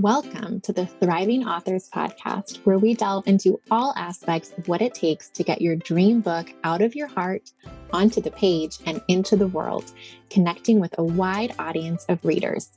Welcome 0.00 0.60
to 0.60 0.72
the 0.72 0.86
Thriving 0.86 1.44
Authors 1.44 1.90
Podcast, 1.90 2.58
where 2.58 2.78
we 2.78 2.94
delve 2.94 3.26
into 3.26 3.60
all 3.68 3.92
aspects 3.96 4.52
of 4.56 4.68
what 4.68 4.80
it 4.80 4.94
takes 4.94 5.28
to 5.30 5.42
get 5.42 5.60
your 5.60 5.74
dream 5.74 6.20
book 6.20 6.54
out 6.62 6.82
of 6.82 6.94
your 6.94 7.08
heart, 7.08 7.50
onto 7.92 8.20
the 8.20 8.30
page, 8.30 8.78
and 8.86 9.02
into 9.08 9.34
the 9.34 9.48
world, 9.48 9.90
connecting 10.30 10.78
with 10.78 10.94
a 10.98 11.02
wide 11.02 11.52
audience 11.58 12.06
of 12.08 12.24
readers. 12.24 12.70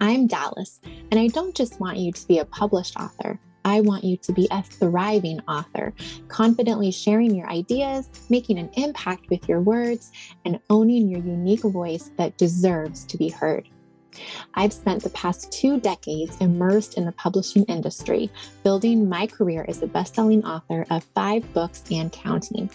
I'm 0.00 0.26
Dallas, 0.26 0.80
and 1.10 1.20
I 1.20 1.26
don't 1.26 1.54
just 1.54 1.78
want 1.78 1.98
you 1.98 2.12
to 2.12 2.26
be 2.26 2.38
a 2.38 2.46
published 2.46 2.96
author. 2.96 3.38
I 3.66 3.82
want 3.82 4.02
you 4.02 4.16
to 4.16 4.32
be 4.32 4.48
a 4.50 4.62
thriving 4.62 5.40
author, 5.40 5.92
confidently 6.28 6.92
sharing 6.92 7.34
your 7.34 7.50
ideas, 7.50 8.08
making 8.30 8.58
an 8.58 8.70
impact 8.72 9.28
with 9.28 9.46
your 9.50 9.60
words, 9.60 10.10
and 10.46 10.58
owning 10.70 11.08
your 11.08 11.20
unique 11.20 11.60
voice 11.60 12.10
that 12.16 12.38
deserves 12.38 13.04
to 13.04 13.18
be 13.18 13.28
heard. 13.28 13.68
I've 14.54 14.72
spent 14.72 15.02
the 15.02 15.10
past 15.10 15.52
two 15.52 15.80
decades 15.80 16.36
immersed 16.40 16.98
in 16.98 17.04
the 17.04 17.12
publishing 17.12 17.64
industry, 17.64 18.30
building 18.62 19.08
my 19.08 19.26
career 19.26 19.64
as 19.68 19.82
a 19.82 19.86
best-selling 19.86 20.44
author 20.44 20.86
of 20.90 21.04
five 21.14 21.50
books 21.52 21.82
and 21.90 22.12
counting. 22.12 22.70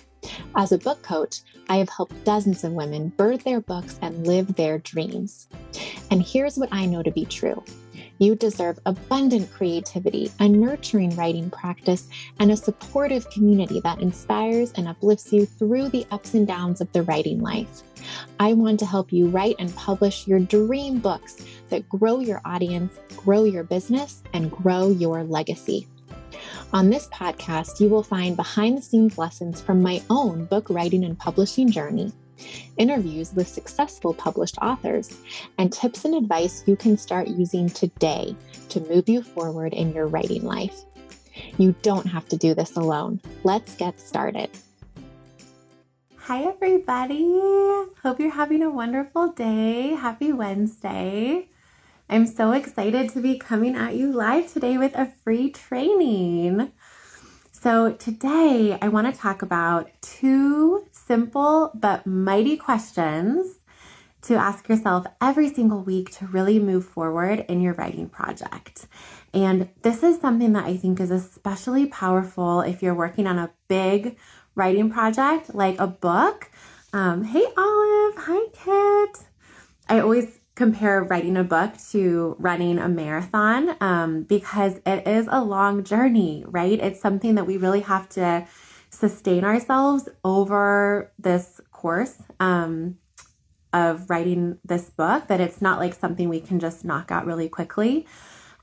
As 0.56 0.72
a 0.72 0.78
book 0.78 1.02
coach, 1.04 1.42
I 1.70 1.78
have 1.78 1.90
helped 1.90 2.24
dozens 2.24 2.64
of 2.64 2.74
women 2.74 3.10
birth 3.10 3.44
their 3.44 3.62
books 3.62 4.00
and 4.02 4.26
live 4.26 4.56
their 4.56 4.80
dreams. 4.80 5.48
And 6.12 6.22
here's 6.22 6.58
what 6.58 6.70
I 6.72 6.86
know 6.86 7.04
to 7.04 7.12
be 7.12 7.26
true. 7.26 7.64
You 8.20 8.36
deserve 8.36 8.80
abundant 8.86 9.52
creativity, 9.52 10.32
a 10.40 10.48
nurturing 10.48 11.16
writing 11.16 11.50
practice, 11.50 12.08
and 12.40 12.52
a 12.52 12.58
supportive 12.58 13.30
community 13.30 13.80
that 13.82 14.02
inspires 14.02 14.72
and 14.74 14.88
uplifts 14.88 15.32
you 15.32 15.46
through 15.46 15.90
the 15.90 16.06
ups 16.12 16.34
and 16.34 16.48
downs 16.48 16.82
of 16.82 16.92
the 16.94 17.04
writing 17.04 17.42
life. 17.42 17.84
I 18.40 18.54
want 18.54 18.80
to 18.80 18.86
help 18.86 19.12
you 19.12 19.28
write 19.28 19.56
and 19.60 19.76
publish 19.76 20.28
your 20.28 20.40
dream 20.40 21.00
books 21.00 21.38
that 21.70 21.88
grow 21.90 22.20
your 22.20 22.42
audience, 22.46 22.94
grow 23.16 23.44
your 23.44 23.64
business, 23.64 24.24
and 24.34 24.52
grow 24.52 24.90
your 24.90 25.24
legacy. 25.24 25.88
On 26.74 26.90
this 26.90 27.08
podcast, 27.08 27.80
you 27.80 27.88
will 27.88 28.04
find 28.04 28.36
behind 28.36 28.78
the 28.78 28.82
scenes 28.82 29.18
lessons 29.18 29.62
from 29.62 29.82
my 29.82 30.02
own 30.10 30.46
book 30.46 30.70
writing 30.70 31.06
and 31.06 31.18
publishing 31.18 31.72
journey, 31.72 32.12
interviews 32.78 33.34
with 33.34 33.48
successful 33.48 34.14
published 34.14 34.58
authors, 34.62 35.18
and 35.58 35.72
tips 35.72 36.06
and 36.06 36.16
advice 36.16 36.64
you 36.66 36.76
can 36.76 36.98
start 36.98 37.28
using 37.28 37.70
today 37.70 38.36
to 38.70 38.80
move 38.82 39.08
you 39.10 39.22
forward 39.22 39.74
in 39.74 39.94
your 39.94 40.08
writing 40.08 40.44
life. 40.44 40.82
You 41.58 41.76
don't 41.82 42.06
have 42.06 42.28
to 42.30 42.38
do 42.38 42.54
this 42.54 42.76
alone. 42.76 43.22
Let's 43.44 43.76
get 43.76 44.00
started. 44.00 44.50
Hi, 46.18 46.44
everybody. 46.44 47.40
Hope 48.04 48.20
you're 48.20 48.32
having 48.32 48.62
a 48.62 48.70
wonderful 48.70 49.30
day. 49.32 49.96
Happy 49.96 50.34
Wednesday. 50.34 51.48
I'm 52.10 52.28
so 52.28 52.52
excited 52.52 53.10
to 53.12 53.22
be 53.22 53.38
coming 53.38 53.76
at 53.76 53.96
you 53.96 54.12
live 54.12 54.52
today 54.52 54.78
with 54.78 54.94
a 54.96 55.12
free 55.24 55.50
training. 55.50 56.72
So, 57.52 57.94
today 57.94 58.78
I 58.82 58.88
want 58.88 59.14
to 59.14 59.20
talk 59.20 59.42
about 59.42 59.90
two 60.02 60.86
simple 61.08 61.72
but 61.74 62.06
mighty 62.06 62.58
questions 62.58 63.56
to 64.22 64.36
ask 64.36 64.68
yourself 64.68 65.06
every 65.22 65.50
single 65.50 65.82
week 65.82 66.10
to 66.12 66.28
really 66.28 66.60
move 66.60 66.86
forward 66.86 67.46
in 67.48 67.62
your 67.62 67.74
writing 67.74 68.10
project. 68.10 68.88
And 69.34 69.70
this 69.84 70.04
is 70.04 70.20
something 70.20 70.54
that 70.54 70.66
I 70.66 70.76
think 70.76 71.00
is 71.00 71.12
especially 71.12 71.86
powerful 71.86 72.62
if 72.62 72.84
you're 72.84 72.96
working 72.96 73.26
on 73.28 73.38
a 73.38 73.52
big 73.68 74.18
writing 74.56 74.90
project, 74.90 75.54
like 75.54 75.80
a 75.80 75.88
book. 75.88 76.50
Um, 76.92 77.24
hey, 77.24 77.46
Olive. 77.56 78.16
Hi, 78.18 78.48
Kit. 78.54 79.26
I 79.88 80.00
always 80.00 80.40
compare 80.56 81.04
writing 81.04 81.38
a 81.38 81.44
book 81.44 81.74
to 81.92 82.36
running 82.40 82.80
a 82.80 82.90
marathon 82.90 83.78
um, 83.80 84.24
because 84.24 84.82
it 84.86 85.08
is 85.08 85.28
a 85.30 85.44
long 85.44 85.84
journey, 85.84 86.44
right? 86.48 86.80
It's 86.80 87.00
something 87.00 87.36
that 87.36 87.46
we 87.46 87.58
really 87.58 87.82
have 87.82 88.10
to 88.10 88.48
sustain 88.98 89.44
ourselves 89.44 90.10
over 90.24 91.12
this 91.20 91.62
course 91.72 92.18
um, 92.40 92.98
of 93.72 94.10
writing 94.10 94.58
this 94.66 94.90
book, 94.90 95.28
that 95.28 95.40
it's 95.40 95.62
not 95.62 95.78
like 95.80 95.94
something 95.94 96.30
we 96.30 96.40
can 96.40 96.60
just 96.60 96.84
knock 96.84 97.12
out 97.12 97.26
really 97.26 97.48
quickly. 97.48 98.08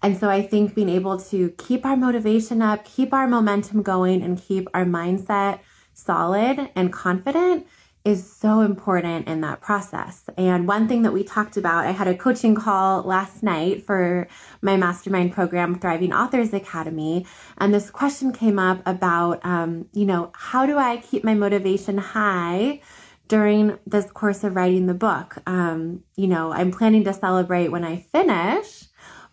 And 0.03 0.19
so 0.19 0.29
I 0.29 0.43
think 0.43 0.75
being 0.75 0.89
able 0.89 1.19
to 1.31 1.51
keep 1.57 1.87
our 1.87 1.97
motivation 1.97 2.61
up, 2.61 2.85
keep 2.85 3.15
our 3.15 3.29
momentum 3.29 3.83
going, 3.83 4.23
and 4.23 4.37
keep 4.37 4.69
our 4.75 4.85
mindset 4.85 5.61
solid 5.93 6.69
and 6.75 6.93
confident 6.93 7.67
is 8.05 8.31
so 8.31 8.61
important 8.61 9.27
in 9.27 9.41
that 9.41 9.63
process. 9.63 10.25
And 10.37 10.69
one 10.69 10.87
thing 10.89 11.03
that 11.03 11.13
we 11.13 11.25
talked 11.25 11.57
about, 11.57 11.87
I 11.87 11.93
had 11.93 12.07
a 12.07 12.15
coaching 12.15 12.55
call 12.55 13.03
last 13.03 13.43
night 13.43 13.87
for 13.87 14.29
my 14.61 14.77
mastermind 14.77 15.33
program, 15.33 15.79
Thriving 15.79 16.13
Authors 16.13 16.53
Academy. 16.53 17.27
And 17.57 17.73
this 17.73 17.91
question 17.91 18.33
came 18.33 18.59
up 18.59 18.83
about, 18.85 19.45
um, 19.45 19.87
you 19.95 20.05
know, 20.05 20.33
how 20.35 20.67
do 20.67 20.77
I 20.77 20.99
keep 20.99 21.25
my 21.25 21.35
motivation 21.35 21.99
high? 21.99 22.81
During 23.27 23.79
this 23.87 24.13
course 24.13 24.45
of 24.45 24.55
writing 24.55 24.87
the 24.87 24.93
book, 24.93 25.39
um, 25.47 26.05
you 26.15 26.27
know, 26.27 26.53
I'm 26.53 26.71
planning 26.71 27.05
to 27.05 27.15
celebrate 27.15 27.69
when 27.69 27.83
I 27.83 27.97
finish, 27.97 28.85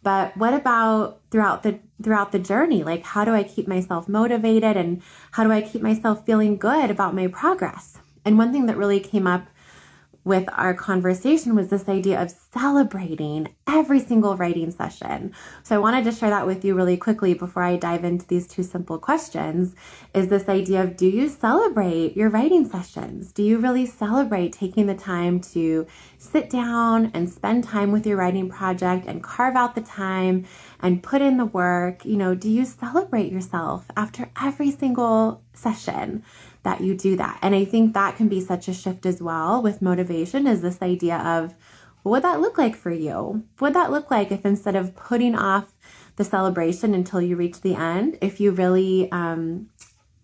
but 0.01 0.35
what 0.37 0.53
about 0.53 1.19
throughout 1.29 1.63
the 1.63 1.79
throughout 2.01 2.31
the 2.31 2.39
journey? 2.39 2.85
Like 2.85 3.03
how 3.03 3.25
do 3.25 3.33
I 3.33 3.43
keep 3.43 3.67
myself 3.67 4.07
motivated 4.07 4.77
and 4.77 5.01
how 5.31 5.43
do 5.43 5.51
I 5.51 5.61
keep 5.61 5.81
myself 5.81 6.25
feeling 6.25 6.55
good 6.55 6.89
about 6.89 7.13
my 7.13 7.27
progress? 7.27 7.97
And 8.25 8.37
one 8.37 8.51
thing 8.51 8.67
that 8.67 8.77
really 8.77 8.99
came 8.99 9.27
up 9.27 9.47
with 10.23 10.47
our 10.53 10.73
conversation 10.73 11.55
was 11.55 11.69
this 11.69 11.89
idea 11.89 12.21
of 12.21 12.31
celebrating 12.53 13.47
every 13.67 13.99
single 13.99 14.37
writing 14.37 14.69
session. 14.69 15.33
So 15.63 15.75
I 15.75 15.79
wanted 15.79 16.03
to 16.03 16.11
share 16.11 16.29
that 16.29 16.45
with 16.45 16.63
you 16.63 16.75
really 16.75 16.97
quickly 16.97 17.33
before 17.33 17.63
I 17.63 17.77
dive 17.77 18.03
into 18.03 18.27
these 18.27 18.47
two 18.47 18.61
simple 18.61 18.99
questions 18.99 19.75
is 20.13 20.27
this 20.27 20.47
idea 20.47 20.83
of 20.83 20.95
do 20.95 21.07
you 21.07 21.27
celebrate 21.27 22.15
your 22.15 22.29
writing 22.29 22.69
sessions? 22.69 23.31
Do 23.31 23.41
you 23.41 23.57
really 23.57 23.85
celebrate 23.85 24.53
taking 24.53 24.85
the 24.85 24.95
time 24.95 25.39
to 25.53 25.87
sit 26.17 26.49
down 26.49 27.11
and 27.13 27.29
spend 27.29 27.63
time 27.63 27.91
with 27.91 28.05
your 28.05 28.17
writing 28.17 28.49
project 28.49 29.07
and 29.07 29.23
carve 29.23 29.55
out 29.55 29.73
the 29.73 29.81
time 29.81 30.45
and 30.81 31.01
put 31.01 31.21
in 31.21 31.37
the 31.37 31.45
work? 31.45 32.05
You 32.05 32.17
know, 32.17 32.35
do 32.35 32.49
you 32.49 32.65
celebrate 32.65 33.31
yourself 33.31 33.85
after 33.95 34.29
every 34.39 34.69
single 34.69 35.41
session? 35.53 36.23
That 36.63 36.81
you 36.81 36.95
do 36.95 37.15
that. 37.17 37.39
And 37.41 37.55
I 37.55 37.65
think 37.65 37.93
that 37.93 38.17
can 38.17 38.27
be 38.27 38.41
such 38.41 38.67
a 38.67 38.73
shift 38.73 39.05
as 39.05 39.21
well 39.21 39.61
with 39.61 39.81
motivation 39.81 40.47
is 40.47 40.61
this 40.61 40.81
idea 40.81 41.17
of 41.17 41.55
what 42.03 42.11
would 42.11 42.23
that 42.23 42.41
look 42.41 42.57
like 42.57 42.75
for 42.75 42.91
you? 42.91 43.43
What 43.59 43.69
would 43.69 43.75
that 43.75 43.91
look 43.91 44.09
like 44.09 44.31
if 44.31 44.45
instead 44.45 44.75
of 44.75 44.95
putting 44.95 45.35
off 45.35 45.73
the 46.15 46.23
celebration 46.23 46.93
until 46.93 47.21
you 47.21 47.35
reach 47.35 47.61
the 47.61 47.75
end, 47.75 48.17
if 48.21 48.39
you 48.39 48.51
really 48.51 49.11
um, 49.11 49.69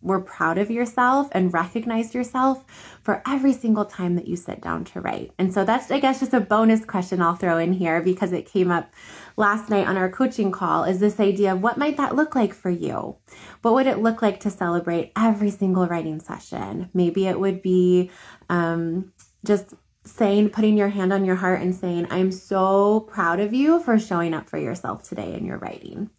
were 0.02 0.22
proud 0.22 0.58
of 0.58 0.70
yourself 0.70 1.28
and 1.32 1.54
recognized 1.54 2.14
yourself 2.14 2.64
for 3.02 3.22
every 3.28 3.54
single 3.54 3.86
time 3.86 4.16
that 4.16 4.28
you 4.28 4.36
sit 4.36 4.62
down 4.62 4.84
to 4.86 5.02
write. 5.02 5.32
And 5.38 5.54
so 5.54 5.66
that's, 5.66 5.90
I 5.92 6.00
guess, 6.00 6.20
just 6.20 6.34
a 6.34 6.40
bonus 6.40 6.86
question 6.86 7.22
I'll 7.22 7.36
throw 7.36 7.58
in 7.58 7.74
here 7.74 8.02
because 8.02 8.32
it 8.32 8.46
came 8.46 8.72
up 8.72 8.94
last 9.36 9.70
night 9.70 9.88
on 9.88 9.98
our 9.98 10.10
coaching 10.10 10.52
call 10.52 10.84
is 10.84 11.00
this 11.00 11.20
idea 11.20 11.54
of 11.54 11.62
what 11.62 11.78
might 11.78 11.98
that 11.98 12.16
look 12.16 12.36
like 12.36 12.54
for 12.54 12.70
you? 12.70 13.16
What 13.62 13.74
would 13.74 13.88
it 13.88 14.00
look 14.00 14.22
like 14.22 14.40
to 14.42 14.50
celebrate 14.50 15.12
every 15.16 15.52
single 15.52 15.88
writing 15.88 16.20
session? 16.20 16.90
Maybe 16.94 17.28
it 17.28 17.40
would 17.40 17.62
be 17.62 18.12
um, 18.50 19.12
just 19.46 19.74
saying, 20.08 20.50
putting 20.50 20.78
your 20.78 20.90
hand 20.90 21.12
on 21.12 21.26
your 21.26 21.36
heart 21.36 21.62
and 21.62 21.76
saying, 21.76 22.08
I'm 22.10 22.32
so 22.32 23.02
proud 23.02 23.40
of 23.40 23.54
you 23.54 23.80
for 23.82 24.00
showing 24.00 24.34
up 24.34 24.50
for 24.50 24.58
yourself 24.58 25.04
today 25.04 25.34
in 25.34 25.46
your 25.46 25.58
writing. 25.58 26.10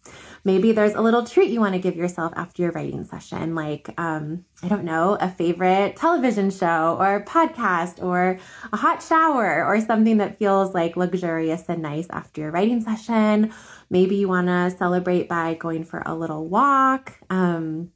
Maybe 0.45 0.71
there's 0.71 0.93
a 0.93 1.01
little 1.01 1.25
treat 1.25 1.49
you 1.49 1.59
want 1.59 1.73
to 1.73 1.79
give 1.79 1.95
yourself 1.95 2.31
after 2.35 2.61
your 2.61 2.71
writing 2.71 3.03
session, 3.03 3.55
like, 3.55 3.89
um, 3.97 4.45
I 4.63 4.67
don't 4.67 4.85
know, 4.85 5.17
a 5.19 5.29
favorite 5.29 5.95
television 5.97 6.49
show 6.49 6.97
or 6.99 7.25
podcast 7.25 8.01
or 8.01 8.39
a 8.71 8.77
hot 8.77 9.03
shower 9.03 9.65
or 9.65 9.81
something 9.81 10.17
that 10.17 10.37
feels 10.37 10.73
like 10.73 10.95
luxurious 10.95 11.63
and 11.67 11.81
nice 11.81 12.07
after 12.09 12.41
your 12.41 12.51
writing 12.51 12.81
session. 12.81 13.51
Maybe 13.89 14.15
you 14.15 14.27
want 14.27 14.47
to 14.47 14.75
celebrate 14.77 15.27
by 15.27 15.55
going 15.55 15.83
for 15.83 16.03
a 16.05 16.15
little 16.15 16.47
walk. 16.47 17.19
Um, 17.29 17.91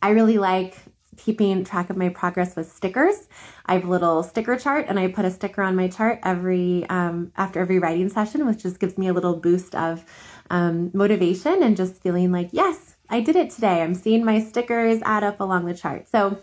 I 0.00 0.10
really 0.10 0.38
like 0.38 0.76
keeping 1.16 1.64
track 1.64 1.90
of 1.90 1.96
my 1.96 2.08
progress 2.08 2.56
with 2.56 2.70
stickers. 2.70 3.28
I 3.66 3.74
have 3.74 3.84
a 3.84 3.88
little 3.88 4.22
sticker 4.22 4.56
chart 4.56 4.86
and 4.88 4.98
I 4.98 5.08
put 5.08 5.24
a 5.24 5.30
sticker 5.30 5.62
on 5.62 5.76
my 5.76 5.88
chart 5.88 6.20
every 6.22 6.86
um, 6.88 7.32
after 7.36 7.60
every 7.60 7.78
writing 7.78 8.08
session, 8.08 8.46
which 8.46 8.62
just 8.62 8.80
gives 8.80 8.98
me 8.98 9.08
a 9.08 9.12
little 9.12 9.36
boost 9.36 9.74
of 9.74 10.04
um, 10.50 10.90
motivation 10.92 11.62
and 11.62 11.76
just 11.76 12.02
feeling 12.02 12.32
like, 12.32 12.50
yes, 12.52 12.96
I 13.08 13.20
did 13.20 13.36
it 13.36 13.50
today. 13.50 13.82
I'm 13.82 13.94
seeing 13.94 14.24
my 14.24 14.40
stickers 14.40 15.00
add 15.04 15.24
up 15.24 15.40
along 15.40 15.66
the 15.66 15.74
chart. 15.74 16.06
So 16.08 16.38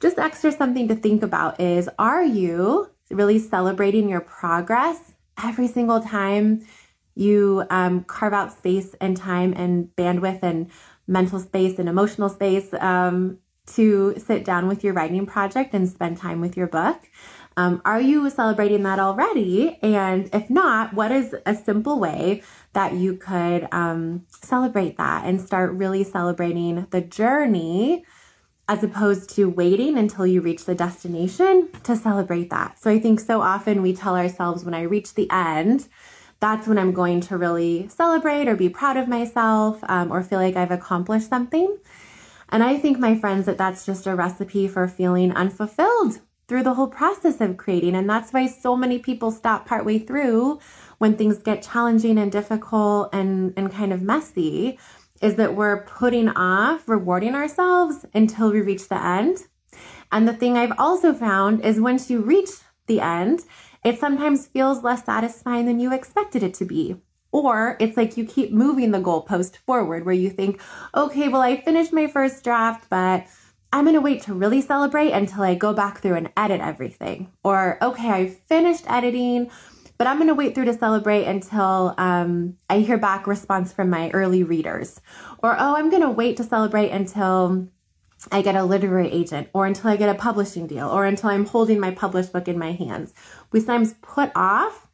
just 0.00 0.18
extra 0.18 0.52
something 0.52 0.88
to 0.88 0.94
think 0.94 1.22
about 1.22 1.60
is 1.60 1.88
are 1.98 2.24
you 2.24 2.90
really 3.10 3.38
celebrating 3.38 4.08
your 4.08 4.20
progress 4.20 5.14
every 5.42 5.68
single 5.68 6.00
time 6.00 6.66
you 7.14 7.64
um, 7.70 8.04
carve 8.04 8.34
out 8.34 8.52
space 8.52 8.94
and 9.00 9.16
time 9.16 9.54
and 9.56 9.88
bandwidth 9.96 10.42
and 10.42 10.70
mental 11.06 11.40
space 11.40 11.78
and 11.78 11.88
emotional 11.88 12.28
space 12.28 12.72
um, 12.74 13.38
to 13.66 14.14
sit 14.18 14.44
down 14.44 14.68
with 14.68 14.84
your 14.84 14.94
writing 14.94 15.26
project 15.26 15.74
and 15.74 15.88
spend 15.88 16.18
time 16.18 16.40
with 16.40 16.56
your 16.56 16.66
book? 16.66 17.00
Um, 17.58 17.80
are 17.86 18.00
you 18.00 18.28
celebrating 18.28 18.82
that 18.82 18.98
already? 18.98 19.78
And 19.80 20.28
if 20.34 20.50
not, 20.50 20.92
what 20.92 21.10
is 21.10 21.34
a 21.46 21.54
simple 21.54 21.98
way 21.98 22.42
that 22.74 22.94
you 22.94 23.16
could 23.16 23.66
um, 23.72 24.26
celebrate 24.42 24.98
that 24.98 25.24
and 25.24 25.40
start 25.40 25.72
really 25.72 26.04
celebrating 26.04 26.86
the 26.90 27.00
journey 27.00 28.04
as 28.68 28.82
opposed 28.82 29.30
to 29.36 29.48
waiting 29.48 29.96
until 29.96 30.26
you 30.26 30.42
reach 30.42 30.66
the 30.66 30.74
destination 30.74 31.70
to 31.84 31.96
celebrate 31.96 32.50
that? 32.50 32.78
So 32.78 32.90
I 32.90 33.00
think 33.00 33.20
so 33.20 33.40
often 33.40 33.80
we 33.80 33.94
tell 33.94 34.16
ourselves 34.16 34.64
when 34.64 34.74
I 34.74 34.82
reach 34.82 35.14
the 35.14 35.30
end, 35.30 35.88
that's 36.40 36.68
when 36.68 36.78
I'm 36.78 36.92
going 36.92 37.22
to 37.22 37.38
really 37.38 37.88
celebrate 37.88 38.48
or 38.48 38.56
be 38.56 38.68
proud 38.68 38.98
of 38.98 39.08
myself 39.08 39.80
um, 39.88 40.12
or 40.12 40.22
feel 40.22 40.38
like 40.38 40.56
I've 40.56 40.70
accomplished 40.70 41.30
something. 41.30 41.78
And 42.48 42.62
I 42.62 42.78
think, 42.78 42.98
my 42.98 43.18
friends, 43.18 43.46
that 43.46 43.58
that's 43.58 43.84
just 43.84 44.06
a 44.06 44.14
recipe 44.14 44.68
for 44.68 44.86
feeling 44.88 45.32
unfulfilled 45.32 46.20
through 46.48 46.62
the 46.62 46.74
whole 46.74 46.86
process 46.86 47.40
of 47.40 47.56
creating. 47.56 47.96
And 47.96 48.08
that's 48.08 48.32
why 48.32 48.46
so 48.46 48.76
many 48.76 48.98
people 48.98 49.30
stop 49.30 49.66
partway 49.66 49.98
through 49.98 50.60
when 50.98 51.16
things 51.16 51.38
get 51.38 51.62
challenging 51.62 52.18
and 52.18 52.30
difficult 52.30 53.10
and, 53.12 53.52
and 53.56 53.72
kind 53.72 53.92
of 53.92 54.02
messy 54.02 54.78
is 55.22 55.36
that 55.36 55.56
we're 55.56 55.82
putting 55.84 56.28
off 56.28 56.88
rewarding 56.88 57.34
ourselves 57.34 58.04
until 58.14 58.52
we 58.52 58.60
reach 58.60 58.88
the 58.88 59.02
end. 59.02 59.38
And 60.12 60.28
the 60.28 60.34
thing 60.34 60.56
I've 60.56 60.78
also 60.78 61.12
found 61.12 61.64
is 61.64 61.80
once 61.80 62.10
you 62.10 62.20
reach 62.20 62.50
the 62.86 63.00
end, 63.00 63.40
it 63.84 63.98
sometimes 63.98 64.46
feels 64.46 64.82
less 64.82 65.04
satisfying 65.04 65.66
than 65.66 65.80
you 65.80 65.92
expected 65.92 66.42
it 66.42 66.54
to 66.54 66.64
be. 66.64 66.96
Or 67.44 67.76
it's 67.80 67.98
like 67.98 68.16
you 68.16 68.24
keep 68.24 68.50
moving 68.50 68.92
the 68.92 68.98
goalpost 68.98 69.56
forward 69.58 70.06
where 70.06 70.14
you 70.14 70.30
think, 70.30 70.58
okay, 70.94 71.28
well, 71.28 71.42
I 71.42 71.60
finished 71.60 71.92
my 71.92 72.06
first 72.06 72.42
draft, 72.42 72.88
but 72.88 73.26
I'm 73.74 73.84
going 73.84 73.94
to 73.94 74.00
wait 74.00 74.22
to 74.22 74.32
really 74.32 74.62
celebrate 74.62 75.10
until 75.10 75.42
I 75.42 75.54
go 75.54 75.74
back 75.74 76.00
through 76.00 76.14
and 76.14 76.30
edit 76.34 76.62
everything. 76.62 77.30
Or, 77.44 77.76
okay, 77.82 78.08
I 78.08 78.28
finished 78.28 78.84
editing, 78.90 79.50
but 79.98 80.06
I'm 80.06 80.16
going 80.16 80.28
to 80.28 80.34
wait 80.34 80.54
through 80.54 80.64
to 80.64 80.72
celebrate 80.72 81.24
until 81.26 81.94
um, 81.98 82.56
I 82.70 82.78
hear 82.78 82.96
back 82.96 83.26
response 83.26 83.70
from 83.70 83.90
my 83.90 84.10
early 84.12 84.42
readers. 84.42 85.02
Or, 85.42 85.54
oh, 85.58 85.76
I'm 85.76 85.90
going 85.90 86.02
to 86.02 86.10
wait 86.10 86.38
to 86.38 86.42
celebrate 86.42 86.88
until 86.88 87.68
I 88.32 88.40
get 88.40 88.56
a 88.56 88.64
literary 88.64 89.12
agent 89.12 89.48
or 89.52 89.66
until 89.66 89.90
I 89.90 89.96
get 89.96 90.08
a 90.08 90.18
publishing 90.18 90.66
deal 90.66 90.88
or 90.88 91.04
until 91.04 91.28
I'm 91.28 91.44
holding 91.44 91.78
my 91.78 91.90
published 91.90 92.32
book 92.32 92.48
in 92.48 92.58
my 92.58 92.72
hands. 92.72 93.12
We 93.52 93.60
sometimes 93.60 93.94
put 94.00 94.32
off 94.34 94.85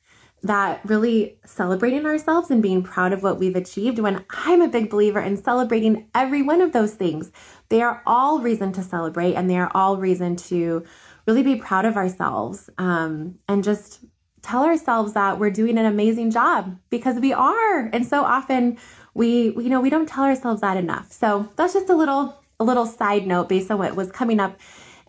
that 0.42 0.80
really 0.84 1.38
celebrating 1.44 2.04
ourselves 2.04 2.50
and 2.50 2.62
being 2.62 2.82
proud 2.82 3.12
of 3.12 3.22
what 3.22 3.38
we've 3.38 3.54
achieved 3.54 3.98
when 4.00 4.24
I'm 4.30 4.60
a 4.60 4.68
big 4.68 4.90
believer 4.90 5.20
in 5.20 5.40
celebrating 5.42 6.08
every 6.14 6.42
one 6.42 6.60
of 6.60 6.72
those 6.72 6.94
things. 6.94 7.30
They 7.68 7.80
are 7.80 8.02
all 8.06 8.40
reason 8.40 8.72
to 8.72 8.82
celebrate 8.82 9.34
and 9.34 9.48
they 9.48 9.56
are 9.58 9.70
all 9.74 9.96
reason 9.96 10.36
to 10.36 10.84
really 11.26 11.44
be 11.44 11.56
proud 11.56 11.84
of 11.84 11.96
ourselves 11.96 12.68
um, 12.78 13.36
and 13.48 13.62
just 13.62 14.00
tell 14.42 14.64
ourselves 14.64 15.12
that 15.12 15.38
we're 15.38 15.50
doing 15.50 15.78
an 15.78 15.86
amazing 15.86 16.32
job 16.32 16.76
because 16.90 17.20
we 17.20 17.32
are. 17.32 17.88
And 17.92 18.04
so 18.04 18.24
often 18.24 18.78
we, 19.14 19.52
you 19.52 19.68
know, 19.68 19.80
we 19.80 19.90
don't 19.90 20.08
tell 20.08 20.24
ourselves 20.24 20.60
that 20.62 20.76
enough. 20.76 21.12
So 21.12 21.48
that's 21.54 21.74
just 21.74 21.88
a 21.88 21.94
little, 21.94 22.42
a 22.58 22.64
little 22.64 22.86
side 22.86 23.28
note 23.28 23.48
based 23.48 23.70
on 23.70 23.78
what 23.78 23.94
was 23.94 24.10
coming 24.10 24.40
up 24.40 24.58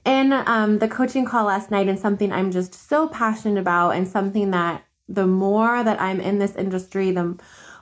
in 0.06 0.34
um, 0.34 0.78
the 0.80 0.88
coaching 0.88 1.26
call 1.26 1.46
last 1.46 1.72
night 1.72 1.88
and 1.88 1.98
something 1.98 2.32
I'm 2.32 2.52
just 2.52 2.74
so 2.76 3.08
passionate 3.08 3.60
about 3.60 3.92
and 3.92 4.08
something 4.08 4.52
that 4.52 4.84
the 5.14 5.28
more 5.28 5.84
that 5.84 6.02
I'm 6.02 6.20
in 6.20 6.40
this 6.40 6.56
industry, 6.56 7.12
the 7.12 7.38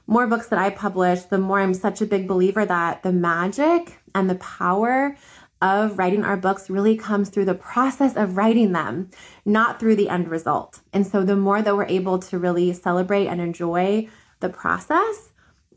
more 0.08 0.28
books 0.28 0.48
that 0.48 0.60
I 0.60 0.70
publish, 0.70 1.22
the 1.22 1.38
more 1.38 1.60
I'm 1.60 1.74
such 1.74 2.02
a 2.02 2.06
big 2.06 2.28
believer 2.28 2.66
that 2.66 3.04
the 3.04 3.14
magic 3.14 4.00
and 4.14 4.30
the 4.30 4.36
power 4.36 5.16
of 5.62 5.98
writing 5.98 6.24
our 6.24 6.36
books 6.36 6.70
really 6.70 6.98
comes 6.98 7.30
through 7.30 7.46
the 7.46 7.54
process 7.54 8.16
of 8.16 8.36
writing 8.36 8.72
them, 8.72 9.10
not 9.46 9.80
through 9.80 9.96
the 9.96 10.10
end 10.10 10.28
result. 10.28 10.82
And 10.92 11.06
so 11.06 11.24
the 11.24 11.36
more 11.36 11.62
that 11.62 11.76
we're 11.76 11.86
able 11.86 12.18
to 12.20 12.40
really 12.40 12.74
celebrate 12.74 13.28
and 13.28 13.40
enjoy 13.40 14.10
the 14.40 14.50
process, 14.50 15.30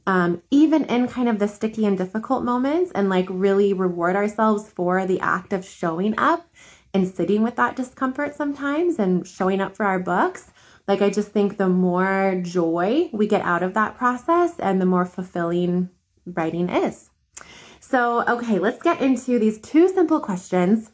um, 0.06 0.42
even 0.50 0.84
in 0.86 1.06
kind 1.06 1.28
of 1.28 1.38
the 1.38 1.48
sticky 1.48 1.84
and 1.84 1.98
difficult 1.98 2.44
moments, 2.44 2.90
and 2.94 3.08
like 3.08 3.26
really 3.28 3.72
reward 3.72 4.16
ourselves 4.16 4.68
for 4.70 5.06
the 5.06 5.20
act 5.20 5.52
of 5.52 5.64
showing 5.64 6.18
up 6.18 6.48
and 6.94 7.06
sitting 7.06 7.42
with 7.42 7.56
that 7.56 7.76
discomfort 7.76 8.34
sometimes 8.34 8.98
and 8.98 9.26
showing 9.26 9.60
up 9.60 9.76
for 9.76 9.84
our 9.84 9.98
books, 9.98 10.50
like, 10.86 11.00
I 11.00 11.10
just 11.10 11.28
think 11.28 11.56
the 11.56 11.68
more 11.68 12.40
joy 12.42 13.08
we 13.12 13.26
get 13.26 13.42
out 13.42 13.62
of 13.62 13.74
that 13.74 13.96
process 13.96 14.58
and 14.58 14.80
the 14.80 14.86
more 14.86 15.06
fulfilling 15.06 15.90
writing 16.26 16.68
is. 16.68 17.10
So, 17.80 18.24
okay, 18.26 18.58
let's 18.58 18.82
get 18.82 19.00
into 19.00 19.38
these 19.38 19.60
two 19.60 19.88
simple 19.88 20.20
questions. 20.20 20.90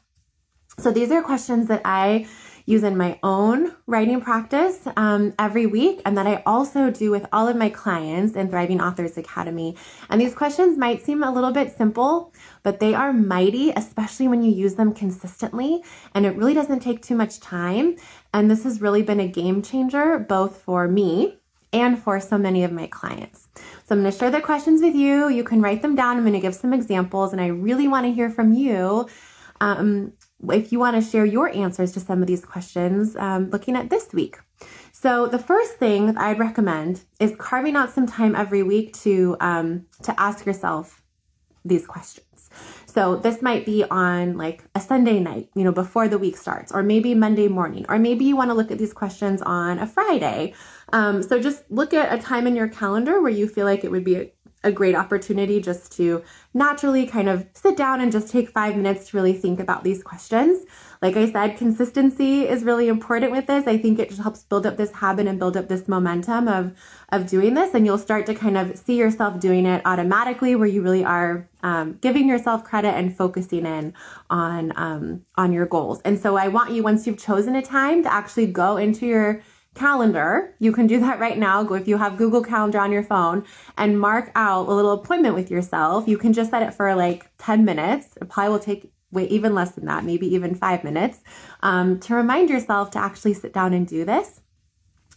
So, 0.78 0.90
these 0.90 1.10
are 1.10 1.22
questions 1.22 1.68
that 1.68 1.82
I 1.84 2.26
use 2.70 2.84
in 2.84 2.96
my 2.96 3.18
own 3.22 3.74
writing 3.86 4.20
practice 4.20 4.86
um, 4.96 5.34
every 5.38 5.66
week, 5.66 6.00
and 6.04 6.16
that 6.16 6.26
I 6.26 6.42
also 6.46 6.90
do 6.90 7.10
with 7.10 7.26
all 7.32 7.48
of 7.48 7.56
my 7.56 7.68
clients 7.68 8.36
in 8.36 8.48
Thriving 8.48 8.80
Authors 8.80 9.18
Academy. 9.18 9.76
And 10.08 10.20
these 10.20 10.34
questions 10.34 10.78
might 10.78 11.04
seem 11.04 11.22
a 11.22 11.32
little 11.32 11.52
bit 11.52 11.76
simple, 11.76 12.32
but 12.62 12.78
they 12.78 12.94
are 12.94 13.12
mighty, 13.12 13.70
especially 13.70 14.28
when 14.28 14.42
you 14.42 14.52
use 14.52 14.74
them 14.74 14.92
consistently. 14.92 15.82
And 16.14 16.24
it 16.24 16.36
really 16.36 16.54
doesn't 16.54 16.80
take 16.80 17.02
too 17.02 17.16
much 17.16 17.40
time. 17.40 17.96
And 18.32 18.50
this 18.50 18.64
has 18.64 18.80
really 18.80 19.02
been 19.02 19.20
a 19.20 19.28
game 19.28 19.62
changer, 19.62 20.18
both 20.18 20.62
for 20.62 20.86
me 20.86 21.36
and 21.72 21.98
for 21.98 22.20
so 22.20 22.38
many 22.38 22.64
of 22.64 22.72
my 22.72 22.86
clients. 22.86 23.48
So 23.54 23.94
I'm 23.94 24.00
going 24.00 24.12
to 24.12 24.18
share 24.18 24.30
the 24.30 24.40
questions 24.40 24.82
with 24.82 24.94
you. 24.94 25.28
You 25.28 25.44
can 25.44 25.60
write 25.62 25.82
them 25.82 25.94
down. 25.94 26.16
I'm 26.16 26.22
going 26.22 26.32
to 26.34 26.40
give 26.40 26.54
some 26.54 26.72
examples, 26.72 27.32
and 27.32 27.40
I 27.40 27.48
really 27.48 27.88
want 27.88 28.06
to 28.06 28.12
hear 28.12 28.30
from 28.30 28.52
you. 28.52 29.08
Um, 29.60 30.12
if 30.48 30.72
you 30.72 30.78
want 30.78 30.96
to 30.96 31.10
share 31.10 31.24
your 31.24 31.54
answers 31.54 31.92
to 31.92 32.00
some 32.00 32.22
of 32.22 32.26
these 32.26 32.44
questions, 32.44 33.14
um, 33.16 33.50
looking 33.50 33.76
at 33.76 33.90
this 33.90 34.12
week. 34.12 34.38
So 34.92 35.26
the 35.26 35.38
first 35.38 35.74
thing 35.74 36.06
that 36.06 36.18
I'd 36.18 36.38
recommend 36.38 37.02
is 37.18 37.34
carving 37.38 37.76
out 37.76 37.90
some 37.90 38.06
time 38.06 38.34
every 38.34 38.62
week 38.62 38.94
to 39.00 39.36
um, 39.40 39.86
to 40.02 40.18
ask 40.20 40.46
yourself 40.46 41.02
these 41.64 41.86
questions. 41.86 42.29
So 42.90 43.16
this 43.16 43.40
might 43.40 43.64
be 43.64 43.84
on 43.90 44.36
like 44.36 44.64
a 44.74 44.80
Sunday 44.80 45.20
night, 45.20 45.48
you 45.54 45.64
know, 45.64 45.72
before 45.72 46.08
the 46.08 46.18
week 46.18 46.36
starts, 46.36 46.72
or 46.72 46.82
maybe 46.82 47.14
Monday 47.14 47.48
morning, 47.48 47.86
or 47.88 47.98
maybe 47.98 48.24
you 48.24 48.36
want 48.36 48.50
to 48.50 48.54
look 48.54 48.70
at 48.70 48.78
these 48.78 48.92
questions 48.92 49.40
on 49.42 49.78
a 49.78 49.86
Friday. 49.86 50.54
Um, 50.92 51.22
so 51.22 51.40
just 51.40 51.62
look 51.70 51.94
at 51.94 52.12
a 52.12 52.20
time 52.20 52.46
in 52.46 52.56
your 52.56 52.68
calendar 52.68 53.20
where 53.20 53.30
you 53.30 53.48
feel 53.48 53.64
like 53.64 53.84
it 53.84 53.90
would 53.90 54.04
be 54.04 54.32
a, 54.62 54.72
great 54.72 54.94
opportunity 54.94 55.60
just 55.60 55.92
to 55.96 56.22
naturally 56.54 57.06
kind 57.06 57.28
of 57.28 57.46
sit 57.54 57.76
down 57.76 58.00
and 58.00 58.10
just 58.10 58.30
take 58.30 58.50
five 58.50 58.76
minutes 58.76 59.08
to 59.08 59.16
really 59.16 59.32
think 59.32 59.60
about 59.60 59.84
these 59.84 60.02
questions. 60.02 60.64
Like 61.02 61.16
I 61.16 61.30
said, 61.30 61.56
consistency 61.56 62.46
is 62.46 62.62
really 62.62 62.88
important 62.88 63.32
with 63.32 63.46
this. 63.46 63.66
I 63.66 63.78
think 63.78 63.98
it 63.98 64.10
just 64.10 64.20
helps 64.20 64.42
build 64.44 64.66
up 64.66 64.76
this 64.76 64.92
habit 64.92 65.26
and 65.26 65.38
build 65.38 65.56
up 65.56 65.68
this 65.68 65.88
momentum 65.88 66.46
of, 66.46 66.72
of 67.10 67.26
doing 67.26 67.54
this. 67.54 67.74
And 67.74 67.86
you'll 67.86 67.98
start 67.98 68.26
to 68.26 68.34
kind 68.34 68.58
of 68.58 68.76
see 68.76 68.96
yourself 68.96 69.40
doing 69.40 69.64
it 69.66 69.80
automatically 69.84 70.56
where 70.56 70.68
you 70.68 70.82
really 70.82 71.04
are 71.04 71.48
um, 71.62 71.98
giving 72.00 72.28
yourself 72.28 72.64
credit 72.64 72.94
and 72.94 73.16
focusing 73.16 73.66
in 73.66 73.94
on, 74.28 74.72
um, 74.76 75.24
on 75.36 75.52
your 75.52 75.66
goals. 75.66 76.00
And 76.04 76.18
so 76.18 76.36
I 76.36 76.48
want 76.48 76.72
you, 76.72 76.82
once 76.82 77.06
you've 77.06 77.18
chosen 77.18 77.56
a 77.56 77.62
time 77.62 78.02
to 78.02 78.12
actually 78.12 78.46
go 78.46 78.76
into 78.76 79.06
your 79.06 79.42
calendar. 79.74 80.54
You 80.58 80.72
can 80.72 80.86
do 80.86 81.00
that 81.00 81.20
right 81.20 81.38
now. 81.38 81.62
Go 81.62 81.74
if 81.74 81.86
you 81.86 81.96
have 81.96 82.16
Google 82.16 82.42
Calendar 82.42 82.80
on 82.80 82.92
your 82.92 83.02
phone 83.02 83.44
and 83.76 84.00
mark 84.00 84.32
out 84.34 84.68
a 84.68 84.72
little 84.72 84.92
appointment 84.92 85.34
with 85.34 85.50
yourself. 85.50 86.08
You 86.08 86.18
can 86.18 86.32
just 86.32 86.50
set 86.50 86.62
it 86.62 86.74
for 86.74 86.94
like 86.94 87.30
10 87.38 87.64
minutes. 87.64 88.16
It 88.20 88.28
probably 88.28 88.52
will 88.52 88.58
take 88.58 88.92
wait 89.12 89.30
even 89.30 89.54
less 89.54 89.72
than 89.72 89.86
that, 89.86 90.04
maybe 90.04 90.26
even 90.34 90.54
five 90.54 90.84
minutes, 90.84 91.20
um, 91.62 91.98
to 91.98 92.14
remind 92.14 92.48
yourself 92.48 92.92
to 92.92 92.98
actually 92.98 93.34
sit 93.34 93.52
down 93.52 93.72
and 93.72 93.86
do 93.86 94.04
this. 94.04 94.40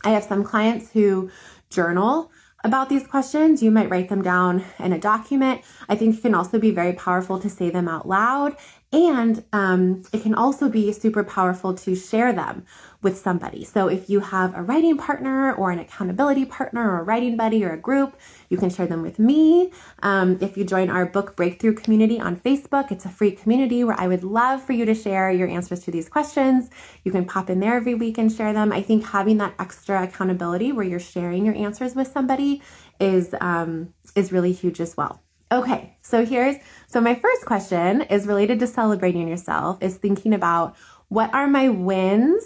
I 0.03 0.09
have 0.11 0.23
some 0.23 0.43
clients 0.43 0.91
who 0.91 1.29
journal 1.69 2.31
about 2.63 2.89
these 2.89 3.05
questions. 3.05 3.61
You 3.61 3.71
might 3.71 3.89
write 3.89 4.09
them 4.09 4.21
down 4.21 4.63
in 4.79 4.93
a 4.93 4.99
document. 4.99 5.61
I 5.89 5.95
think 5.95 6.17
it 6.17 6.21
can 6.21 6.33
also 6.33 6.59
be 6.59 6.71
very 6.71 6.93
powerful 6.93 7.39
to 7.39 7.49
say 7.49 7.69
them 7.69 7.87
out 7.87 8.07
loud. 8.07 8.55
And 8.91 9.43
um, 9.53 10.03
it 10.13 10.21
can 10.21 10.35
also 10.35 10.69
be 10.69 10.91
super 10.93 11.23
powerful 11.23 11.73
to 11.73 11.95
share 11.95 12.31
them 12.31 12.65
with 13.03 13.17
somebody. 13.17 13.63
So 13.63 13.87
if 13.87 14.09
you 14.09 14.21
have 14.21 14.55
a 14.55 14.61
writing 14.61 14.97
partner 14.97 15.53
or 15.53 15.71
an 15.71 15.79
accountability 15.79 16.45
partner 16.45 16.89
or 16.89 16.99
a 16.99 17.03
writing 17.03 17.37
buddy 17.37 17.63
or 17.63 17.71
a 17.71 17.77
group, 17.77 18.17
you 18.49 18.57
can 18.57 18.69
share 18.69 18.87
them 18.87 19.01
with 19.01 19.19
me. 19.19 19.71
Um, 20.01 20.37
if 20.41 20.57
you 20.57 20.63
join 20.63 20.89
our 20.89 21.05
book 21.05 21.35
breakthrough 21.35 21.73
community 21.73 22.19
on 22.19 22.37
Facebook, 22.37 22.91
it's 22.91 23.05
a 23.05 23.09
free 23.09 23.31
community 23.31 23.83
where 23.83 23.99
I 23.99 24.07
would 24.07 24.23
love 24.23 24.63
for 24.63 24.73
you 24.73 24.85
to 24.85 24.93
share 24.93 25.31
your 25.31 25.47
answers 25.47 25.81
to 25.81 25.91
these 25.91 26.09
questions. 26.09 26.69
You 27.03 27.11
can 27.11 27.25
pop 27.25 27.49
in 27.49 27.59
there 27.59 27.75
every 27.75 27.95
week 27.95 28.17
and 28.17 28.31
share 28.31 28.53
them. 28.53 28.71
I 28.71 28.81
think 28.81 29.05
having 29.05 29.37
that 29.37 29.53
extra 29.59 30.03
accountability 30.03 30.71
where 30.71 30.85
you're 30.85 30.99
sharing 30.99 31.45
your 31.45 31.55
answers 31.55 31.95
with 31.95 32.07
somebody 32.07 32.61
is 32.99 33.35
um, 33.41 33.93
is 34.15 34.31
really 34.31 34.53
huge 34.53 34.79
as 34.79 34.95
well. 34.95 35.21
Okay, 35.51 35.95
so 36.01 36.25
here's 36.25 36.55
so 36.87 36.99
my 36.99 37.15
first 37.15 37.45
question 37.45 38.01
is 38.01 38.25
related 38.25 38.59
to 38.59 38.67
celebrating 38.67 39.27
yourself, 39.27 39.77
is 39.81 39.97
thinking 39.97 40.33
about 40.33 40.75
what 41.09 41.31
are 41.33 41.47
my 41.47 41.69
wins 41.69 42.43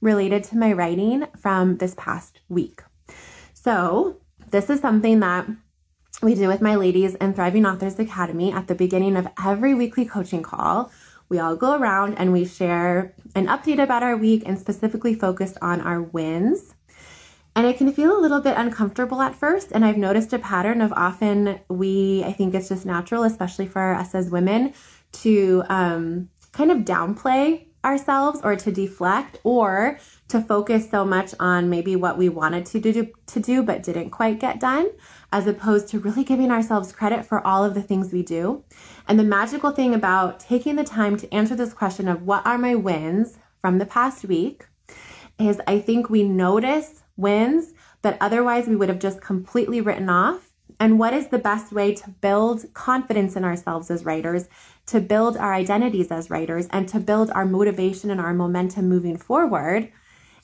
related 0.00 0.44
to 0.44 0.56
my 0.56 0.72
writing 0.72 1.26
from 1.36 1.76
this 1.76 1.94
past 1.96 2.40
week. 2.48 2.82
So, 3.52 4.20
this 4.50 4.70
is 4.70 4.80
something 4.80 5.20
that 5.20 5.46
we 6.22 6.34
do 6.34 6.48
with 6.48 6.60
my 6.60 6.74
ladies 6.74 7.14
in 7.16 7.34
Thriving 7.34 7.66
Authors 7.66 7.98
Academy 7.98 8.52
at 8.52 8.66
the 8.66 8.74
beginning 8.74 9.16
of 9.16 9.28
every 9.44 9.74
weekly 9.74 10.04
coaching 10.04 10.42
call 10.42 10.90
we 11.28 11.38
all 11.38 11.56
go 11.56 11.76
around 11.76 12.14
and 12.14 12.32
we 12.32 12.46
share 12.46 13.14
an 13.34 13.46
update 13.46 13.82
about 13.82 14.02
our 14.02 14.16
week 14.16 14.42
and 14.46 14.58
specifically 14.58 15.14
focused 15.14 15.58
on 15.60 15.80
our 15.80 16.00
wins. 16.00 16.74
And 17.54 17.66
it 17.66 17.76
can 17.76 17.92
feel 17.92 18.16
a 18.16 18.20
little 18.20 18.40
bit 18.40 18.56
uncomfortable 18.56 19.20
at 19.20 19.34
first. 19.34 19.72
And 19.72 19.84
I've 19.84 19.96
noticed 19.96 20.32
a 20.32 20.38
pattern 20.38 20.80
of 20.80 20.92
often 20.92 21.60
we, 21.68 22.22
I 22.24 22.32
think 22.32 22.54
it's 22.54 22.68
just 22.68 22.86
natural, 22.86 23.24
especially 23.24 23.66
for 23.66 23.94
us 23.94 24.14
as 24.14 24.30
women, 24.30 24.72
to 25.12 25.64
um, 25.68 26.30
kind 26.52 26.70
of 26.70 26.78
downplay 26.78 27.66
ourselves 27.84 28.40
or 28.42 28.56
to 28.56 28.72
deflect 28.72 29.38
or 29.44 29.98
to 30.28 30.40
focus 30.40 30.90
so 30.90 31.04
much 31.04 31.34
on 31.38 31.70
maybe 31.70 31.96
what 31.96 32.18
we 32.18 32.28
wanted 32.28 32.66
to 32.66 32.80
do 32.80 33.08
to 33.26 33.40
do 33.40 33.62
but 33.62 33.82
didn't 33.82 34.10
quite 34.10 34.40
get 34.40 34.60
done 34.60 34.90
as 35.32 35.46
opposed 35.46 35.88
to 35.88 35.98
really 35.98 36.24
giving 36.24 36.50
ourselves 36.50 36.92
credit 36.92 37.24
for 37.24 37.46
all 37.46 37.64
of 37.64 37.74
the 37.74 37.82
things 37.82 38.12
we 38.12 38.22
do. 38.22 38.64
And 39.06 39.18
the 39.18 39.24
magical 39.24 39.70
thing 39.70 39.94
about 39.94 40.40
taking 40.40 40.76
the 40.76 40.84
time 40.84 41.16
to 41.18 41.32
answer 41.32 41.54
this 41.54 41.72
question 41.72 42.08
of 42.08 42.22
what 42.22 42.46
are 42.46 42.58
my 42.58 42.74
wins 42.74 43.38
from 43.60 43.78
the 43.78 43.86
past 43.86 44.24
week 44.24 44.66
is 45.38 45.60
I 45.66 45.80
think 45.80 46.10
we 46.10 46.22
notice 46.22 47.02
wins 47.16 47.74
that 48.02 48.18
otherwise 48.20 48.66
we 48.66 48.76
would 48.76 48.88
have 48.88 48.98
just 48.98 49.20
completely 49.20 49.80
written 49.80 50.08
off. 50.08 50.50
And 50.80 50.98
what 50.98 51.12
is 51.12 51.28
the 51.28 51.38
best 51.38 51.72
way 51.72 51.94
to 51.94 52.10
build 52.10 52.72
confidence 52.72 53.34
in 53.34 53.44
ourselves 53.44 53.90
as 53.90 54.04
writers, 54.04 54.48
to 54.88 55.00
build 55.00 55.36
our 55.36 55.54
identities 55.54 56.10
as 56.10 56.30
writers, 56.30 56.66
and 56.70 56.88
to 56.88 57.00
build 57.00 57.30
our 57.30 57.44
motivation 57.44 58.10
and 58.10 58.20
our 58.20 58.34
momentum 58.34 58.88
moving 58.88 59.16
forward? 59.16 59.90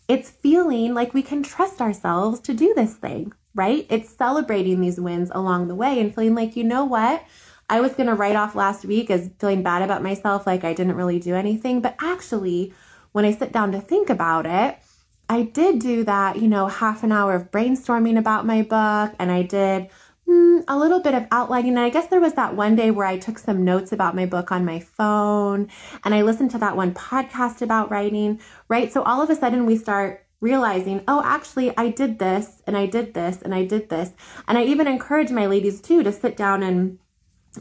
It's 0.06 0.30
feeling 0.30 0.94
like 0.94 1.14
we 1.14 1.22
can 1.22 1.42
trust 1.42 1.80
ourselves 1.80 2.40
to 2.40 2.54
do 2.54 2.72
this 2.74 2.94
thing, 2.94 3.32
right? 3.54 3.86
It's 3.88 4.10
celebrating 4.10 4.80
these 4.80 5.00
wins 5.00 5.30
along 5.34 5.68
the 5.68 5.74
way 5.74 5.98
and 5.98 6.14
feeling 6.14 6.34
like, 6.34 6.56
you 6.56 6.64
know 6.64 6.84
what? 6.84 7.24
I 7.70 7.80
was 7.80 7.94
going 7.94 8.08
to 8.08 8.14
write 8.14 8.36
off 8.36 8.54
last 8.54 8.84
week 8.84 9.10
as 9.10 9.30
feeling 9.38 9.62
bad 9.62 9.80
about 9.80 10.02
myself, 10.02 10.46
like 10.46 10.64
I 10.64 10.74
didn't 10.74 10.96
really 10.96 11.18
do 11.18 11.34
anything. 11.34 11.80
But 11.80 11.96
actually, 11.98 12.74
when 13.12 13.24
I 13.24 13.32
sit 13.32 13.52
down 13.52 13.72
to 13.72 13.80
think 13.80 14.10
about 14.10 14.44
it, 14.44 14.78
I 15.26 15.42
did 15.42 15.78
do 15.78 16.04
that, 16.04 16.36
you 16.36 16.48
know, 16.48 16.66
half 16.66 17.02
an 17.02 17.10
hour 17.10 17.34
of 17.34 17.50
brainstorming 17.50 18.18
about 18.18 18.44
my 18.44 18.60
book, 18.60 19.14
and 19.18 19.32
I 19.32 19.40
did 19.40 19.88
mm, 20.28 20.64
a 20.68 20.78
little 20.78 21.00
bit 21.00 21.14
of 21.14 21.26
outlining. 21.30 21.76
And 21.76 21.80
I 21.80 21.90
guess 21.90 22.06
there 22.08 22.20
was 22.20 22.34
that 22.34 22.56
one 22.56 22.76
day 22.76 22.90
where 22.90 23.06
I 23.06 23.18
took 23.18 23.38
some 23.38 23.64
notes 23.64 23.92
about 23.92 24.16
my 24.16 24.26
book 24.26 24.52
on 24.52 24.64
my 24.64 24.80
phone, 24.80 25.68
and 26.04 26.14
I 26.14 26.22
listened 26.22 26.50
to 26.52 26.58
that 26.58 26.76
one 26.76 26.94
podcast 26.94 27.62
about 27.62 27.90
writing, 27.90 28.40
right? 28.68 28.92
So 28.92 29.02
all 29.02 29.22
of 29.22 29.30
a 29.30 29.36
sudden, 29.36 29.66
we 29.66 29.76
start 29.76 30.24
realizing, 30.40 31.02
oh, 31.08 31.22
actually, 31.24 31.76
I 31.76 31.88
did 31.88 32.18
this, 32.18 32.62
and 32.66 32.76
I 32.76 32.86
did 32.86 33.14
this, 33.14 33.40
and 33.42 33.54
I 33.54 33.64
did 33.64 33.88
this. 33.88 34.12
And 34.46 34.58
I 34.58 34.64
even 34.64 34.86
encourage 34.86 35.30
my 35.30 35.46
ladies 35.46 35.80
too 35.80 36.02
to 36.02 36.12
sit 36.12 36.36
down 36.36 36.62
and 36.62 36.98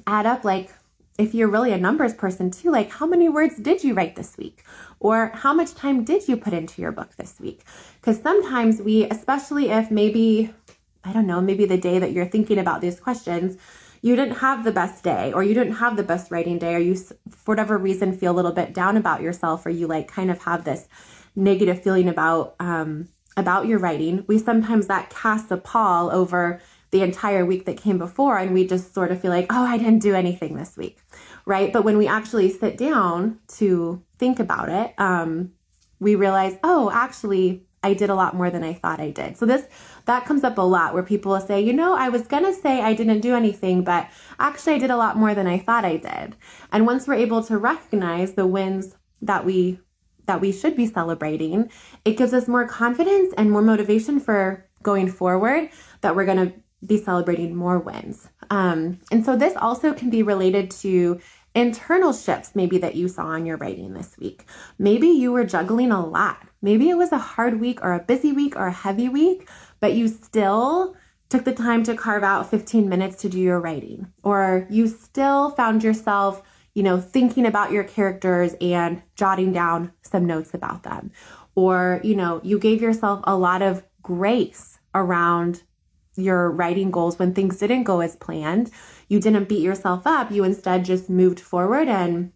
add 0.08 0.26
up 0.26 0.44
like 0.44 0.72
if 1.18 1.34
you're 1.36 1.48
really 1.48 1.72
a 1.72 1.78
numbers 1.78 2.14
person 2.14 2.50
too, 2.50 2.72
like 2.72 2.90
how 2.90 3.06
many 3.06 3.30
words 3.30 3.58
did 3.58 3.84
you 3.84 3.94
write 3.94 4.16
this 4.16 4.38
week? 4.38 4.64
Or 5.00 5.32
how 5.34 5.54
much 5.54 5.76
time 5.76 6.04
did 6.04 6.28
you 6.28 6.38
put 6.38 6.54
into 6.54 6.82
your 6.82 6.92
book 6.92 7.16
this 7.18 7.40
week? 7.40 7.64
Because 8.00 8.22
sometimes 8.22 8.82
we, 8.82 9.06
especially 9.06 9.70
if 9.70 9.92
maybe, 9.92 10.54
I 11.04 11.14
don't 11.14 11.28
know, 11.28 11.42
maybe 11.42 11.66
the 11.66 11.78
day 11.78 12.00
that 12.00 12.12
you're 12.12 12.26
thinking 12.26 12.58
about 12.58 12.82
these 12.82 13.00
questions, 13.00 13.58
you 14.02 14.16
didn't 14.16 14.38
have 14.38 14.64
the 14.64 14.72
best 14.72 15.04
day, 15.04 15.32
or 15.34 15.44
you 15.44 15.54
didn't 15.54 15.76
have 15.76 15.96
the 15.96 16.04
best 16.04 16.32
writing 16.32 16.60
day, 16.60 16.76
or 16.76 16.80
you, 16.80 16.96
for 16.96 17.54
whatever 17.54 17.78
reason, 17.78 18.18
feel 18.18 18.32
a 18.32 18.36
little 18.36 18.52
bit 18.52 18.74
down 18.74 18.98
about 18.98 19.22
yourself, 19.22 19.66
or 19.66 19.70
you 19.70 19.88
like 19.88 20.08
kind 20.08 20.30
of 20.30 20.44
have 20.44 20.64
this 20.64 20.88
negative 21.36 21.82
feeling 21.82 22.10
about, 22.10 22.56
um, 22.60 23.08
about 23.38 23.66
your 23.66 23.80
writing. 23.80 24.24
We 24.28 24.38
sometimes 24.38 24.88
that 24.88 25.10
casts 25.10 25.52
a 25.52 25.58
pall 25.58 26.12
over 26.12 26.62
the 26.92 27.02
entire 27.02 27.44
week 27.44 27.66
that 27.66 27.76
came 27.76 27.98
before 27.98 28.38
and 28.38 28.54
we 28.54 28.68
just 28.68 28.94
sort 28.94 29.12
of 29.12 29.20
feel 29.20 29.32
like, 29.32 29.48
oh, 29.50 29.64
I 29.64 29.80
didn't 29.80 30.00
do 30.00 30.14
anything 30.14 30.56
this 30.56 30.78
week, 30.78 31.00
right? 31.44 31.74
But 31.74 31.84
when 31.84 31.98
we 31.98 32.08
actually 32.08 32.52
sit 32.52 32.78
down 32.78 33.40
to 33.56 34.04
think 34.20 34.40
about 34.40 34.70
it, 34.70 34.94
um, 35.00 35.54
we 36.00 36.14
realize, 36.14 36.56
oh, 36.64 36.92
actually, 36.94 37.66
I 37.84 37.94
did 37.94 38.10
a 38.10 38.16
lot 38.16 38.36
more 38.36 38.50
than 38.50 38.64
I 38.64 38.74
thought 38.74 39.00
I 39.00 39.12
did. 39.12 39.38
So 39.38 39.46
this 39.46 39.68
that 40.06 40.26
comes 40.26 40.44
up 40.44 40.58
a 40.58 40.62
lot 40.62 40.94
where 40.94 41.04
people 41.04 41.34
will 41.34 41.42
say, 41.42 41.62
you 41.62 41.74
know, 41.74 41.96
I 41.96 42.10
was 42.10 42.28
gonna 42.28 42.54
say 42.54 42.82
I 42.82 42.94
didn't 42.94 43.22
do 43.22 43.36
anything, 43.36 43.84
but 43.84 44.10
actually 44.40 44.74
I 44.74 44.80
did 44.80 44.92
a 44.92 44.98
lot 44.98 45.18
more 45.18 45.36
than 45.36 45.48
I 45.48 45.60
thought 45.60 45.86
I 45.86 45.98
did. 45.98 46.36
And 46.72 46.86
once 46.86 47.08
we're 47.08 47.16
able 47.16 47.44
to 47.44 47.58
recognize 47.58 48.34
the 48.34 48.48
wins 48.48 48.96
that 49.22 49.46
we 49.46 49.80
that 50.26 50.40
we 50.40 50.52
should 50.54 50.78
be 50.78 50.88
celebrating, 50.88 51.70
it 52.06 52.18
gives 52.18 52.34
us 52.34 52.48
more 52.48 52.66
confidence 52.66 53.34
and 53.38 53.52
more 53.52 53.62
motivation 53.62 54.20
for 54.20 54.66
going 54.82 55.10
forward 55.10 55.70
that 56.02 56.16
we're 56.16 56.26
gonna 56.26 56.54
be 56.86 56.98
celebrating 56.98 57.56
more 57.56 57.80
wins. 57.80 58.30
Um, 58.50 59.00
and 59.12 59.24
so 59.24 59.36
this 59.36 59.56
also 59.56 59.94
can 59.94 60.10
be 60.10 60.24
related 60.24 60.72
to 60.72 61.20
internal 61.56 62.14
shifts 62.14 62.52
maybe 62.56 62.78
that 62.80 62.96
you 62.96 63.08
saw 63.08 63.34
in 63.34 63.46
your 63.46 63.58
writing 63.58 63.94
this 63.94 64.18
week. 64.18 64.46
Maybe 64.80 65.08
you 65.08 65.32
were 65.32 65.44
juggling 65.44 65.92
a 65.92 66.06
lot. 66.06 66.48
Maybe 66.62 66.90
it 66.90 66.98
was 66.98 67.12
a 67.12 67.18
hard 67.18 67.60
week 67.60 67.84
or 67.84 67.94
a 67.94 68.00
busy 68.00 68.32
week 68.32 68.56
or 68.56 68.68
a 68.68 68.72
heavy 68.72 69.10
week, 69.10 69.48
but 69.80 69.94
you 69.94 70.08
still 70.08 70.96
took 71.30 71.46
the 71.46 71.54
time 71.54 71.84
to 71.84 71.96
carve 71.96 72.24
out 72.24 72.50
15 72.50 72.88
minutes 72.88 73.18
to 73.18 73.30
do 73.30 73.40
your 73.40 73.60
writing. 73.60 74.08
Or 74.24 74.68
you 74.70 74.88
still 74.88 75.50
found 75.52 75.84
yourself, 75.84 76.42
you 76.74 76.84
know, 76.84 77.00
thinking 77.00 77.46
about 77.46 77.72
your 77.72 77.84
characters 77.84 78.56
and 78.62 79.02
jotting 79.16 79.52
down 79.52 79.92
some 80.02 80.26
notes 80.26 80.54
about 80.54 80.84
them. 80.84 81.12
Or, 81.56 82.02
you 82.04 82.16
know, 82.16 82.40
you 82.44 82.60
gave 82.60 82.82
yourself 82.82 83.22
a 83.26 83.36
lot 83.36 83.62
of 83.62 83.84
grace 84.02 84.80
around 84.94 85.64
your 86.16 86.52
writing 86.52 86.92
goals 86.92 87.18
when 87.18 87.34
things 87.34 87.58
didn't 87.58 87.84
go 87.84 88.00
as 88.00 88.16
planned. 88.16 88.70
You 89.14 89.20
didn't 89.20 89.48
beat 89.48 89.62
yourself 89.62 90.08
up. 90.08 90.32
You 90.32 90.44
instead 90.44 90.86
just 90.86 91.08
moved 91.08 91.40
forward 91.40 91.88
and 91.88 92.32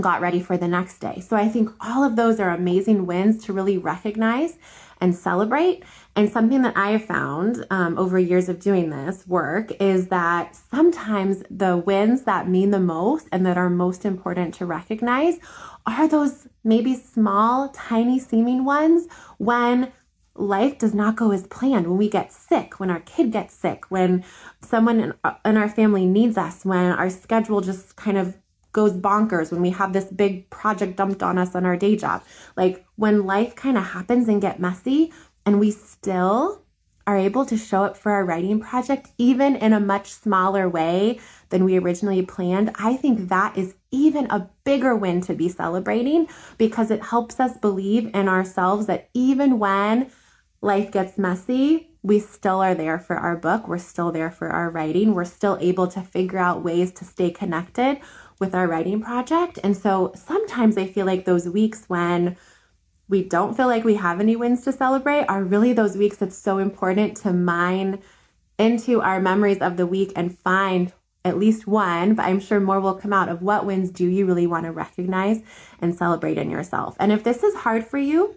got 0.00 0.20
ready 0.20 0.38
for 0.38 0.56
the 0.56 0.68
next 0.68 1.00
day. 1.00 1.18
So 1.18 1.36
I 1.36 1.48
think 1.48 1.70
all 1.80 2.04
of 2.04 2.14
those 2.14 2.38
are 2.38 2.50
amazing 2.50 3.04
wins 3.04 3.44
to 3.46 3.52
really 3.52 3.78
recognize 3.78 4.58
and 5.00 5.12
celebrate. 5.12 5.82
And 6.14 6.30
something 6.30 6.62
that 6.62 6.76
I 6.76 6.90
have 6.90 7.04
found 7.04 7.66
um, 7.70 7.98
over 7.98 8.16
years 8.16 8.48
of 8.48 8.60
doing 8.60 8.90
this 8.90 9.26
work 9.26 9.72
is 9.80 10.06
that 10.06 10.54
sometimes 10.70 11.42
the 11.50 11.76
wins 11.76 12.22
that 12.22 12.48
mean 12.48 12.70
the 12.70 12.78
most 12.78 13.26
and 13.32 13.44
that 13.44 13.58
are 13.58 13.68
most 13.68 14.04
important 14.04 14.54
to 14.54 14.66
recognize 14.66 15.40
are 15.84 16.06
those 16.06 16.46
maybe 16.62 16.94
small, 16.94 17.70
tiny 17.70 18.20
seeming 18.20 18.64
ones 18.64 19.08
when 19.38 19.92
life 20.38 20.78
does 20.78 20.94
not 20.94 21.16
go 21.16 21.32
as 21.32 21.46
planned. 21.46 21.86
When 21.86 21.98
we 21.98 22.08
get 22.08 22.32
sick 22.32 22.78
when 22.80 22.90
our 22.90 23.00
kid 23.00 23.32
gets 23.32 23.54
sick 23.54 23.90
when 23.90 24.24
someone 24.62 25.14
in, 25.44 25.56
our 25.56 25.68
family 25.68 26.06
needs 26.06 26.38
us 26.38 26.64
when 26.64 26.92
our 26.92 27.10
schedule 27.10 27.60
just 27.60 27.96
kind 27.96 28.16
of 28.16 28.36
goes 28.72 28.92
bonkers 28.92 29.50
when 29.50 29.62
we 29.62 29.70
have 29.70 29.92
this 29.92 30.04
big 30.04 30.48
project 30.50 30.96
dumped 30.96 31.22
on 31.22 31.38
us 31.38 31.54
on 31.54 31.66
our 31.66 31.76
day 31.76 31.96
job. 31.96 32.22
Like 32.56 32.86
when 32.96 33.26
life 33.26 33.56
kind 33.56 33.76
of 33.76 33.84
happens 33.84 34.28
and 34.28 34.40
get 34.40 34.60
messy 34.60 35.12
and 35.44 35.58
we 35.58 35.70
still 35.70 36.62
are 37.08 37.16
able 37.16 37.46
to 37.46 37.56
show 37.56 37.84
up 37.84 37.96
for 37.96 38.12
our 38.12 38.22
writing 38.22 38.60
project 38.60 39.08
even 39.16 39.56
in 39.56 39.72
a 39.72 39.80
much 39.80 40.12
smaller 40.12 40.68
way 40.68 41.18
than 41.48 41.64
we 41.64 41.78
originally 41.78 42.20
planned 42.20 42.70
i 42.74 42.94
think 42.94 43.30
that 43.30 43.56
is 43.56 43.74
even 43.90 44.26
a 44.30 44.46
bigger 44.64 44.94
win 44.94 45.22
to 45.22 45.32
be 45.32 45.48
celebrating 45.48 46.28
because 46.58 46.90
it 46.90 47.02
helps 47.02 47.40
us 47.40 47.56
believe 47.56 48.10
in 48.14 48.28
ourselves 48.28 48.86
that 48.86 49.08
even 49.14 49.58
when 49.58 50.10
life 50.60 50.90
gets 50.90 51.18
messy, 51.18 51.90
we 52.02 52.18
still 52.20 52.60
are 52.60 52.74
there 52.74 52.98
for 52.98 53.16
our 53.16 53.36
book. 53.36 53.68
We're 53.68 53.78
still 53.78 54.12
there 54.12 54.30
for 54.30 54.48
our 54.48 54.70
writing. 54.70 55.14
We're 55.14 55.24
still 55.24 55.58
able 55.60 55.88
to 55.88 56.00
figure 56.00 56.38
out 56.38 56.62
ways 56.62 56.92
to 56.92 57.04
stay 57.04 57.30
connected 57.30 58.00
with 58.38 58.54
our 58.54 58.68
writing 58.68 59.02
project. 59.02 59.58
And 59.62 59.76
so 59.76 60.12
sometimes 60.14 60.78
I 60.78 60.86
feel 60.86 61.06
like 61.06 61.24
those 61.24 61.48
weeks 61.48 61.84
when 61.88 62.36
we 63.08 63.24
don't 63.24 63.56
feel 63.56 63.66
like 63.66 63.84
we 63.84 63.94
have 63.94 64.20
any 64.20 64.36
wins 64.36 64.62
to 64.64 64.72
celebrate 64.72 65.24
are 65.24 65.42
really 65.42 65.72
those 65.72 65.96
weeks 65.96 66.18
that's 66.18 66.36
so 66.36 66.58
important 66.58 67.16
to 67.18 67.32
mine 67.32 68.00
into 68.58 69.00
our 69.00 69.20
memories 69.20 69.58
of 69.58 69.76
the 69.76 69.86
week 69.86 70.12
and 70.14 70.36
find 70.38 70.92
at 71.24 71.38
least 71.38 71.66
one, 71.66 72.14
but 72.14 72.24
I'm 72.24 72.40
sure 72.40 72.60
more 72.60 72.80
will 72.80 72.94
come 72.94 73.12
out 73.12 73.28
of 73.28 73.42
what 73.42 73.66
wins 73.66 73.90
do 73.90 74.06
you 74.06 74.24
really 74.24 74.46
want 74.46 74.66
to 74.66 74.72
recognize 74.72 75.42
and 75.80 75.94
celebrate 75.94 76.38
in 76.38 76.50
yourself. 76.50 76.96
And 77.00 77.12
if 77.12 77.24
this 77.24 77.42
is 77.42 77.54
hard 77.54 77.84
for 77.84 77.98
you, 77.98 78.36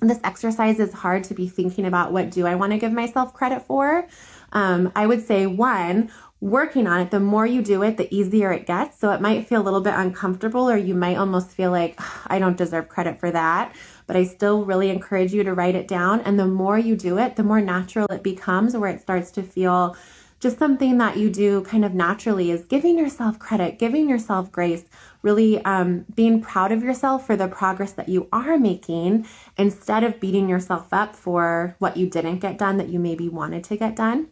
this 0.00 0.20
exercise 0.24 0.80
is 0.80 0.92
hard 0.92 1.24
to 1.24 1.34
be 1.34 1.48
thinking 1.48 1.86
about 1.86 2.12
what 2.12 2.30
do 2.30 2.46
I 2.46 2.54
want 2.54 2.72
to 2.72 2.78
give 2.78 2.92
myself 2.92 3.32
credit 3.32 3.62
for. 3.62 4.06
Um, 4.52 4.92
I 4.94 5.06
would 5.06 5.26
say 5.26 5.46
one, 5.46 6.10
working 6.40 6.86
on 6.86 7.00
it, 7.00 7.10
the 7.10 7.20
more 7.20 7.46
you 7.46 7.62
do 7.62 7.82
it, 7.82 7.96
the 7.96 8.14
easier 8.14 8.52
it 8.52 8.66
gets. 8.66 8.98
So 8.98 9.12
it 9.12 9.20
might 9.20 9.48
feel 9.48 9.62
a 9.62 9.64
little 9.64 9.80
bit 9.80 9.94
uncomfortable, 9.94 10.68
or 10.68 10.76
you 10.76 10.94
might 10.94 11.16
almost 11.16 11.50
feel 11.50 11.70
like, 11.70 11.98
I 12.26 12.38
don't 12.38 12.56
deserve 12.56 12.88
credit 12.88 13.18
for 13.18 13.30
that. 13.30 13.74
But 14.06 14.16
I 14.16 14.24
still 14.24 14.64
really 14.64 14.90
encourage 14.90 15.32
you 15.32 15.42
to 15.42 15.54
write 15.54 15.74
it 15.74 15.88
down. 15.88 16.20
And 16.20 16.38
the 16.38 16.46
more 16.46 16.78
you 16.78 16.96
do 16.96 17.18
it, 17.18 17.36
the 17.36 17.42
more 17.42 17.62
natural 17.62 18.06
it 18.10 18.22
becomes, 18.22 18.76
where 18.76 18.90
it 18.90 19.00
starts 19.00 19.30
to 19.32 19.42
feel 19.42 19.96
just 20.40 20.58
something 20.58 20.98
that 20.98 21.16
you 21.16 21.30
do 21.30 21.62
kind 21.62 21.86
of 21.86 21.94
naturally 21.94 22.50
is 22.50 22.66
giving 22.66 22.98
yourself 22.98 23.38
credit, 23.38 23.78
giving 23.78 24.10
yourself 24.10 24.52
grace, 24.52 24.84
really 25.24 25.64
um, 25.64 26.04
being 26.14 26.40
proud 26.40 26.70
of 26.70 26.82
yourself 26.82 27.26
for 27.26 27.34
the 27.34 27.48
progress 27.48 27.92
that 27.92 28.08
you 28.08 28.28
are 28.30 28.58
making 28.58 29.26
instead 29.56 30.04
of 30.04 30.20
beating 30.20 30.48
yourself 30.48 30.92
up 30.92 31.16
for 31.16 31.74
what 31.78 31.96
you 31.96 32.08
didn't 32.08 32.38
get 32.38 32.58
done 32.58 32.76
that 32.76 32.90
you 32.90 32.98
maybe 32.98 33.28
wanted 33.28 33.64
to 33.64 33.76
get 33.76 33.96
done. 33.96 34.28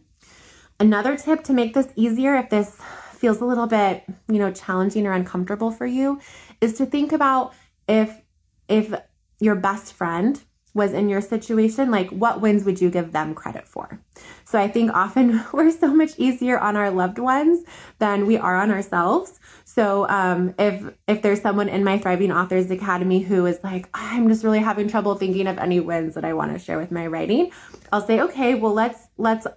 Another 0.79 1.17
tip 1.17 1.43
to 1.45 1.53
make 1.53 1.73
this 1.73 1.87
easier, 1.95 2.35
if 2.35 2.49
this 2.49 2.77
feels 3.15 3.41
a 3.41 3.45
little 3.45 3.67
bit, 3.67 4.03
you 4.27 4.37
know, 4.37 4.51
challenging 4.51 5.07
or 5.07 5.13
uncomfortable 5.13 5.71
for 5.71 5.85
you 5.85 6.19
is 6.61 6.73
to 6.75 6.85
think 6.85 7.11
about 7.11 7.53
if 7.87 8.21
if 8.69 8.93
your 9.39 9.55
best 9.55 9.93
friend 9.93 10.41
was 10.73 10.93
in 10.93 11.07
your 11.07 11.21
situation, 11.21 11.91
like 11.91 12.09
what 12.09 12.41
wins 12.41 12.63
would 12.63 12.81
you 12.81 12.89
give 12.89 13.11
them 13.11 13.35
credit 13.35 13.67
for? 13.67 13.99
So 14.45 14.59
I 14.59 14.67
think 14.67 14.91
often 14.93 15.43
we're 15.53 15.71
so 15.71 15.93
much 15.93 16.11
easier 16.17 16.59
on 16.59 16.75
our 16.75 16.91
loved 16.91 17.19
ones 17.19 17.63
than 17.99 18.25
we 18.25 18.37
are 18.37 18.55
on 18.55 18.71
ourselves. 18.71 19.39
So 19.63 20.07
um, 20.09 20.53
if 20.59 20.83
if 21.07 21.21
there's 21.21 21.41
someone 21.41 21.69
in 21.69 21.83
my 21.83 21.97
Thriving 21.97 22.31
Authors 22.31 22.69
Academy 22.69 23.19
who 23.19 23.45
is 23.45 23.59
like, 23.63 23.89
I'm 23.93 24.27
just 24.27 24.43
really 24.43 24.59
having 24.59 24.87
trouble 24.87 25.15
thinking 25.15 25.47
of 25.47 25.57
any 25.57 25.79
wins 25.79 26.15
that 26.15 26.25
I 26.25 26.33
want 26.33 26.53
to 26.53 26.59
share 26.59 26.77
with 26.77 26.91
my 26.91 27.07
writing, 27.07 27.51
I'll 27.91 28.05
say, 28.05 28.19
okay, 28.21 28.55
well 28.55 28.73
let's 28.73 29.07
let's 29.17 29.47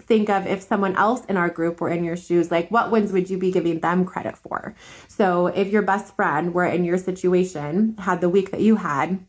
think 0.00 0.28
of 0.28 0.46
if 0.46 0.62
someone 0.62 0.96
else 0.96 1.24
in 1.26 1.36
our 1.36 1.48
group 1.48 1.80
were 1.80 1.88
in 1.88 2.04
your 2.04 2.16
shoes, 2.16 2.50
like 2.50 2.70
what 2.70 2.90
wins 2.90 3.12
would 3.12 3.30
you 3.30 3.38
be 3.38 3.52
giving 3.52 3.80
them 3.80 4.04
credit 4.04 4.36
for? 4.36 4.74
So 5.08 5.46
if 5.46 5.68
your 5.68 5.82
best 5.82 6.16
friend 6.16 6.52
were 6.54 6.66
in 6.66 6.84
your 6.84 6.98
situation, 6.98 7.96
had 7.98 8.20
the 8.20 8.28
week 8.28 8.50
that 8.50 8.60
you 8.60 8.76
had, 8.76 9.24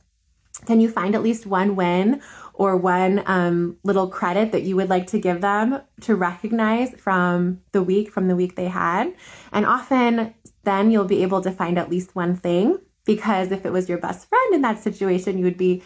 can 0.65 0.79
you 0.79 0.89
find 0.89 1.15
at 1.15 1.23
least 1.23 1.45
one 1.45 1.75
win 1.75 2.21
or 2.53 2.77
one 2.77 3.23
um, 3.25 3.77
little 3.83 4.07
credit 4.07 4.51
that 4.51 4.63
you 4.63 4.75
would 4.75 4.89
like 4.89 5.07
to 5.07 5.19
give 5.19 5.41
them 5.41 5.81
to 6.01 6.15
recognize 6.15 6.91
from 6.95 7.61
the 7.71 7.83
week, 7.83 8.11
from 8.11 8.27
the 8.27 8.35
week 8.35 8.55
they 8.55 8.67
had? 8.67 9.13
And 9.51 9.65
often 9.65 10.33
then 10.63 10.91
you'll 10.91 11.05
be 11.05 11.23
able 11.23 11.41
to 11.41 11.51
find 11.51 11.77
at 11.77 11.89
least 11.89 12.15
one 12.15 12.35
thing 12.35 12.79
because 13.05 13.51
if 13.51 13.65
it 13.65 13.73
was 13.73 13.89
your 13.89 13.97
best 13.97 14.29
friend 14.29 14.53
in 14.53 14.61
that 14.61 14.79
situation, 14.79 15.37
you 15.37 15.43
would 15.43 15.57
be 15.57 15.83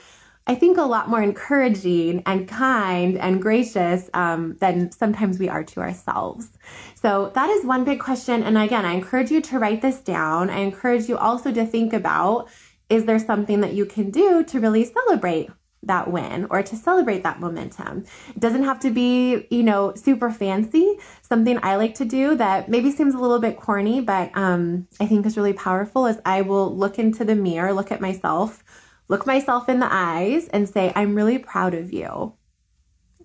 I 0.49 0.55
think 0.55 0.77
a 0.77 0.83
lot 0.83 1.09
more 1.09 1.21
encouraging 1.21 2.23
and 2.25 2.47
kind 2.47 3.17
and 3.17 3.41
gracious 3.41 4.09
um, 4.13 4.55
than 4.61 4.93
sometimes 4.93 5.39
we 5.39 5.49
are 5.49 5.65
to 5.65 5.81
ourselves. 5.81 6.47
So 6.95 7.31
that 7.35 7.49
is 7.49 7.65
one 7.65 7.83
big 7.83 7.99
question. 7.99 8.43
And 8.43 8.57
again, 8.57 8.85
I 8.85 8.93
encourage 8.93 9.29
you 9.29 9.41
to 9.41 9.59
write 9.59 9.81
this 9.81 9.99
down. 9.99 10.49
I 10.49 10.59
encourage 10.59 11.09
you 11.09 11.17
also 11.17 11.51
to 11.51 11.65
think 11.65 11.91
about 11.91 12.47
is 12.89 13.05
there 13.05 13.19
something 13.19 13.61
that 13.61 13.73
you 13.73 13.85
can 13.85 14.11
do 14.11 14.43
to 14.43 14.59
really 14.59 14.85
celebrate 14.85 15.49
that 15.83 16.11
win 16.11 16.47
or 16.49 16.63
to 16.63 16.75
celebrate 16.75 17.23
that 17.23 17.39
momentum. 17.39 18.05
It 18.29 18.39
doesn't 18.39 18.63
have 18.63 18.79
to 18.81 18.91
be, 18.91 19.47
you 19.49 19.63
know, 19.63 19.93
super 19.95 20.29
fancy. 20.31 20.97
Something 21.21 21.59
I 21.63 21.75
like 21.75 21.95
to 21.95 22.05
do 22.05 22.35
that 22.35 22.69
maybe 22.69 22.91
seems 22.91 23.13
a 23.13 23.19
little 23.19 23.39
bit 23.39 23.57
corny, 23.57 24.01
but 24.01 24.35
um, 24.35 24.87
I 24.99 25.05
think 25.05 25.25
is 25.25 25.37
really 25.37 25.53
powerful 25.53 26.05
is 26.05 26.19
I 26.25 26.41
will 26.41 26.75
look 26.75 26.99
into 26.99 27.23
the 27.23 27.35
mirror, 27.35 27.73
look 27.73 27.91
at 27.91 28.01
myself, 28.01 28.63
look 29.07 29.25
myself 29.25 29.69
in 29.69 29.79
the 29.79 29.87
eyes 29.89 30.47
and 30.49 30.67
say, 30.67 30.91
I'm 30.95 31.15
really 31.15 31.37
proud 31.37 31.73
of 31.73 31.93
you. 31.93 32.33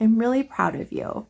I'm 0.01 0.19
really 0.19 0.43
proud 0.43 0.75
of 0.75 0.93
you. 0.93 1.27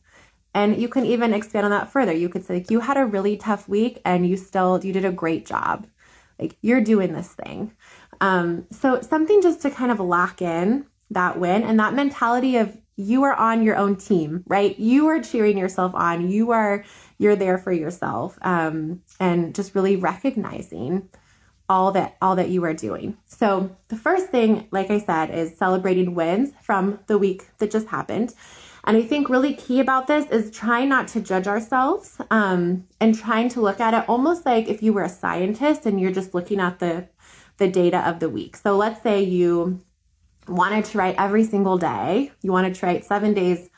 And 0.55 0.81
you 0.81 0.89
can 0.89 1.07
even 1.07 1.33
expand 1.33 1.65
on 1.65 1.71
that 1.71 1.91
further. 1.91 2.13
You 2.13 2.29
could 2.29 2.45
say, 2.45 2.55
like, 2.55 2.71
you 2.71 2.81
had 2.81 2.99
a 2.99 3.07
really 3.07 3.37
tough 3.39 3.69
week 3.69 4.01
and 4.05 4.27
you 4.27 4.37
still, 4.37 4.81
you 4.85 4.93
did 4.93 5.05
a 5.05 5.13
great 5.13 5.47
job. 5.47 5.87
Like, 6.39 6.57
you're 6.61 6.83
doing 6.83 7.13
this 7.13 7.29
thing. 7.29 7.73
Um, 8.23 8.67
so 8.71 9.01
something 9.01 9.43
just 9.43 9.61
to 9.63 9.71
kind 9.71 9.91
of 9.91 9.99
lock 9.99 10.41
in 10.41 10.87
that 11.11 11.41
win 11.41 11.65
and 11.65 11.79
that 11.81 11.93
mentality 11.93 12.57
of 12.57 12.79
you 12.97 13.25
are 13.25 13.35
on 13.35 13.65
your 13.65 13.77
own 13.77 13.97
team, 13.97 14.45
right? 14.47 14.79
You 14.79 15.09
are 15.09 15.21
cheering 15.21 15.59
yourself 15.59 15.93
on. 15.95 16.31
You 16.31 16.53
are 16.53 16.85
you're 17.19 17.37
there 17.37 17.59
for 17.59 17.73
yourself, 17.73 18.39
um, 18.43 19.03
and 19.19 19.55
just 19.55 19.75
really 19.75 19.97
recognizing 19.97 21.09
all 21.69 21.91
that 21.93 22.17
all 22.23 22.37
that 22.37 22.51
you 22.51 22.65
are 22.65 22.75
doing. 22.75 23.17
So 23.27 23.77
the 23.89 23.97
first 23.97 24.29
thing, 24.29 24.69
like 24.71 24.91
I 24.91 25.01
said, 25.01 25.31
is 25.31 25.57
celebrating 25.57 26.15
wins 26.15 26.53
from 26.63 27.01
the 27.09 27.19
week 27.19 27.49
that 27.59 27.73
just 27.73 27.89
happened. 27.89 28.35
And 28.85 28.97
I 28.97 29.03
think 29.03 29.29
really 29.29 29.55
key 29.55 29.79
about 29.81 30.09
this 30.09 30.29
is 30.31 30.51
trying 30.51 30.89
not 30.89 31.07
to 31.09 31.21
judge 31.21 31.47
ourselves 31.47 32.21
um, 32.31 32.85
and 33.01 33.17
trying 33.17 33.49
to 33.51 33.61
look 33.61 33.79
at 33.79 33.95
it 33.95 34.09
almost 34.09 34.45
like 34.45 34.67
if 34.69 34.83
you 34.83 34.93
were 34.93 35.05
a 35.05 35.09
scientist 35.09 35.87
and 35.87 36.01
you're 36.01 36.11
just 36.13 36.35
looking 36.35 36.59
at 36.59 36.81
the 36.81 37.07
the 37.63 37.71
data 37.71 38.01
of 38.09 38.19
the 38.19 38.29
week. 38.29 38.57
So 38.57 38.77
let's 38.77 39.01
say 39.03 39.23
you 39.23 39.81
wanted 40.49 40.85
to 40.87 40.99
write 40.99 41.15
every 41.17 41.45
single 41.45 41.79
day. 41.79 42.33
You 42.43 42.51
wanted 42.51 42.75
to 42.75 42.87
write 42.87 43.05
seven 43.05 43.35
days 43.35 43.71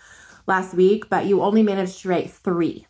last 0.47 0.73
week, 0.73 1.11
but 1.11 1.27
you 1.27 1.43
only 1.43 1.63
managed 1.63 2.01
to 2.01 2.09
write 2.09 2.31
three. 2.31 2.87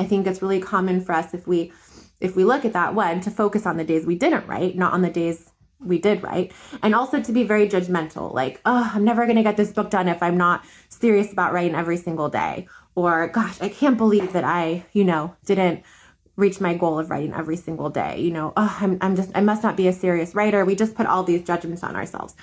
I 0.00 0.04
think 0.04 0.26
it's 0.26 0.42
really 0.42 0.60
common 0.60 1.00
for 1.00 1.12
us 1.12 1.32
if 1.32 1.46
we 1.46 1.72
if 2.18 2.34
we 2.34 2.44
look 2.44 2.64
at 2.64 2.72
that 2.72 2.94
one 2.94 3.20
to 3.20 3.30
focus 3.30 3.66
on 3.66 3.76
the 3.76 3.84
days 3.84 4.04
we 4.04 4.16
didn't 4.16 4.48
write, 4.48 4.74
not 4.76 4.94
on 4.94 5.02
the 5.02 5.10
days 5.10 5.52
we 5.78 5.98
did 5.98 6.22
write, 6.22 6.52
and 6.82 6.94
also 6.94 7.22
to 7.22 7.32
be 7.32 7.44
very 7.44 7.68
judgmental, 7.68 8.32
like, 8.34 8.60
oh, 8.64 8.90
I'm 8.94 9.04
never 9.04 9.26
gonna 9.26 9.44
get 9.44 9.56
this 9.56 9.72
book 9.72 9.90
done 9.90 10.08
if 10.08 10.22
I'm 10.22 10.36
not 10.36 10.64
serious 10.88 11.30
about 11.30 11.52
writing 11.52 11.76
every 11.76 11.98
single 11.98 12.28
day. 12.28 12.66
Or 12.96 13.28
gosh, 13.28 13.60
I 13.60 13.68
can't 13.68 13.98
believe 13.98 14.32
that 14.32 14.44
I, 14.44 14.86
you 14.92 15.04
know, 15.04 15.36
didn't 15.44 15.84
reach 16.36 16.60
my 16.60 16.74
goal 16.74 16.98
of 16.98 17.10
writing 17.10 17.32
every 17.32 17.56
single 17.56 17.90
day. 17.90 18.20
You 18.20 18.30
know, 18.30 18.52
oh, 18.56 18.76
I'm, 18.80 18.98
I'm 19.00 19.16
just, 19.16 19.30
I 19.34 19.40
must 19.40 19.62
not 19.62 19.76
be 19.76 19.88
a 19.88 19.92
serious 19.92 20.34
writer. 20.34 20.64
We 20.64 20.74
just 20.74 20.94
put 20.94 21.06
all 21.06 21.22
these 21.22 21.42
judgments 21.42 21.82
on 21.82 21.96
ourselves. 21.96 22.34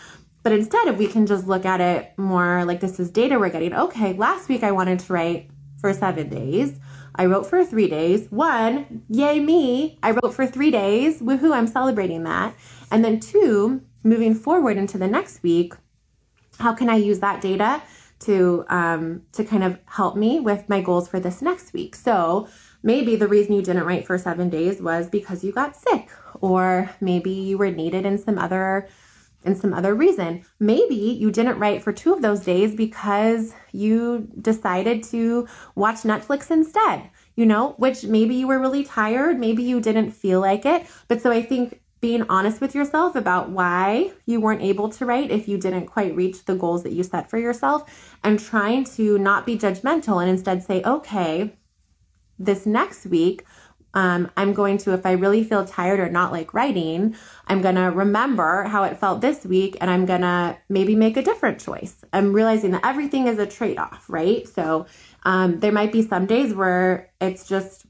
But 0.42 0.52
instead, 0.52 0.88
if 0.88 0.98
we 0.98 1.08
can 1.08 1.26
just 1.26 1.48
look 1.48 1.66
at 1.66 1.80
it 1.80 2.12
more 2.18 2.66
like 2.66 2.82
this 2.82 3.00
is 3.00 3.10
data 3.10 3.40
we're 3.40 3.50
getting, 3.50 3.74
okay, 3.74 4.14
last 4.14 4.50
week 4.50 4.64
I 4.64 4.72
wanted 4.72 5.00
to 5.00 5.14
write 5.14 5.50
for 5.80 5.94
seven 5.94 6.30
days. 6.30 6.80
I 7.16 7.26
wrote 7.26 7.46
for 7.46 7.64
three 7.64 7.88
days. 7.88 8.28
One, 8.32 9.04
yay 9.08 9.40
me. 9.40 10.00
I 10.02 10.12
wrote 10.12 10.34
for 10.34 10.48
three 10.48 10.72
days. 10.72 11.22
Woohoo, 11.22 11.54
I'm 11.54 11.68
celebrating 11.68 12.24
that. 12.24 12.56
And 12.92 13.06
then 13.06 13.20
two, 13.20 13.82
moving 14.04 14.34
forward 14.34 14.78
into 14.78 14.98
the 14.98 15.08
next 15.08 15.44
week, 15.44 15.74
how 16.60 16.74
can 16.74 16.90
I 16.90 16.96
use 16.96 17.20
that 17.20 17.42
data 17.42 17.82
to 18.26 18.66
um, 18.70 19.24
to 19.34 19.44
kind 19.44 19.64
of 19.64 19.80
help 19.86 20.16
me 20.16 20.40
with 20.40 20.68
my 20.70 20.82
goals 20.82 21.08
for 21.08 21.20
this 21.20 21.42
next 21.42 21.74
week? 21.74 21.96
So 21.96 22.48
Maybe 22.84 23.16
the 23.16 23.30
reason 23.30 23.56
you 23.56 23.62
didn't 23.62 23.86
write 23.86 24.06
for 24.06 24.18
seven 24.18 24.50
days 24.50 24.82
was 24.82 25.10
because 25.10 25.42
you 25.44 25.54
got 25.54 25.76
sick, 25.76 26.10
or 26.42 26.90
maybe 27.00 27.32
you 27.32 27.58
were 27.58 27.72
needed 27.72 28.06
in 28.06 28.18
some 28.18 28.38
other 28.38 28.90
in 29.46 29.56
some 29.56 29.74
other 29.74 29.94
reason. 29.94 30.46
Maybe 30.60 30.96
you 30.96 31.30
didn't 31.30 31.60
write 31.60 31.84
for 31.84 31.92
two 31.92 32.14
of 32.14 32.22
those 32.22 32.42
days 32.42 32.76
because 32.76 33.54
you 33.74 34.30
decided 34.42 35.04
to 35.06 35.48
watch 35.76 36.04
Netflix 36.04 36.50
instead, 36.50 37.10
you 37.36 37.46
know, 37.46 37.72
which 37.78 38.06
maybe 38.06 38.36
you 38.36 38.48
were 38.48 38.60
really 38.60 38.86
tired, 38.86 39.38
maybe 39.38 39.62
you 39.62 39.82
didn't 39.82 40.12
feel 40.12 40.40
like 40.40 40.66
it. 40.66 40.86
But 41.10 41.22
so 41.22 41.30
I 41.30 41.42
think 41.42 41.82
being 42.04 42.26
honest 42.28 42.60
with 42.60 42.76
yourself 42.76 43.16
about 43.16 43.50
why 43.50 44.12
you 44.26 44.42
weren't 44.42 44.62
able 44.62 44.90
to 44.90 45.06
write 45.06 45.32
if 45.32 45.48
you 45.48 45.58
didn't 45.58 45.86
quite 45.86 46.14
reach 46.14 46.44
the 46.44 46.54
goals 46.54 46.84
that 46.84 46.92
you 46.92 47.02
set 47.02 47.30
for 47.30 47.38
yourself 47.38 48.14
and 48.26 48.38
trying 48.38 48.84
to 48.84 49.18
not 49.18 49.46
be 49.46 49.58
judgmental 49.58 50.22
and 50.22 50.30
instead 50.30 50.62
say, 50.62 50.84
okay, 50.84 51.56
this 52.38 52.66
next 52.66 53.06
week, 53.06 53.46
um, 53.94 54.30
I'm 54.36 54.52
going 54.52 54.78
to, 54.80 54.94
if 54.94 55.06
I 55.06 55.14
really 55.14 55.46
feel 55.46 55.64
tired 55.64 56.02
or 56.02 56.10
not 56.10 56.34
like 56.34 56.54
writing, 56.54 57.16
I'm 57.48 57.62
going 57.62 57.76
to 57.76 57.84
remember 57.84 58.64
how 58.64 58.84
it 58.84 58.98
felt 58.98 59.22
this 59.22 59.46
week 59.46 59.78
and 59.80 59.90
I'm 59.90 60.06
going 60.06 60.22
to 60.22 60.58
maybe 60.68 60.98
make 60.98 61.16
a 61.16 61.22
different 61.22 61.62
choice. 61.62 62.04
I'm 62.12 62.34
realizing 62.34 62.72
that 62.72 62.86
everything 62.86 63.28
is 63.28 63.40
a 63.40 63.46
trade 63.46 63.78
off, 63.78 64.10
right? 64.10 64.46
So 64.46 64.88
um, 65.24 65.62
there 65.62 65.72
might 65.72 65.94
be 65.94 66.02
some 66.02 66.26
days 66.26 66.54
where 66.54 67.14
it's 67.22 67.48
just 67.48 67.86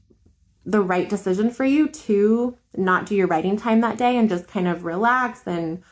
the 0.66 0.80
right 0.80 1.08
decision 1.08 1.50
for 1.50 1.64
you 1.64 1.88
to 1.88 2.56
not 2.76 3.06
do 3.06 3.14
your 3.14 3.26
writing 3.26 3.56
time 3.56 3.80
that 3.82 3.98
day 3.98 4.16
and 4.16 4.28
just 4.28 4.48
kind 4.48 4.66
of 4.66 4.84
relax 4.84 5.42
and 5.46 5.82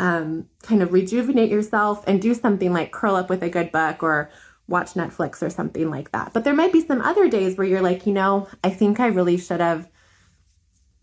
um, 0.00 0.48
kind 0.62 0.82
of 0.82 0.92
rejuvenate 0.92 1.50
yourself 1.50 2.04
and 2.06 2.20
do 2.20 2.34
something 2.34 2.72
like 2.72 2.90
curl 2.90 3.16
up 3.16 3.28
with 3.28 3.42
a 3.42 3.48
good 3.48 3.70
book 3.70 4.02
or 4.02 4.30
watch 4.66 4.94
Netflix 4.94 5.42
or 5.42 5.50
something 5.50 5.90
like 5.90 6.10
that. 6.12 6.32
But 6.32 6.44
there 6.44 6.54
might 6.54 6.72
be 6.72 6.84
some 6.84 7.02
other 7.02 7.28
days 7.28 7.56
where 7.56 7.66
you're 7.66 7.82
like, 7.82 8.06
you 8.06 8.12
know, 8.12 8.48
I 8.62 8.70
think 8.70 8.98
I 8.98 9.06
really 9.08 9.36
should 9.36 9.60
have 9.60 9.88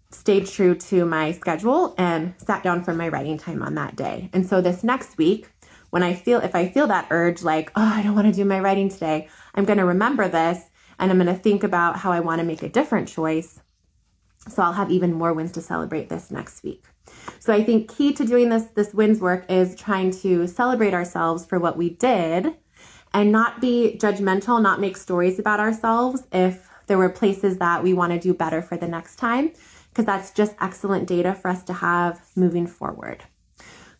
stayed 0.09 0.47
true 0.47 0.75
to 0.75 1.05
my 1.05 1.31
schedule 1.31 1.95
and 1.97 2.33
sat 2.37 2.63
down 2.63 2.83
for 2.83 2.93
my 2.93 3.07
writing 3.07 3.37
time 3.37 3.61
on 3.61 3.75
that 3.75 3.95
day. 3.95 4.29
And 4.33 4.45
so 4.45 4.61
this 4.61 4.83
next 4.83 5.17
week, 5.17 5.49
when 5.91 6.03
I 6.03 6.13
feel, 6.15 6.39
if 6.39 6.55
I 6.55 6.69
feel 6.69 6.87
that 6.87 7.07
urge, 7.11 7.43
like, 7.43 7.71
oh, 7.75 7.81
I 7.81 8.01
don't 8.01 8.15
want 8.15 8.27
to 8.27 8.33
do 8.33 8.45
my 8.45 8.59
writing 8.59 8.89
today, 8.89 9.29
I'm 9.55 9.65
going 9.65 9.77
to 9.77 9.85
remember 9.85 10.27
this 10.27 10.70
and 11.01 11.11
I'm 11.11 11.17
going 11.17 11.27
to 11.27 11.33
think 11.33 11.63
about 11.63 11.97
how 11.97 12.11
I 12.11 12.21
want 12.21 12.39
to 12.39 12.45
make 12.45 12.63
a 12.63 12.69
different 12.69 13.09
choice. 13.09 13.59
So 14.47 14.61
I'll 14.61 14.73
have 14.73 14.91
even 14.91 15.13
more 15.13 15.33
wins 15.33 15.51
to 15.53 15.61
celebrate 15.61 16.09
this 16.09 16.31
next 16.31 16.63
week. 16.63 16.85
So 17.39 17.51
I 17.51 17.63
think 17.63 17.93
key 17.93 18.13
to 18.13 18.23
doing 18.23 18.49
this 18.49 18.65
this 18.75 18.93
wins 18.93 19.19
work 19.19 19.45
is 19.51 19.75
trying 19.75 20.11
to 20.21 20.47
celebrate 20.47 20.93
ourselves 20.93 21.45
for 21.45 21.59
what 21.59 21.75
we 21.75 21.89
did 21.89 22.55
and 23.13 23.31
not 23.31 23.59
be 23.59 23.97
judgmental, 23.99 24.61
not 24.61 24.79
make 24.79 24.95
stories 24.95 25.37
about 25.37 25.59
ourselves 25.59 26.23
if 26.31 26.69
there 26.87 26.97
were 26.97 27.09
places 27.09 27.57
that 27.57 27.83
we 27.83 27.93
want 27.93 28.13
to 28.13 28.19
do 28.19 28.33
better 28.33 28.61
for 28.61 28.77
the 28.77 28.87
next 28.87 29.17
time, 29.17 29.51
because 29.89 30.05
that's 30.05 30.31
just 30.31 30.55
excellent 30.61 31.07
data 31.07 31.33
for 31.33 31.49
us 31.49 31.63
to 31.63 31.73
have 31.73 32.21
moving 32.35 32.67
forward. 32.67 33.23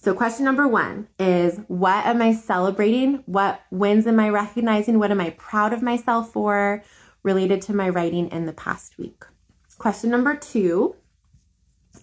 So, 0.04 0.16
question 0.16 0.46
number 0.46 0.68
one 0.68 1.08
is 1.20 1.60
what 1.68 2.08
am 2.08 2.24
I 2.24 2.34
celebrating? 2.34 3.22
What 3.28 3.62
wins 3.70 4.08
am 4.08 4.20
I 4.20 4.30
recognizing? 4.30 4.98
What 4.98 5.12
am 5.12 5.22
I 5.22 5.30
proud 5.32 5.74
of 5.74 5.84
myself 5.84 6.34
for 6.34 6.84
related 7.22 7.62
to 7.64 7.76
my 7.76 7.88
writing 7.88 8.28
in 8.30 8.48
the 8.48 8.54
past 8.54 8.98
week? 8.98 9.24
Question 9.78 10.10
number 10.10 10.36
two 10.36 10.96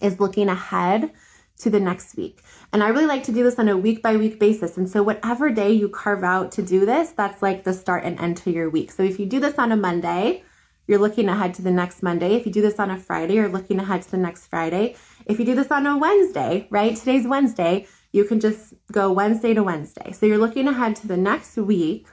is 0.01 0.21
looking 0.21 0.47
ahead 0.47 1.11
to 1.57 1.69
the 1.69 1.81
next 1.81 2.15
week. 2.15 2.41
And 2.71 2.81
I 2.81 2.87
really 2.87 3.05
like 3.05 3.23
to 3.23 3.33
do 3.33 3.43
this 3.43 3.59
on 3.59 3.67
a 3.67 3.75
week 3.75 4.01
by 4.01 4.15
week 4.15 4.39
basis. 4.39 4.77
And 4.77 4.89
so, 4.89 5.03
whatever 5.03 5.49
day 5.49 5.73
you 5.73 5.89
carve 5.89 6.23
out 6.23 6.53
to 6.53 6.61
do 6.61 6.85
this, 6.85 7.11
that's 7.11 7.41
like 7.41 7.65
the 7.65 7.73
start 7.73 8.05
and 8.05 8.17
end 8.17 8.37
to 8.37 8.51
your 8.51 8.69
week. 8.69 8.93
So, 8.93 9.03
if 9.03 9.19
you 9.19 9.25
do 9.25 9.41
this 9.41 9.59
on 9.59 9.73
a 9.73 9.75
Monday, 9.75 10.43
you're 10.87 10.99
looking 10.99 11.27
ahead 11.27 11.53
to 11.55 11.61
the 11.61 11.69
next 11.69 12.01
Monday. 12.01 12.35
If 12.35 12.45
you 12.45 12.51
do 12.53 12.61
this 12.61 12.79
on 12.79 12.89
a 12.89 12.97
Friday, 12.97 13.35
you're 13.35 13.49
looking 13.49 13.77
ahead 13.77 14.03
to 14.03 14.11
the 14.11 14.17
next 14.17 14.47
Friday. 14.47 14.95
If 15.29 15.37
you 15.37 15.45
do 15.45 15.53
this 15.53 15.69
on 15.69 15.85
a 15.85 15.95
Wednesday, 15.95 16.65
right? 16.71 16.95
Today's 16.95 17.27
Wednesday, 17.27 17.85
you 18.11 18.25
can 18.25 18.39
just 18.39 18.73
go 18.91 19.11
Wednesday 19.11 19.53
to 19.53 19.61
Wednesday. 19.61 20.11
So 20.11 20.25
you're 20.25 20.39
looking 20.39 20.67
ahead 20.67 20.95
to 20.97 21.07
the 21.07 21.17
next 21.17 21.55
week. 21.55 22.07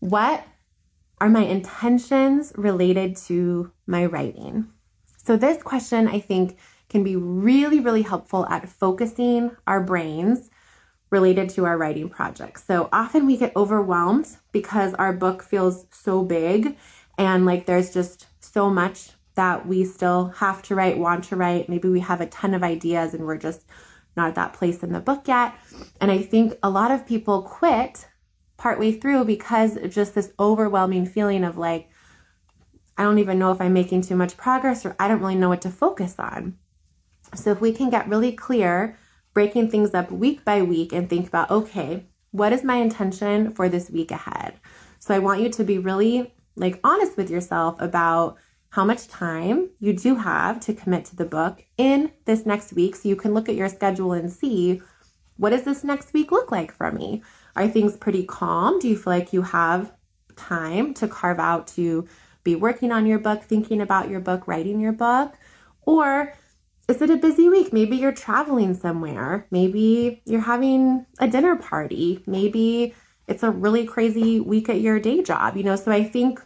What 0.00 0.44
are 1.20 1.28
my 1.28 1.44
intentions 1.44 2.52
related 2.56 3.14
to 3.28 3.70
my 3.86 4.04
writing? 4.04 4.66
So, 5.16 5.36
this 5.36 5.62
question 5.62 6.08
I 6.08 6.18
think 6.18 6.58
can 6.88 7.04
be 7.04 7.14
really, 7.14 7.78
really 7.78 8.02
helpful 8.02 8.44
at 8.48 8.68
focusing 8.68 9.52
our 9.68 9.80
brains 9.80 10.50
related 11.10 11.50
to 11.50 11.66
our 11.66 11.78
writing 11.78 12.08
projects. 12.08 12.64
So, 12.64 12.88
often 12.92 13.26
we 13.26 13.36
get 13.36 13.54
overwhelmed 13.54 14.26
because 14.50 14.92
our 14.94 15.12
book 15.12 15.44
feels 15.44 15.86
so 15.92 16.24
big 16.24 16.76
and 17.16 17.46
like 17.46 17.66
there's 17.66 17.94
just 17.94 18.26
so 18.40 18.70
much 18.70 19.10
that 19.40 19.66
we 19.66 19.86
still 19.86 20.26
have 20.36 20.60
to 20.60 20.74
write, 20.74 20.98
want 20.98 21.24
to 21.24 21.34
write. 21.34 21.66
Maybe 21.66 21.88
we 21.88 22.00
have 22.00 22.20
a 22.20 22.26
ton 22.26 22.52
of 22.52 22.62
ideas 22.62 23.14
and 23.14 23.24
we're 23.24 23.38
just 23.38 23.64
not 24.14 24.28
at 24.28 24.34
that 24.34 24.52
place 24.52 24.82
in 24.82 24.92
the 24.92 25.00
book 25.00 25.26
yet. 25.26 25.54
And 25.98 26.10
I 26.10 26.18
think 26.18 26.58
a 26.62 26.68
lot 26.68 26.90
of 26.90 27.06
people 27.06 27.40
quit 27.40 28.06
partway 28.58 28.92
through 28.92 29.24
because 29.24 29.78
just 29.88 30.14
this 30.14 30.30
overwhelming 30.38 31.06
feeling 31.06 31.42
of 31.42 31.56
like, 31.56 31.88
I 32.98 33.02
don't 33.02 33.18
even 33.18 33.38
know 33.38 33.50
if 33.50 33.62
I'm 33.62 33.72
making 33.72 34.02
too 34.02 34.14
much 34.14 34.36
progress 34.36 34.84
or 34.84 34.94
I 35.00 35.08
don't 35.08 35.20
really 35.20 35.36
know 35.36 35.48
what 35.48 35.62
to 35.62 35.70
focus 35.70 36.16
on. 36.18 36.58
So 37.34 37.50
if 37.50 37.62
we 37.62 37.72
can 37.72 37.88
get 37.88 38.10
really 38.10 38.32
clear, 38.32 38.98
breaking 39.32 39.70
things 39.70 39.94
up 39.94 40.12
week 40.12 40.44
by 40.44 40.60
week 40.60 40.92
and 40.92 41.08
think 41.08 41.28
about, 41.28 41.50
okay, 41.50 42.04
what 42.30 42.52
is 42.52 42.62
my 42.62 42.76
intention 42.76 43.52
for 43.52 43.70
this 43.70 43.88
week 43.88 44.10
ahead? 44.10 44.60
So 44.98 45.14
I 45.14 45.18
want 45.18 45.40
you 45.40 45.48
to 45.48 45.64
be 45.64 45.78
really 45.78 46.34
like 46.56 46.78
honest 46.84 47.16
with 47.16 47.30
yourself 47.30 47.80
about 47.80 48.36
how 48.70 48.84
much 48.84 49.08
time 49.08 49.70
you 49.80 49.92
do 49.92 50.14
have 50.16 50.60
to 50.60 50.72
commit 50.72 51.04
to 51.04 51.16
the 51.16 51.24
book 51.24 51.64
in 51.76 52.12
this 52.24 52.46
next 52.46 52.72
week 52.72 52.94
so 52.94 53.08
you 53.08 53.16
can 53.16 53.34
look 53.34 53.48
at 53.48 53.56
your 53.56 53.68
schedule 53.68 54.12
and 54.12 54.32
see 54.32 54.80
what 55.36 55.50
does 55.50 55.64
this 55.64 55.82
next 55.82 56.12
week 56.12 56.30
look 56.30 56.52
like 56.52 56.70
for 56.70 56.92
me? 56.92 57.22
Are 57.56 57.66
things 57.66 57.96
pretty 57.96 58.24
calm? 58.24 58.78
Do 58.78 58.88
you 58.88 58.96
feel 58.96 59.12
like 59.12 59.32
you 59.32 59.42
have 59.42 59.92
time 60.36 60.92
to 60.94 61.08
carve 61.08 61.40
out 61.40 61.66
to 61.68 62.06
be 62.44 62.54
working 62.54 62.92
on 62.92 63.06
your 63.06 63.18
book, 63.18 63.42
thinking 63.42 63.80
about 63.80 64.10
your 64.10 64.20
book, 64.20 64.46
writing 64.46 64.80
your 64.80 64.92
book? 64.92 65.34
Or 65.82 66.34
is 66.88 67.00
it 67.00 67.10
a 67.10 67.16
busy 67.16 67.48
week? 67.48 67.72
Maybe 67.72 67.96
you're 67.96 68.12
traveling 68.12 68.74
somewhere. 68.74 69.46
Maybe 69.50 70.22
you're 70.26 70.42
having 70.42 71.06
a 71.18 71.26
dinner 71.26 71.56
party. 71.56 72.22
Maybe 72.26 72.94
it's 73.26 73.42
a 73.42 73.50
really 73.50 73.86
crazy 73.86 74.40
week 74.40 74.68
at 74.68 74.80
your 74.80 75.00
day 75.00 75.22
job, 75.22 75.56
you 75.56 75.62
know? 75.62 75.76
So 75.76 75.90
I 75.90 76.04
think 76.04 76.40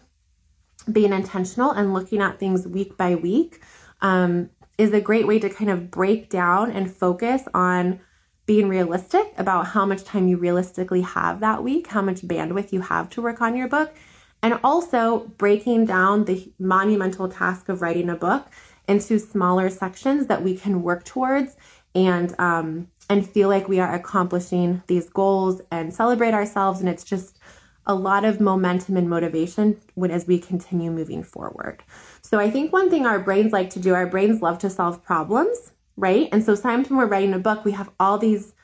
being 0.90 1.12
intentional 1.12 1.70
and 1.70 1.94
looking 1.94 2.20
at 2.20 2.38
things 2.38 2.66
week 2.66 2.96
by 2.96 3.14
week 3.14 3.60
um, 4.00 4.50
is 4.76 4.92
a 4.92 5.00
great 5.00 5.26
way 5.26 5.38
to 5.38 5.48
kind 5.48 5.70
of 5.70 5.90
break 5.90 6.28
down 6.28 6.70
and 6.70 6.94
focus 6.94 7.42
on 7.54 8.00
being 8.46 8.68
realistic 8.68 9.32
about 9.38 9.68
how 9.68 9.86
much 9.86 10.04
time 10.04 10.28
you 10.28 10.36
realistically 10.36 11.00
have 11.00 11.40
that 11.40 11.62
week, 11.62 11.86
how 11.88 12.02
much 12.02 12.20
bandwidth 12.22 12.72
you 12.72 12.82
have 12.82 13.08
to 13.10 13.22
work 13.22 13.40
on 13.40 13.56
your 13.56 13.68
book, 13.68 13.94
and 14.42 14.58
also 14.62 15.32
breaking 15.38 15.86
down 15.86 16.26
the 16.26 16.52
monumental 16.58 17.28
task 17.28 17.68
of 17.70 17.80
writing 17.80 18.10
a 18.10 18.16
book 18.16 18.46
into 18.86 19.18
smaller 19.18 19.70
sections 19.70 20.26
that 20.26 20.42
we 20.42 20.54
can 20.54 20.82
work 20.82 21.04
towards 21.04 21.56
and 21.94 22.38
um, 22.38 22.88
and 23.08 23.28
feel 23.28 23.48
like 23.48 23.68
we 23.68 23.80
are 23.80 23.94
accomplishing 23.94 24.82
these 24.86 25.08
goals 25.08 25.60
and 25.70 25.94
celebrate 25.94 26.34
ourselves. 26.34 26.80
And 26.80 26.88
it's 26.88 27.04
just 27.04 27.38
a 27.86 27.94
lot 27.94 28.24
of 28.24 28.40
momentum 28.40 28.96
and 28.96 29.08
motivation 29.08 29.80
when 29.94 30.10
as 30.10 30.26
we 30.26 30.38
continue 30.38 30.90
moving 30.90 31.22
forward. 31.22 31.82
So 32.22 32.38
I 32.38 32.50
think 32.50 32.72
one 32.72 32.90
thing 32.90 33.06
our 33.06 33.18
brains 33.18 33.52
like 33.52 33.70
to 33.70 33.80
do, 33.80 33.94
our 33.94 34.06
brains 34.06 34.40
love 34.40 34.58
to 34.58 34.70
solve 34.70 35.02
problems, 35.04 35.72
right? 35.96 36.28
And 36.32 36.44
so 36.44 36.54
sometimes 36.54 36.88
when 36.88 36.98
we're 36.98 37.06
writing 37.06 37.34
a 37.34 37.38
book, 37.38 37.64
we 37.64 37.72
have 37.72 37.90
all 38.00 38.18
these 38.18 38.54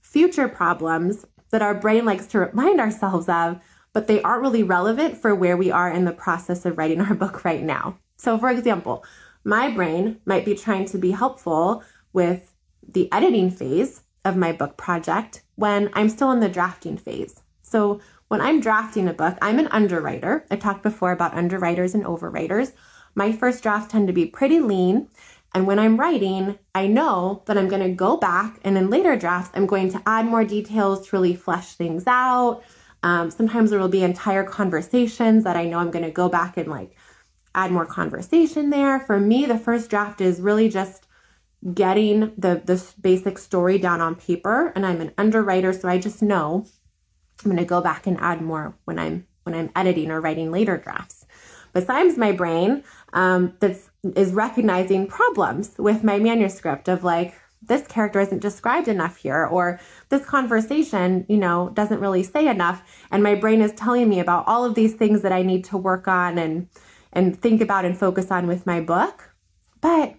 future 0.00 0.48
problems 0.48 1.26
that 1.50 1.62
our 1.62 1.74
brain 1.74 2.04
likes 2.04 2.26
to 2.28 2.38
remind 2.38 2.80
ourselves 2.80 3.28
of 3.28 3.60
but 3.92 4.06
they 4.06 4.22
aren't 4.22 4.42
really 4.42 4.62
relevant 4.62 5.16
for 5.16 5.34
where 5.34 5.56
we 5.56 5.70
are 5.70 5.90
in 5.90 6.04
the 6.04 6.12
process 6.12 6.64
of 6.64 6.78
writing 6.78 7.00
our 7.00 7.14
book 7.14 7.44
right 7.44 7.62
now. 7.62 7.98
So, 8.16 8.38
for 8.38 8.50
example, 8.50 9.04
my 9.44 9.70
brain 9.70 10.20
might 10.24 10.44
be 10.44 10.54
trying 10.54 10.86
to 10.86 10.98
be 10.98 11.10
helpful 11.10 11.82
with 12.12 12.54
the 12.86 13.10
editing 13.12 13.50
phase 13.50 14.02
of 14.24 14.36
my 14.36 14.52
book 14.52 14.76
project 14.76 15.42
when 15.56 15.90
I'm 15.94 16.08
still 16.08 16.30
in 16.30 16.40
the 16.40 16.48
drafting 16.48 16.96
phase. 16.96 17.42
So, 17.60 18.00
when 18.32 18.40
I'm 18.40 18.60
drafting 18.60 19.08
a 19.08 19.12
book, 19.12 19.36
I'm 19.42 19.58
an 19.58 19.68
underwriter. 19.72 20.46
I 20.50 20.56
talked 20.56 20.82
before 20.82 21.12
about 21.12 21.34
underwriters 21.34 21.94
and 21.94 22.02
overwriters. 22.06 22.72
My 23.14 23.30
first 23.30 23.62
drafts 23.62 23.92
tend 23.92 24.06
to 24.06 24.14
be 24.14 24.24
pretty 24.24 24.58
lean. 24.58 25.08
And 25.54 25.66
when 25.66 25.78
I'm 25.78 26.00
writing, 26.00 26.58
I 26.74 26.86
know 26.86 27.42
that 27.44 27.58
I'm 27.58 27.68
going 27.68 27.82
to 27.82 27.94
go 27.94 28.16
back 28.16 28.58
and 28.64 28.78
in 28.78 28.88
later 28.88 29.16
drafts, 29.16 29.50
I'm 29.52 29.66
going 29.66 29.90
to 29.92 30.00
add 30.06 30.24
more 30.24 30.44
details 30.44 31.06
to 31.06 31.14
really 31.14 31.36
flesh 31.36 31.74
things 31.74 32.04
out, 32.06 32.62
um, 33.02 33.30
sometimes 33.30 33.68
there 33.68 33.78
will 33.78 33.88
be 33.88 34.02
entire 34.02 34.44
conversations 34.44 35.44
that 35.44 35.58
I 35.58 35.66
know 35.66 35.76
I'm 35.76 35.90
going 35.90 36.06
to 36.06 36.10
go 36.10 36.30
back 36.30 36.56
and 36.56 36.68
like 36.68 36.96
add 37.54 37.70
more 37.70 37.84
conversation 37.84 38.70
there. 38.70 38.98
For 39.00 39.20
me, 39.20 39.44
the 39.44 39.58
first 39.58 39.90
draft 39.90 40.22
is 40.22 40.40
really 40.40 40.70
just 40.70 41.06
getting 41.74 42.32
the 42.38 42.62
the 42.64 42.82
basic 42.98 43.36
story 43.36 43.76
down 43.76 44.00
on 44.00 44.14
paper, 44.14 44.72
and 44.74 44.86
I'm 44.86 45.02
an 45.02 45.12
underwriter, 45.18 45.74
so 45.74 45.86
I 45.86 45.98
just 45.98 46.22
know 46.22 46.64
I'm 47.44 47.50
going 47.50 47.56
to 47.56 47.64
go 47.64 47.80
back 47.80 48.06
and 48.06 48.18
add 48.20 48.40
more 48.40 48.74
when 48.84 48.98
I'm 48.98 49.26
when 49.44 49.54
I'm 49.54 49.70
editing 49.74 50.10
or 50.10 50.20
writing 50.20 50.52
later 50.52 50.76
drafts. 50.76 51.26
Besides 51.72 52.16
my 52.16 52.30
brain, 52.32 52.84
um, 53.12 53.54
that 53.60 53.76
is 54.14 54.32
recognizing 54.32 55.06
problems 55.06 55.74
with 55.78 56.04
my 56.04 56.18
manuscript 56.18 56.88
of 56.88 57.02
like 57.02 57.34
this 57.64 57.86
character 57.86 58.20
isn't 58.20 58.40
described 58.40 58.88
enough 58.88 59.16
here 59.16 59.46
or 59.46 59.80
this 60.08 60.24
conversation 60.24 61.24
you 61.28 61.36
know 61.36 61.70
doesn't 61.70 62.00
really 62.00 62.22
say 62.22 62.48
enough 62.48 62.82
and 63.10 63.22
my 63.22 63.34
brain 63.34 63.62
is 63.62 63.72
telling 63.72 64.08
me 64.08 64.18
about 64.18 64.46
all 64.46 64.64
of 64.64 64.74
these 64.74 64.94
things 64.94 65.22
that 65.22 65.32
i 65.32 65.42
need 65.42 65.64
to 65.64 65.76
work 65.76 66.08
on 66.08 66.38
and 66.38 66.68
and 67.12 67.40
think 67.40 67.60
about 67.60 67.84
and 67.84 67.96
focus 67.96 68.30
on 68.30 68.46
with 68.46 68.66
my 68.66 68.80
book 68.80 69.34
but 69.80 70.16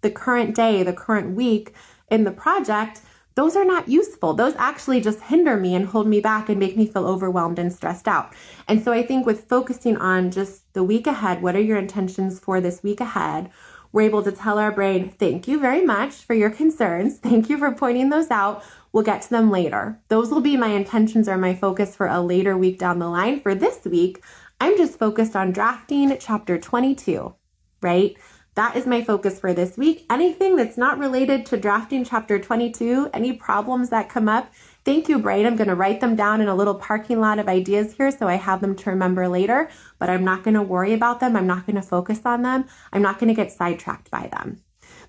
the 0.00 0.10
current 0.10 0.54
day 0.54 0.82
the 0.82 0.92
current 0.92 1.36
week 1.36 1.74
in 2.10 2.24
the 2.24 2.32
project 2.32 3.02
those 3.34 3.56
are 3.56 3.64
not 3.64 3.88
useful. 3.88 4.34
Those 4.34 4.54
actually 4.56 5.00
just 5.00 5.20
hinder 5.20 5.56
me 5.56 5.74
and 5.74 5.86
hold 5.86 6.06
me 6.06 6.20
back 6.20 6.48
and 6.48 6.58
make 6.58 6.76
me 6.76 6.86
feel 6.86 7.06
overwhelmed 7.06 7.58
and 7.58 7.72
stressed 7.72 8.08
out. 8.08 8.34
And 8.68 8.82
so 8.82 8.92
I 8.92 9.02
think 9.02 9.26
with 9.26 9.48
focusing 9.48 9.96
on 9.96 10.30
just 10.30 10.72
the 10.74 10.84
week 10.84 11.06
ahead, 11.06 11.42
what 11.42 11.56
are 11.56 11.60
your 11.60 11.78
intentions 11.78 12.38
for 12.38 12.60
this 12.60 12.82
week 12.82 13.00
ahead? 13.00 13.50
we're 13.92 14.02
able 14.02 14.22
to 14.22 14.32
tell 14.32 14.58
our 14.58 14.72
brain, 14.72 15.10
thank 15.10 15.46
you 15.46 15.60
very 15.60 15.84
much 15.84 16.14
for 16.14 16.34
your 16.34 16.50
concerns. 16.50 17.18
Thank 17.22 17.48
you 17.48 17.58
for 17.58 17.72
pointing 17.72 18.08
those 18.08 18.30
out. 18.30 18.64
We'll 18.92 19.04
get 19.04 19.22
to 19.22 19.30
them 19.30 19.50
later. 19.50 20.00
Those 20.08 20.30
will 20.30 20.40
be 20.40 20.56
my 20.56 20.68
intentions 20.68 21.28
or 21.28 21.36
my 21.36 21.54
focus 21.54 21.94
for 21.94 22.06
a 22.06 22.20
later 22.20 22.56
week 22.56 22.78
down 22.78 22.98
the 22.98 23.08
line. 23.08 23.40
For 23.40 23.54
this 23.54 23.84
week, 23.84 24.22
I'm 24.60 24.76
just 24.76 24.98
focused 24.98 25.36
on 25.36 25.52
drafting 25.52 26.16
chapter 26.18 26.58
22, 26.58 27.34
right? 27.80 28.16
That 28.54 28.76
is 28.76 28.86
my 28.86 29.02
focus 29.02 29.40
for 29.40 29.54
this 29.54 29.78
week. 29.78 30.04
Anything 30.10 30.56
that's 30.56 30.76
not 30.76 30.98
related 30.98 31.46
to 31.46 31.56
drafting 31.56 32.04
chapter 32.04 32.38
22, 32.38 33.10
any 33.14 33.32
problems 33.32 33.88
that 33.90 34.10
come 34.10 34.28
up, 34.28 34.52
Thank 34.84 35.08
you, 35.08 35.20
Brain. 35.20 35.46
I'm 35.46 35.54
going 35.54 35.68
to 35.68 35.76
write 35.76 36.00
them 36.00 36.16
down 36.16 36.40
in 36.40 36.48
a 36.48 36.56
little 36.56 36.74
parking 36.74 37.20
lot 37.20 37.38
of 37.38 37.46
ideas 37.46 37.94
here 37.94 38.10
so 38.10 38.26
I 38.26 38.34
have 38.34 38.60
them 38.60 38.74
to 38.74 38.90
remember 38.90 39.28
later, 39.28 39.70
but 40.00 40.10
I'm 40.10 40.24
not 40.24 40.42
going 40.42 40.54
to 40.54 40.62
worry 40.62 40.92
about 40.92 41.20
them. 41.20 41.36
I'm 41.36 41.46
not 41.46 41.66
going 41.66 41.76
to 41.76 41.82
focus 41.82 42.22
on 42.24 42.42
them. 42.42 42.64
I'm 42.92 43.02
not 43.02 43.20
going 43.20 43.28
to 43.28 43.34
get 43.34 43.52
sidetracked 43.52 44.10
by 44.10 44.26
them. 44.26 44.60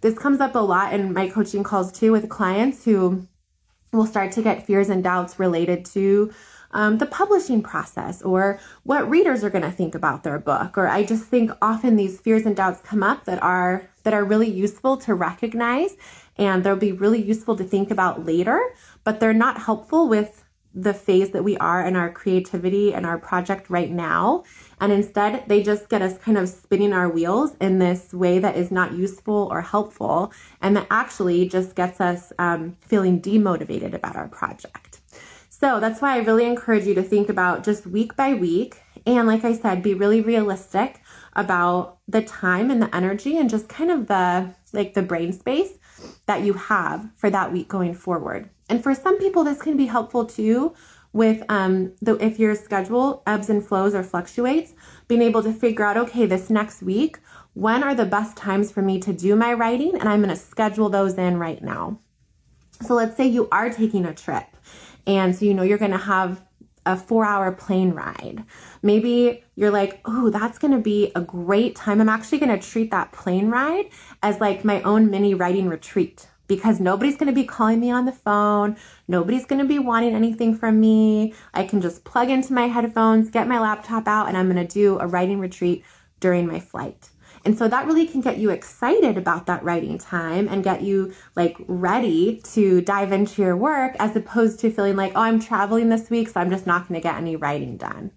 This 0.01 0.15
comes 0.15 0.39
up 0.41 0.53
a 0.53 0.59
lot 0.59 0.93
in 0.93 1.11
my 1.11 1.27
coaching 1.27 1.63
calls 1.63 1.91
too 1.91 2.11
with 2.11 2.29
clients 2.29 2.85
who 2.85 3.27
will 3.91 4.05
start 4.05 4.31
to 4.33 4.43
get 4.43 4.65
fears 4.65 4.89
and 4.89 5.03
doubts 5.03 5.39
related 5.39 5.85
to 5.85 6.31
um, 6.73 6.97
the 6.97 7.05
publishing 7.05 7.61
process 7.61 8.21
or 8.21 8.59
what 8.83 9.09
readers 9.09 9.43
are 9.43 9.49
going 9.49 9.63
to 9.63 9.71
think 9.71 9.95
about 9.95 10.23
their 10.23 10.39
book 10.39 10.77
or 10.77 10.87
i 10.87 11.03
just 11.03 11.25
think 11.25 11.51
often 11.61 11.95
these 11.95 12.19
fears 12.19 12.45
and 12.45 12.55
doubts 12.55 12.81
come 12.81 13.01
up 13.01 13.25
that 13.25 13.41
are 13.41 13.89
that 14.03 14.13
are 14.13 14.25
really 14.25 14.49
useful 14.49 14.97
to 14.97 15.13
recognize 15.13 15.95
and 16.37 16.63
they'll 16.63 16.75
be 16.75 16.91
really 16.91 17.21
useful 17.21 17.55
to 17.55 17.63
think 17.63 17.89
about 17.89 18.25
later 18.25 18.59
but 19.03 19.19
they're 19.19 19.33
not 19.33 19.61
helpful 19.61 20.09
with 20.09 20.43
the 20.73 20.93
phase 20.93 21.31
that 21.31 21.43
we 21.43 21.55
are 21.57 21.85
in 21.85 21.95
our 21.95 22.11
creativity 22.11 22.93
and 22.93 23.05
our 23.05 23.17
project 23.17 23.69
right 23.69 23.91
now. 23.91 24.43
And 24.81 24.91
instead, 24.91 25.43
they 25.47 25.61
just 25.61 25.87
get 25.89 26.01
us 26.01 26.17
kind 26.17 26.37
of 26.37 26.49
spinning 26.49 26.93
our 26.93 27.09
wheels 27.09 27.55
in 27.61 27.79
this 27.79 28.13
way 28.13 28.39
that 28.39 28.57
is 28.57 28.71
not 28.71 28.93
useful 28.93 29.47
or 29.51 29.61
helpful, 29.61 30.33
and 30.61 30.75
that 30.75 30.87
actually 30.89 31.47
just 31.47 31.75
gets 31.75 32.01
us 32.01 32.33
um, 32.39 32.75
feeling 32.81 33.21
demotivated 33.21 33.93
about 33.93 34.15
our 34.15 34.27
project. 34.27 34.92
So 35.63 35.79
that's 35.79 36.01
why 36.01 36.15
I 36.15 36.17
really 36.17 36.43
encourage 36.43 36.85
you 36.85 36.93
to 36.95 37.01
think 37.01 37.29
about 37.29 37.63
just 37.63 37.87
week 37.87 38.17
by 38.17 38.33
week. 38.33 38.81
And 39.05 39.29
like 39.29 39.45
I 39.45 39.53
said, 39.53 39.81
be 39.81 39.93
really 39.93 40.19
realistic 40.19 40.99
about 41.37 41.99
the 42.05 42.21
time 42.21 42.69
and 42.69 42.81
the 42.81 42.93
energy 42.93 43.37
and 43.37 43.49
just 43.49 43.69
kind 43.69 43.89
of 43.89 44.07
the 44.07 44.53
like 44.73 44.93
the 44.93 45.01
brain 45.01 45.31
space 45.31 45.71
that 46.25 46.41
you 46.41 46.51
have 46.51 47.09
for 47.15 47.29
that 47.29 47.53
week 47.53 47.69
going 47.69 47.93
forward. 47.93 48.49
And 48.67 48.83
for 48.83 48.93
some 48.93 49.17
people, 49.19 49.45
this 49.45 49.61
can 49.61 49.77
be 49.77 49.85
helpful 49.85 50.25
too 50.25 50.75
with 51.13 51.41
um, 51.47 51.93
the, 52.01 52.17
if 52.17 52.39
your 52.39 52.55
schedule 52.55 53.23
ebbs 53.25 53.49
and 53.49 53.65
flows 53.65 53.95
or 53.95 54.03
fluctuates, 54.03 54.73
being 55.07 55.21
able 55.21 55.43
to 55.43 55.53
figure 55.53 55.85
out, 55.85 55.95
okay, 55.95 56.25
this 56.25 56.49
next 56.49 56.83
week, 56.83 57.19
when 57.53 57.83
are 57.83 57.95
the 57.95 58.03
best 58.03 58.35
times 58.35 58.69
for 58.69 58.81
me 58.81 58.99
to 58.99 59.13
do 59.13 59.33
my 59.37 59.53
writing? 59.53 59.93
And 59.97 60.09
I'm 60.09 60.21
going 60.21 60.29
to 60.29 60.35
schedule 60.35 60.89
those 60.89 61.13
in 61.13 61.37
right 61.37 61.63
now. 61.63 62.01
So 62.81 62.95
let's 62.95 63.15
say 63.15 63.27
you 63.27 63.47
are 63.49 63.69
taking 63.69 64.03
a 64.03 64.13
trip 64.13 64.47
and 65.05 65.35
so 65.35 65.45
you 65.45 65.53
know 65.53 65.63
you're 65.63 65.77
going 65.77 65.91
to 65.91 65.97
have 65.97 66.41
a 66.85 66.97
four 66.97 67.25
hour 67.25 67.51
plane 67.51 67.91
ride. 67.91 68.43
Maybe 68.81 69.43
you're 69.55 69.71
like, 69.71 70.01
oh, 70.05 70.29
that's 70.29 70.57
to 70.73 70.79
be 70.79 71.11
a 71.15 71.21
great 71.21 71.75
time. 71.75 72.01
I'm 72.01 72.09
actually 72.09 72.39
to 72.59 72.65
treat 72.65 72.91
that 72.91 73.11
plane 73.11 73.49
ride 73.49 73.89
as 74.21 74.41
like 74.41 74.65
my 74.65 74.81
own 74.81 75.09
mini 75.09 75.33
writing 75.33 75.69
retreat 75.69 76.27
because 76.47 76.79
nobody's 76.79 77.15
to 77.27 77.33
be 77.33 77.45
calling 77.45 77.79
me 77.79 77.89
on 77.89 78.05
the 78.05 78.11
phone. 78.11 78.75
Nobody's 79.07 79.45
to 79.59 79.67
be 79.67 79.79
wanting 79.79 80.13
anything 80.13 80.55
from 80.55 80.79
me. 80.79 81.33
I 81.53 81.63
can 81.63 81.81
just 81.81 82.03
plug 82.03 82.29
into 82.29 82.53
my 82.53 82.67
headphones, 82.67 83.29
get 83.29 83.47
my 83.47 83.59
laptop 83.59 84.07
out, 84.07 84.27
and 84.27 84.37
I'm 84.37 84.51
to 84.67 84.73
do 84.73 84.99
a 84.99 85.07
writing 85.07 85.39
retreat 85.39 85.85
during 86.19 86.45
my 86.45 86.59
flight. 86.59 87.09
And 87.45 87.57
so 87.57 87.67
that 87.67 87.85
really 87.85 88.07
can 88.07 88.21
get 88.21 88.37
you 88.37 88.49
excited 88.51 89.17
about 89.17 89.47
that 89.47 89.63
writing 89.63 89.97
time 89.97 90.47
and 90.47 90.63
get 90.63 90.81
you 90.81 91.13
like 91.35 91.57
ready 91.67 92.41
to 92.53 92.81
dive 92.81 93.11
into 93.11 93.41
your 93.41 93.57
work 93.57 93.95
as 93.99 94.15
opposed 94.15 94.59
to 94.61 94.71
feeling 94.71 94.95
like, 94.95 95.11
oh, 95.15 95.21
I'm 95.21 95.41
traveling 95.41 95.89
this 95.89 96.09
week, 96.09 96.29
so 96.29 96.39
I'm 96.39 96.49
just 96.49 96.65
not 96.65 96.87
going 96.87 96.99
to 96.99 97.03
get 97.03 97.15
any 97.15 97.35
writing 97.35 97.75
done. 97.75 98.11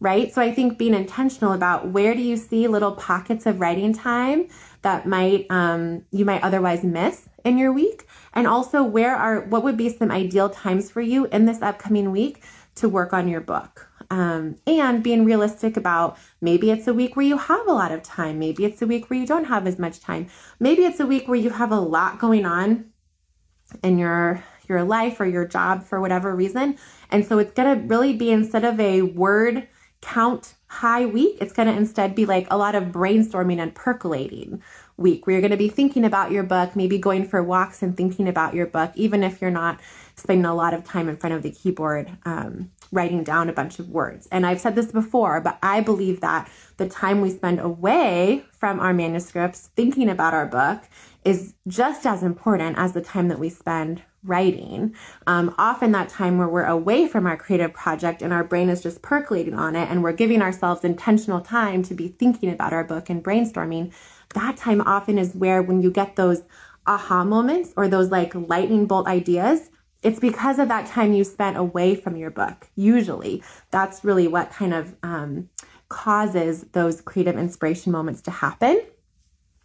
Right? 0.00 0.32
So 0.34 0.42
I 0.42 0.52
think 0.52 0.76
being 0.76 0.92
intentional 0.92 1.54
about 1.54 1.88
where 1.88 2.14
do 2.14 2.20
you 2.20 2.36
see 2.36 2.68
little 2.68 2.92
pockets 2.92 3.46
of 3.46 3.60
writing 3.60 3.94
time 3.94 4.48
that 4.82 5.06
might 5.06 5.46
um, 5.48 6.04
you 6.10 6.26
might 6.26 6.42
otherwise 6.42 6.84
miss 6.84 7.30
in 7.44 7.56
your 7.56 7.72
week, 7.72 8.06
and 8.34 8.46
also 8.46 8.82
where 8.82 9.16
are 9.16 9.40
what 9.40 9.64
would 9.64 9.78
be 9.78 9.88
some 9.88 10.10
ideal 10.10 10.50
times 10.50 10.90
for 10.90 11.00
you 11.00 11.24
in 11.26 11.46
this 11.46 11.62
upcoming 11.62 12.10
week 12.10 12.42
to 12.74 12.90
work 12.90 13.14
on 13.14 13.26
your 13.26 13.40
book 13.40 13.85
um, 14.10 14.56
and 14.66 15.02
being 15.02 15.24
realistic 15.24 15.76
about 15.76 16.18
maybe 16.40 16.70
it's 16.70 16.86
a 16.86 16.94
week 16.94 17.16
where 17.16 17.26
you 17.26 17.38
have 17.38 17.66
a 17.66 17.72
lot 17.72 17.92
of 17.92 18.02
time. 18.02 18.38
Maybe 18.38 18.64
it's 18.64 18.82
a 18.82 18.86
week 18.86 19.10
where 19.10 19.18
you 19.18 19.26
don't 19.26 19.44
have 19.44 19.66
as 19.66 19.78
much 19.78 20.00
time. 20.00 20.28
Maybe 20.60 20.84
it's 20.84 21.00
a 21.00 21.06
week 21.06 21.28
where 21.28 21.38
you 21.38 21.50
have 21.50 21.72
a 21.72 21.80
lot 21.80 22.18
going 22.18 22.46
on 22.46 22.86
in 23.82 23.98
your 23.98 24.44
your 24.68 24.82
life 24.82 25.20
or 25.20 25.26
your 25.26 25.46
job 25.46 25.84
for 25.84 26.00
whatever 26.00 26.34
reason. 26.34 26.76
And 27.10 27.24
so 27.24 27.38
it's 27.38 27.52
going 27.52 27.78
to 27.78 27.86
really 27.86 28.12
be 28.12 28.30
instead 28.32 28.64
of 28.64 28.80
a 28.80 29.02
word 29.02 29.68
count 30.00 30.54
high 30.68 31.06
week, 31.06 31.38
it's 31.40 31.52
going 31.52 31.68
to 31.68 31.74
instead 31.74 32.14
be 32.14 32.26
like 32.26 32.46
a 32.50 32.56
lot 32.56 32.74
of 32.74 32.84
brainstorming 32.84 33.60
and 33.60 33.74
percolating 33.74 34.62
week 34.96 35.26
where 35.26 35.34
you're 35.34 35.40
going 35.40 35.50
to 35.50 35.56
be 35.56 35.68
thinking 35.68 36.04
about 36.04 36.32
your 36.32 36.42
book, 36.42 36.74
maybe 36.74 36.98
going 36.98 37.26
for 37.26 37.42
walks 37.42 37.82
and 37.82 37.96
thinking 37.96 38.28
about 38.28 38.54
your 38.54 38.66
book, 38.66 38.92
even 38.94 39.22
if 39.22 39.40
you're 39.40 39.50
not 39.50 39.80
spending 40.16 40.44
a 40.44 40.54
lot 40.54 40.74
of 40.74 40.84
time 40.84 41.08
in 41.08 41.16
front 41.16 41.34
of 41.34 41.42
the 41.42 41.50
keyboard 41.50 42.10
um, 42.24 42.70
writing 42.92 43.24
down 43.24 43.48
a 43.48 43.52
bunch 43.52 43.78
of 43.78 43.88
words. 43.88 44.28
And 44.30 44.46
I've 44.46 44.60
said 44.60 44.74
this 44.74 44.92
before, 44.92 45.40
but 45.40 45.58
I 45.62 45.80
believe 45.80 46.20
that 46.20 46.50
the 46.76 46.88
time 46.88 47.20
we 47.20 47.30
spend 47.30 47.60
away 47.60 48.44
from 48.52 48.80
our 48.80 48.92
manuscripts 48.92 49.70
thinking 49.76 50.08
about 50.08 50.34
our 50.34 50.46
book 50.46 50.82
is 51.24 51.54
just 51.66 52.06
as 52.06 52.22
important 52.22 52.78
as 52.78 52.92
the 52.92 53.00
time 53.00 53.28
that 53.28 53.38
we 53.38 53.48
spend 53.48 54.02
writing. 54.22 54.94
Um, 55.26 55.54
often, 55.56 55.92
that 55.92 56.08
time 56.08 56.38
where 56.38 56.48
we're 56.48 56.64
away 56.64 57.06
from 57.08 57.26
our 57.26 57.36
creative 57.36 57.72
project 57.72 58.22
and 58.22 58.32
our 58.32 58.44
brain 58.44 58.68
is 58.68 58.82
just 58.82 59.02
percolating 59.02 59.54
on 59.54 59.76
it, 59.76 59.88
and 59.90 60.02
we're 60.02 60.12
giving 60.12 60.42
ourselves 60.42 60.84
intentional 60.84 61.40
time 61.40 61.82
to 61.84 61.94
be 61.94 62.08
thinking 62.08 62.50
about 62.50 62.72
our 62.72 62.84
book 62.84 63.08
and 63.08 63.24
brainstorming, 63.24 63.92
that 64.34 64.56
time 64.56 64.80
often 64.80 65.18
is 65.18 65.34
where 65.34 65.62
when 65.62 65.80
you 65.82 65.90
get 65.90 66.16
those 66.16 66.42
aha 66.86 67.24
moments 67.24 67.72
or 67.76 67.88
those 67.88 68.10
like 68.10 68.34
lightning 68.34 68.86
bolt 68.86 69.06
ideas, 69.06 69.70
it's 70.02 70.20
because 70.20 70.58
of 70.58 70.68
that 70.68 70.86
time 70.86 71.12
you 71.12 71.24
spent 71.24 71.56
away 71.56 71.94
from 71.94 72.16
your 72.16 72.30
book. 72.30 72.68
Usually, 72.76 73.42
that's 73.70 74.04
really 74.04 74.28
what 74.28 74.50
kind 74.50 74.74
of 74.74 74.94
um, 75.02 75.48
causes 75.88 76.64
those 76.72 77.00
creative 77.00 77.36
inspiration 77.38 77.92
moments 77.92 78.22
to 78.22 78.30
happen. 78.30 78.80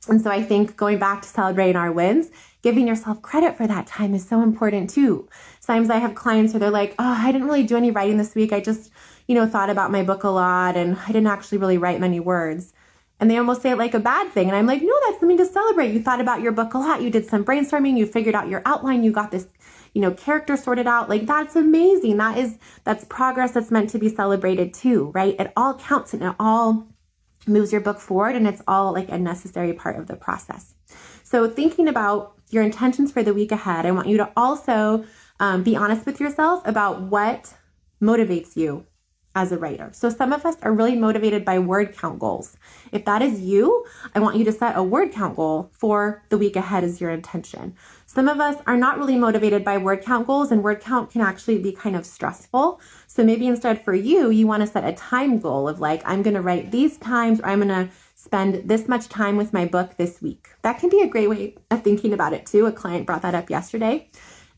And 0.08 0.20
so 0.20 0.32
I 0.32 0.42
think 0.42 0.78
going 0.78 0.98
back 0.98 1.22
to 1.22 1.28
celebrating 1.28 1.76
our 1.76 1.92
wins, 1.92 2.32
giving 2.64 2.88
yourself 2.88 3.22
credit 3.22 3.56
for 3.56 3.68
that 3.68 3.86
time 3.86 4.16
is 4.16 4.28
so 4.28 4.42
important 4.42 4.90
too. 4.90 5.30
Sometimes 5.60 5.90
I 5.92 5.98
have 5.98 6.16
clients 6.16 6.54
where 6.54 6.60
they're 6.60 6.72
like, 6.72 6.96
oh, 6.98 7.18
I 7.20 7.32
didn't 7.32 7.48
really 7.48 7.64
do 7.64 7.78
any 7.78 7.92
writing 7.92 8.18
this 8.18 8.34
week. 8.34 8.52
I 8.52 8.62
just, 8.62 8.92
you 9.28 9.36
know, 9.36 9.46
thought 9.46 9.70
about 9.70 9.92
my 9.92 10.02
book 10.02 10.24
a 10.24 10.30
lot 10.30 10.76
and 10.76 10.98
I 10.98 11.08
didn't 11.08 11.28
actually 11.28 11.60
really 11.60 11.78
write 11.78 12.00
many 12.00 12.20
words. 12.20 12.74
And 13.20 13.30
they 13.30 13.38
almost 13.38 13.62
say 13.62 13.70
it 13.70 13.78
like 13.78 13.94
a 13.94 14.00
bad 14.00 14.32
thing. 14.32 14.48
And 14.48 14.56
I'm 14.56 14.66
like, 14.66 14.82
no, 14.82 14.94
that's 15.06 15.20
something 15.20 15.38
to 15.38 15.46
celebrate. 15.46 15.94
You 15.94 16.02
thought 16.02 16.20
about 16.20 16.42
your 16.42 16.52
book 16.52 16.74
a 16.74 16.80
lot. 16.80 17.04
You 17.04 17.12
did 17.12 17.28
some 17.28 17.46
brainstorming. 17.46 17.96
You 17.96 18.08
figured 18.08 18.34
out 18.34 18.50
your 18.50 18.64
outline. 18.66 19.04
You 19.04 19.12
got 19.12 19.30
this, 19.30 19.48
you 19.94 20.02
know, 20.02 20.12
character 20.12 20.56
sorted 20.56 20.88
out. 20.88 21.10
Like 21.10 21.26
that's 21.26 21.56
amazing. 21.56 22.18
That 22.18 22.38
is, 22.38 22.58
that's 22.84 23.06
progress 23.06 23.52
that's 23.52 23.72
meant 23.72 23.90
to 23.92 24.00
be 24.00 24.10
celebrated 24.10 24.74
too, 24.74 25.12
right? 25.14 25.36
It 25.40 25.52
all 25.56 25.76
counts 25.76 26.14
and 26.14 26.24
it 26.24 26.36
all 26.40 26.88
moves 27.48 27.72
your 27.72 27.82
book 27.82 28.00
forward 28.00 28.36
and 28.36 28.48
it's 28.48 28.62
all 28.68 28.94
like 28.94 29.10
a 29.10 29.18
necessary 29.18 29.74
part 29.74 29.98
of 29.98 30.08
the 30.08 30.16
process. 30.16 30.76
So 31.24 31.50
thinking 31.50 31.88
about 31.88 32.34
your 32.50 32.64
intentions 32.64 33.12
for 33.12 33.24
the 33.24 33.34
week 33.34 33.52
ahead, 33.52 33.86
I 33.86 33.92
want 33.92 34.08
you 34.08 34.18
to 34.18 34.32
also 34.36 35.06
um, 35.40 35.64
be 35.64 35.76
honest 35.76 36.06
with 36.06 36.20
yourself 36.20 36.62
about 36.66 37.02
what 37.02 37.54
motivates 38.02 38.56
you 38.56 38.86
as 39.34 39.52
a 39.52 39.58
writer. 39.58 39.90
So 39.94 40.10
some 40.10 40.34
of 40.34 40.46
us 40.46 40.58
are 40.62 40.74
really 40.74 40.96
motivated 40.96 41.46
by 41.46 41.60
word 41.60 41.96
count 41.96 42.20
goals. 42.20 42.58
If 42.92 43.06
that 43.06 43.22
is 43.22 43.40
you, 43.40 43.86
I 44.14 44.20
want 44.20 44.36
you 44.36 44.44
to 44.46 44.52
set 44.52 44.76
a 44.76 44.84
word 44.84 45.12
count 45.14 45.38
goal 45.38 45.70
for 45.72 46.24
the 46.30 46.38
week 46.38 46.56
ahead 46.56 46.84
as 46.84 47.00
your 47.00 47.12
intention. 47.12 47.76
Some 48.06 48.28
of 48.28 48.42
us 48.42 48.62
are 48.68 48.76
not 48.76 48.98
really 48.98 49.16
motivated 49.16 49.64
by 49.64 49.78
word 49.78 50.02
count 50.02 50.28
goals 50.28 50.52
and 50.52 50.62
word 50.62 50.82
count 50.82 51.12
can 51.12 51.22
actually 51.22 51.60
be 51.60 51.72
kind 51.72 51.96
of 51.96 52.06
stressful. 52.06 52.82
So 53.08 53.24
maybe 53.24 53.48
instead 53.48 53.86
for 53.86 53.94
you, 53.94 54.30
you 54.30 54.48
want 54.48 54.62
to 54.62 54.68
set 54.68 54.84
a 54.84 54.94
time 54.94 55.40
goal 55.40 55.70
of 55.70 55.80
like, 55.80 56.02
I'm 56.06 56.22
going 56.22 56.34
to 56.34 56.42
write 56.42 56.72
these 56.72 56.98
times 56.98 57.40
or 57.40 57.46
I'm 57.46 57.60
going 57.60 57.70
to 57.70 57.90
spend 58.16 58.68
this 58.68 58.88
much 58.88 59.08
time 59.08 59.38
with 59.38 59.54
my 59.54 59.66
book 59.66 59.96
this 59.96 60.22
week. 60.22 60.50
That 60.62 60.78
can 60.80 60.90
be 60.90 61.02
a 61.02 61.08
great 61.08 61.30
way 61.30 61.56
of 61.72 61.84
thinking 61.84 62.12
about 62.12 62.34
it 62.34 62.46
too. 62.46 62.66
A 62.66 62.72
client 62.72 63.06
brought 63.06 63.22
that 63.22 63.34
up 63.34 63.50
yesterday 63.50 64.10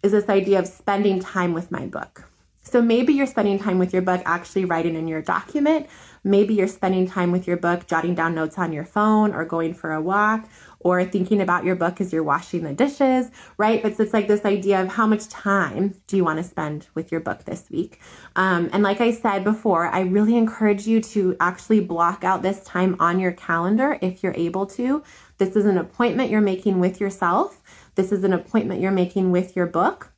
is 0.01 0.11
this 0.11 0.27
idea 0.29 0.59
of 0.59 0.67
spending 0.67 1.19
time 1.19 1.53
with 1.53 1.71
my 1.71 1.85
book. 1.85 2.27
So 2.63 2.81
maybe 2.81 3.13
you're 3.13 3.27
spending 3.27 3.59
time 3.59 3.77
with 3.77 3.93
your 3.93 4.01
book 4.01 4.21
actually 4.25 4.65
writing 4.65 4.95
in 4.95 5.07
your 5.07 5.21
document. 5.21 5.87
Maybe 6.23 6.53
you're 6.53 6.67
spending 6.67 7.07
time 7.07 7.31
with 7.31 7.45
your 7.45 7.57
book 7.57 7.85
jotting 7.87 8.15
down 8.15 8.33
notes 8.33 8.57
on 8.57 8.71
your 8.71 8.85
phone 8.85 9.33
or 9.33 9.43
going 9.43 9.73
for 9.73 9.91
a 9.91 10.01
walk 10.01 10.47
or 10.79 11.03
thinking 11.03 11.41
about 11.41 11.65
your 11.65 11.75
book 11.75 11.99
as 11.99 12.13
you're 12.13 12.23
washing 12.23 12.63
the 12.63 12.73
dishes, 12.73 13.29
right? 13.57 13.83
But 13.83 13.99
it's 13.99 14.13
like 14.13 14.27
this 14.27 14.45
idea 14.45 14.81
of 14.81 14.87
how 14.87 15.05
much 15.05 15.27
time 15.27 15.95
do 16.07 16.15
you 16.15 16.23
want 16.23 16.37
to 16.37 16.43
spend 16.43 16.87
with 16.95 17.11
your 17.11 17.21
book 17.21 17.43
this 17.43 17.69
week? 17.69 17.99
Um, 18.35 18.69
and 18.71 18.81
like 18.81 19.01
I 19.01 19.11
said 19.11 19.43
before, 19.43 19.87
I 19.87 20.01
really 20.01 20.37
encourage 20.37 20.87
you 20.87 21.01
to 21.01 21.35
actually 21.41 21.81
block 21.81 22.23
out 22.23 22.41
this 22.41 22.63
time 22.63 22.95
on 22.99 23.19
your 23.19 23.33
calendar 23.33 23.97
if 24.01 24.23
you're 24.23 24.35
able 24.35 24.65
to. 24.67 25.03
This 25.37 25.55
is 25.57 25.65
an 25.65 25.77
appointment 25.77 26.31
you're 26.31 26.41
making 26.41 26.79
with 26.79 27.01
yourself. 27.01 27.61
This 27.95 28.11
is 28.11 28.23
an 28.23 28.33
appointment 28.33 28.79
you're 28.81 28.91
making 28.91 29.31
with 29.31 29.55
your 29.55 29.67
book 29.67 30.12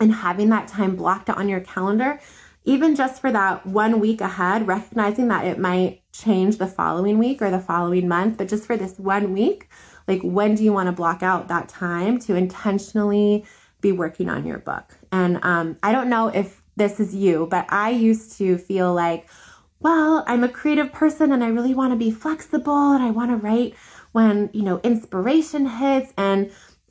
and 0.00 0.12
having 0.12 0.48
that 0.50 0.68
time 0.68 0.96
blocked 0.96 1.30
on 1.30 1.48
your 1.48 1.60
calendar, 1.60 2.20
even 2.64 2.94
just 2.94 3.20
for 3.20 3.32
that 3.32 3.66
one 3.66 4.00
week 4.00 4.20
ahead, 4.20 4.66
recognizing 4.66 5.28
that 5.28 5.46
it 5.46 5.58
might 5.58 6.02
change 6.12 6.58
the 6.58 6.66
following 6.66 7.18
week 7.18 7.40
or 7.40 7.50
the 7.50 7.60
following 7.60 8.08
month, 8.08 8.36
but 8.38 8.48
just 8.48 8.66
for 8.66 8.76
this 8.76 8.98
one 8.98 9.32
week, 9.32 9.68
like 10.06 10.20
when 10.22 10.54
do 10.54 10.64
you 10.64 10.72
want 10.72 10.86
to 10.86 10.92
block 10.92 11.22
out 11.22 11.48
that 11.48 11.68
time 11.68 12.18
to 12.18 12.34
intentionally 12.34 13.44
be 13.80 13.92
working 13.92 14.28
on 14.28 14.44
your 14.46 14.58
book? 14.58 14.96
And 15.12 15.38
um, 15.42 15.78
I 15.82 15.92
don't 15.92 16.08
know 16.08 16.28
if 16.28 16.62
this 16.76 17.00
is 17.00 17.14
you, 17.14 17.46
but 17.50 17.66
I 17.70 17.90
used 17.90 18.38
to 18.38 18.58
feel 18.58 18.92
like, 18.94 19.28
well, 19.80 20.24
I'm 20.26 20.42
a 20.42 20.48
creative 20.48 20.92
person 20.92 21.32
and 21.32 21.44
I 21.44 21.48
really 21.48 21.74
want 21.74 21.92
to 21.92 21.96
be 21.96 22.10
flexible 22.10 22.92
and 22.92 23.02
I 23.02 23.10
want 23.10 23.30
to 23.30 23.36
write 23.36 23.74
when, 24.12 24.50
you 24.52 24.62
know, 24.62 24.80
inspiration 24.80 25.66
hits 25.66 26.12
and 26.16 26.50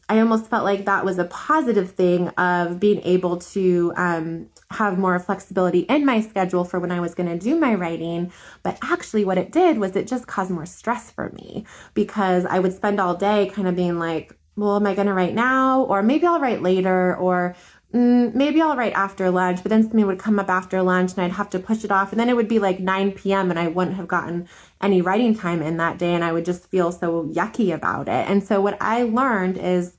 I 0.09 0.19
almost 0.19 0.49
felt 0.49 0.63
like 0.63 0.85
that 0.85 1.03
was 1.03 1.19
a 1.19 1.25
positive 1.25 1.91
thing 1.91 2.29
of 2.29 2.79
being 2.79 3.01
able 3.03 3.37
to 3.37 3.91
um, 3.97 4.49
have 4.71 4.97
more 4.97 5.19
flexibility 5.19 5.79
in 5.81 6.05
my 6.05 6.21
schedule 6.21 6.63
for 6.63 6.79
when 6.79 6.91
I 6.91 7.01
was 7.01 7.13
going 7.13 7.27
to 7.29 7.37
do 7.37 7.59
my 7.59 7.75
writing. 7.75 8.31
But 8.63 8.77
actually, 8.81 9.25
what 9.25 9.37
it 9.37 9.51
did 9.51 9.77
was 9.77 9.95
it 9.95 10.07
just 10.07 10.25
caused 10.27 10.49
more 10.49 10.65
stress 10.65 11.11
for 11.11 11.29
me 11.31 11.65
because 11.93 12.45
I 12.45 12.59
would 12.59 12.73
spend 12.73 12.99
all 13.01 13.15
day 13.15 13.51
kind 13.53 13.67
of 13.67 13.75
being 13.75 13.99
like, 13.99 14.33
well, 14.55 14.77
am 14.77 14.87
I 14.87 14.95
going 14.95 15.07
to 15.07 15.13
write 15.13 15.35
now? 15.35 15.83
Or 15.83 16.01
maybe 16.01 16.25
I'll 16.25 16.39
write 16.39 16.61
later. 16.61 17.15
Or 17.15 17.55
Mm, 17.93 18.33
maybe 18.35 18.61
I'll 18.61 18.75
write 18.75 18.93
after 18.93 19.31
lunch. 19.31 19.63
But 19.63 19.69
then 19.69 19.83
something 19.83 20.05
would 20.05 20.19
come 20.19 20.39
up 20.39 20.49
after 20.49 20.81
lunch 20.81 21.13
and 21.13 21.21
I'd 21.21 21.31
have 21.31 21.49
to 21.51 21.59
push 21.59 21.83
it 21.83 21.91
off. 21.91 22.11
And 22.11 22.19
then 22.19 22.29
it 22.29 22.35
would 22.35 22.47
be 22.47 22.59
like 22.59 22.79
9 22.79 23.11
p.m. 23.13 23.49
and 23.49 23.59
I 23.59 23.67
wouldn't 23.67 23.97
have 23.97 24.07
gotten 24.07 24.47
any 24.81 25.01
writing 25.01 25.35
time 25.35 25.61
in 25.61 25.77
that 25.77 25.97
day. 25.97 26.13
And 26.13 26.23
I 26.23 26.31
would 26.33 26.45
just 26.45 26.69
feel 26.69 26.91
so 26.91 27.25
yucky 27.25 27.73
about 27.73 28.07
it. 28.07 28.29
And 28.29 28.43
so 28.43 28.61
what 28.61 28.77
I 28.81 29.03
learned 29.03 29.57
is 29.57 29.97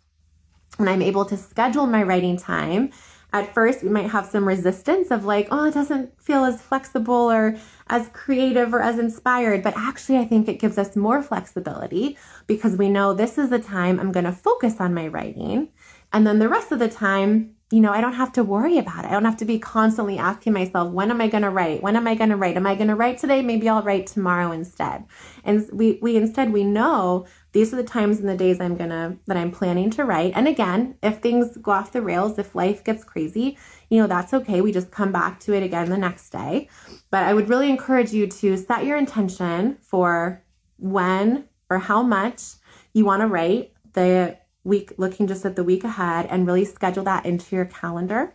when 0.77 0.89
I'm 0.89 1.03
able 1.03 1.25
to 1.25 1.37
schedule 1.37 1.87
my 1.87 2.03
writing 2.03 2.37
time, 2.37 2.91
at 3.33 3.53
first 3.53 3.83
we 3.83 3.91
might 3.91 4.11
have 4.11 4.27
some 4.27 4.47
resistance 4.47 5.11
of 5.11 5.25
like, 5.25 5.49
oh, 5.51 5.65
it 5.65 5.75
doesn't 5.75 6.21
feel 6.21 6.45
as 6.45 6.63
flexible 6.63 7.31
or 7.31 7.59
as 7.89 8.09
creative 8.13 8.73
or 8.73 8.81
as 8.81 8.99
inspired. 8.99 9.63
But 9.63 9.75
actually, 9.77 10.19
I 10.19 10.25
think 10.25 10.49
it 10.49 10.61
gives 10.61 10.79
us 10.79 10.97
more 10.97 11.23
flexibility 11.23 12.17
because 12.47 12.77
we 12.77 12.89
know 12.89 13.13
this 13.13 13.37
is 13.37 13.51
the 13.51 13.59
time 13.59 13.99
I'm 13.99 14.13
going 14.13 14.25
to 14.25 14.33
focus 14.33 14.77
on 14.79 14.95
my 14.95 15.09
writing. 15.09 15.69
And 16.13 16.27
then 16.27 16.39
the 16.39 16.49
rest 16.49 16.73
of 16.73 16.79
the 16.79 16.89
time, 16.89 17.55
you 17.71 17.81
know, 17.81 17.93
I 17.93 18.01
don't 18.01 18.15
have 18.15 18.33
to 18.33 18.43
worry 18.43 18.79
about 18.79 19.05
it. 19.05 19.09
I 19.09 19.11
don't 19.11 19.27
have 19.27 19.37
to 19.39 19.45
be 19.45 19.59
constantly 19.59 20.17
asking 20.17 20.55
myself, 20.55 20.91
when 20.91 21.11
am 21.11 21.21
I 21.21 21.29
going 21.29 21.43
to 21.43 21.51
write? 21.51 21.83
When 21.83 21.97
am 21.97 22.07
I 22.07 22.15
going 22.15 22.31
to 22.31 22.37
write? 22.37 22.57
Am 22.57 22.67
I 22.67 22.75
going 22.75 22.89
to 22.89 22.95
write 22.95 23.19
today? 23.19 23.43
Maybe 23.43 23.69
I'll 23.69 23.83
write 23.83 24.07
tomorrow 24.07 24.53
instead. 24.53 25.05
And 25.45 25.69
we, 25.71 25.99
we 26.01 26.17
instead, 26.17 26.51
we 26.51 26.65
know 26.65 27.27
these 27.53 27.75
are 27.75 27.77
the 27.77 27.85
times 27.85 28.21
and 28.21 28.29
the 28.29 28.37
days 28.39 28.59
I'm 28.59 28.75
going 28.75 28.89
to, 28.89 29.19
that 29.27 29.37
I'm 29.37 29.51
planning 29.51 29.91
to 29.91 30.05
write. 30.05 30.33
And 30.35 30.49
again, 30.49 30.97
if 31.03 31.19
things 31.19 31.59
go 31.59 31.73
off 31.73 31.93
the 31.93 32.01
rails, 32.01 32.39
if 32.39 32.55
life 32.55 32.83
gets 32.85 33.05
crazy, 33.05 33.59
you 33.91 34.01
know, 34.01 34.07
that's 34.07 34.33
okay. 34.33 34.63
We 34.63 34.73
just 34.73 34.91
come 34.91 35.13
back 35.13 35.39
to 35.41 35.53
it 35.53 35.63
again 35.63 35.91
the 35.91 35.99
next 35.99 36.31
day. 36.31 36.71
But 37.11 37.25
I 37.25 37.35
would 37.35 37.51
really 37.51 37.69
encourage 37.69 38.13
you 38.13 38.27
to 38.29 38.57
set 38.57 38.87
your 38.87 38.97
intention 38.97 39.77
for 39.83 40.43
when 40.79 41.45
or 41.69 41.79
how 41.79 42.03
much 42.03 42.43
you 42.95 43.05
want 43.05 43.21
to 43.21 43.27
write 43.27 43.73
the 43.93 44.39
week, 44.69 44.93
looking 44.99 45.27
just 45.27 45.45
at 45.45 45.57
the 45.57 45.65
week 45.65 45.83
ahead 45.83 46.27
and 46.31 46.47
really 46.47 46.65
schedule 46.65 47.05
that 47.05 47.27
into 47.27 47.57
your 47.57 47.65
calendar. 47.65 48.35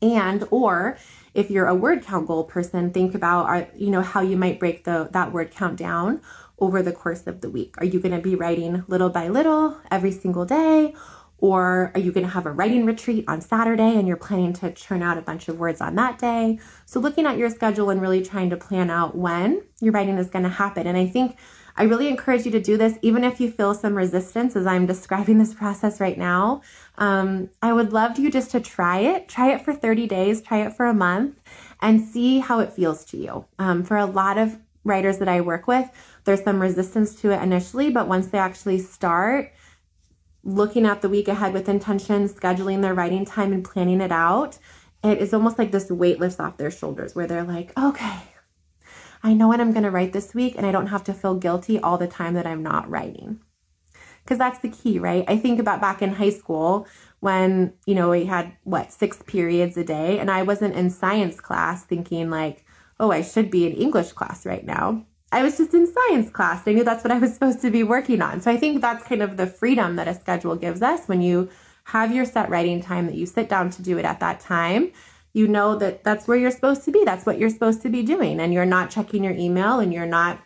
And, 0.00 0.48
or 0.50 0.98
if 1.32 1.48
you're 1.50 1.68
a 1.68 1.74
word 1.74 2.02
count 2.02 2.26
goal 2.26 2.44
person, 2.44 2.90
think 2.90 3.14
about, 3.14 3.78
you 3.78 3.90
know, 3.90 4.02
how 4.02 4.20
you 4.20 4.36
might 4.36 4.58
break 4.58 4.82
the, 4.84 5.08
that 5.12 5.32
word 5.32 5.52
count 5.52 5.78
down 5.78 6.20
over 6.58 6.82
the 6.82 6.92
course 6.92 7.26
of 7.26 7.40
the 7.40 7.50
week. 7.50 7.76
Are 7.78 7.84
you 7.84 8.00
going 8.00 8.14
to 8.14 8.20
be 8.20 8.34
writing 8.34 8.84
little 8.88 9.10
by 9.10 9.28
little 9.28 9.78
every 9.90 10.10
single 10.10 10.44
day? 10.44 10.94
Or 11.38 11.90
are 11.94 12.00
you 12.00 12.12
going 12.12 12.24
to 12.24 12.32
have 12.32 12.46
a 12.46 12.52
writing 12.52 12.86
retreat 12.86 13.24
on 13.26 13.40
Saturday 13.40 13.96
and 13.96 14.06
you're 14.06 14.16
planning 14.16 14.52
to 14.54 14.72
churn 14.72 15.02
out 15.02 15.18
a 15.18 15.22
bunch 15.22 15.48
of 15.48 15.58
words 15.58 15.80
on 15.80 15.96
that 15.96 16.18
day? 16.20 16.60
So, 16.84 17.00
looking 17.00 17.26
at 17.26 17.36
your 17.36 17.50
schedule 17.50 17.90
and 17.90 18.00
really 18.00 18.22
trying 18.22 18.50
to 18.50 18.56
plan 18.56 18.90
out 18.90 19.16
when 19.16 19.62
your 19.80 19.92
writing 19.92 20.18
is 20.18 20.28
going 20.28 20.44
to 20.44 20.48
happen. 20.48 20.86
And 20.86 20.96
I 20.96 21.08
think 21.08 21.36
I 21.76 21.84
really 21.84 22.08
encourage 22.08 22.44
you 22.44 22.50
to 22.52 22.60
do 22.60 22.76
this, 22.76 22.98
even 23.02 23.24
if 23.24 23.40
you 23.40 23.50
feel 23.50 23.74
some 23.74 23.94
resistance 23.94 24.56
as 24.56 24.66
I'm 24.66 24.86
describing 24.86 25.38
this 25.38 25.54
process 25.54 26.00
right 26.00 26.18
now. 26.18 26.62
Um, 26.98 27.50
I 27.62 27.72
would 27.72 27.92
love 27.92 28.18
you 28.18 28.30
just 28.30 28.50
to 28.52 28.60
try 28.60 28.98
it. 28.98 29.28
Try 29.28 29.52
it 29.52 29.62
for 29.62 29.72
30 29.72 30.06
days, 30.06 30.42
try 30.42 30.58
it 30.58 30.74
for 30.74 30.86
a 30.86 30.94
month, 30.94 31.40
and 31.80 32.00
see 32.00 32.40
how 32.40 32.60
it 32.60 32.72
feels 32.72 33.04
to 33.06 33.16
you. 33.16 33.44
Um, 33.58 33.82
for 33.82 33.96
a 33.96 34.06
lot 34.06 34.38
of 34.38 34.58
writers 34.84 35.18
that 35.18 35.28
I 35.28 35.40
work 35.40 35.66
with, 35.66 35.88
there's 36.24 36.42
some 36.42 36.60
resistance 36.60 37.14
to 37.22 37.30
it 37.30 37.42
initially, 37.42 37.90
but 37.90 38.08
once 38.08 38.28
they 38.28 38.38
actually 38.38 38.78
start 38.78 39.52
looking 40.44 40.86
at 40.86 41.02
the 41.02 41.08
week 41.08 41.28
ahead 41.28 41.52
with 41.52 41.68
intention, 41.68 42.28
scheduling 42.28 42.82
their 42.82 42.94
writing 42.94 43.24
time, 43.24 43.52
and 43.52 43.64
planning 43.64 44.00
it 44.00 44.12
out, 44.12 44.58
it 45.04 45.18
is 45.18 45.32
almost 45.34 45.58
like 45.58 45.72
this 45.72 45.90
weight 45.90 46.20
lifts 46.20 46.40
off 46.40 46.56
their 46.56 46.70
shoulders 46.70 47.14
where 47.14 47.26
they're 47.26 47.44
like, 47.44 47.76
okay, 47.78 48.18
I 49.22 49.34
know 49.34 49.48
what 49.48 49.60
I'm 49.60 49.72
going 49.72 49.84
to 49.84 49.90
write 49.90 50.12
this 50.12 50.34
week 50.34 50.54
and 50.56 50.66
I 50.66 50.72
don't 50.72 50.88
have 50.88 51.04
to 51.04 51.14
feel 51.14 51.34
guilty 51.34 51.78
all 51.78 51.96
the 51.96 52.08
time 52.08 52.34
that 52.34 52.46
I'm 52.46 52.62
not 52.62 52.90
writing. 52.90 53.40
Because 54.24 54.38
that's 54.38 54.58
the 54.60 54.68
key, 54.68 54.98
right? 54.98 55.24
I 55.28 55.36
think 55.36 55.58
about 55.58 55.80
back 55.80 56.02
in 56.02 56.14
high 56.14 56.30
school 56.30 56.86
when, 57.20 57.72
you 57.86 57.94
know, 57.94 58.10
we 58.10 58.24
had 58.24 58.52
what, 58.64 58.92
six 58.92 59.22
periods 59.26 59.76
a 59.76 59.84
day 59.84 60.18
and 60.18 60.30
I 60.30 60.42
wasn't 60.42 60.74
in 60.74 60.90
science 60.90 61.40
class 61.40 61.84
thinking 61.84 62.30
like, 62.30 62.64
oh, 62.98 63.10
I 63.10 63.22
should 63.22 63.50
be 63.50 63.66
in 63.66 63.72
English 63.72 64.12
class 64.12 64.44
right 64.44 64.64
now. 64.64 65.04
I 65.30 65.42
was 65.42 65.56
just 65.56 65.72
in 65.72 65.92
science 65.92 66.30
class. 66.30 66.62
I 66.66 66.72
knew 66.72 66.84
that's 66.84 67.02
what 67.02 67.12
I 67.12 67.18
was 67.18 67.32
supposed 67.34 67.62
to 67.62 67.70
be 67.70 67.82
working 67.84 68.22
on. 68.22 68.40
So 68.40 68.50
I 68.50 68.56
think 68.56 68.80
that's 68.80 69.04
kind 69.04 69.22
of 69.22 69.36
the 69.36 69.46
freedom 69.46 69.96
that 69.96 70.08
a 70.08 70.14
schedule 70.14 70.56
gives 70.56 70.82
us 70.82 71.06
when 71.06 71.22
you 71.22 71.48
have 71.84 72.14
your 72.14 72.24
set 72.24 72.48
writing 72.50 72.80
time 72.80 73.06
that 73.06 73.16
you 73.16 73.26
sit 73.26 73.48
down 73.48 73.70
to 73.70 73.82
do 73.82 73.98
it 73.98 74.04
at 74.04 74.20
that 74.20 74.40
time 74.40 74.92
you 75.32 75.48
know 75.48 75.76
that 75.76 76.04
that's 76.04 76.28
where 76.28 76.36
you're 76.36 76.50
supposed 76.50 76.84
to 76.84 76.92
be. 76.92 77.04
That's 77.04 77.24
what 77.24 77.38
you're 77.38 77.50
supposed 77.50 77.82
to 77.82 77.88
be 77.88 78.02
doing. 78.02 78.40
And 78.40 78.52
you're 78.52 78.66
not 78.66 78.90
checking 78.90 79.24
your 79.24 79.34
email 79.34 79.80
and 79.80 79.92
you're 79.92 80.06
not 80.06 80.40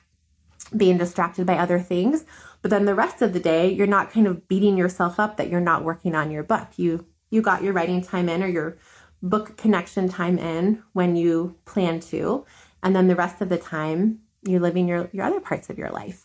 being 0.76 0.98
distracted 0.98 1.46
by 1.46 1.58
other 1.58 1.78
things. 1.80 2.24
But 2.62 2.70
then 2.70 2.84
the 2.84 2.94
rest 2.94 3.22
of 3.22 3.32
the 3.32 3.40
day, 3.40 3.72
you're 3.72 3.86
not 3.86 4.10
kind 4.10 4.26
of 4.26 4.48
beating 4.48 4.76
yourself 4.76 5.20
up 5.20 5.36
that 5.36 5.50
you're 5.50 5.60
not 5.60 5.84
working 5.84 6.14
on 6.14 6.30
your 6.30 6.42
book. 6.42 6.68
You 6.76 7.06
you 7.30 7.42
got 7.42 7.62
your 7.62 7.72
writing 7.72 8.02
time 8.02 8.28
in 8.28 8.42
or 8.42 8.48
your 8.48 8.78
book 9.22 9.56
connection 9.56 10.08
time 10.08 10.38
in 10.38 10.82
when 10.92 11.16
you 11.16 11.56
plan 11.64 12.00
to. 12.00 12.44
And 12.82 12.94
then 12.94 13.08
the 13.08 13.16
rest 13.16 13.40
of 13.40 13.48
the 13.48 13.58
time, 13.58 14.20
you're 14.42 14.60
living 14.60 14.86
your, 14.86 15.08
your 15.12 15.24
other 15.24 15.40
parts 15.40 15.70
of 15.70 15.78
your 15.78 15.90
life. 15.90 16.24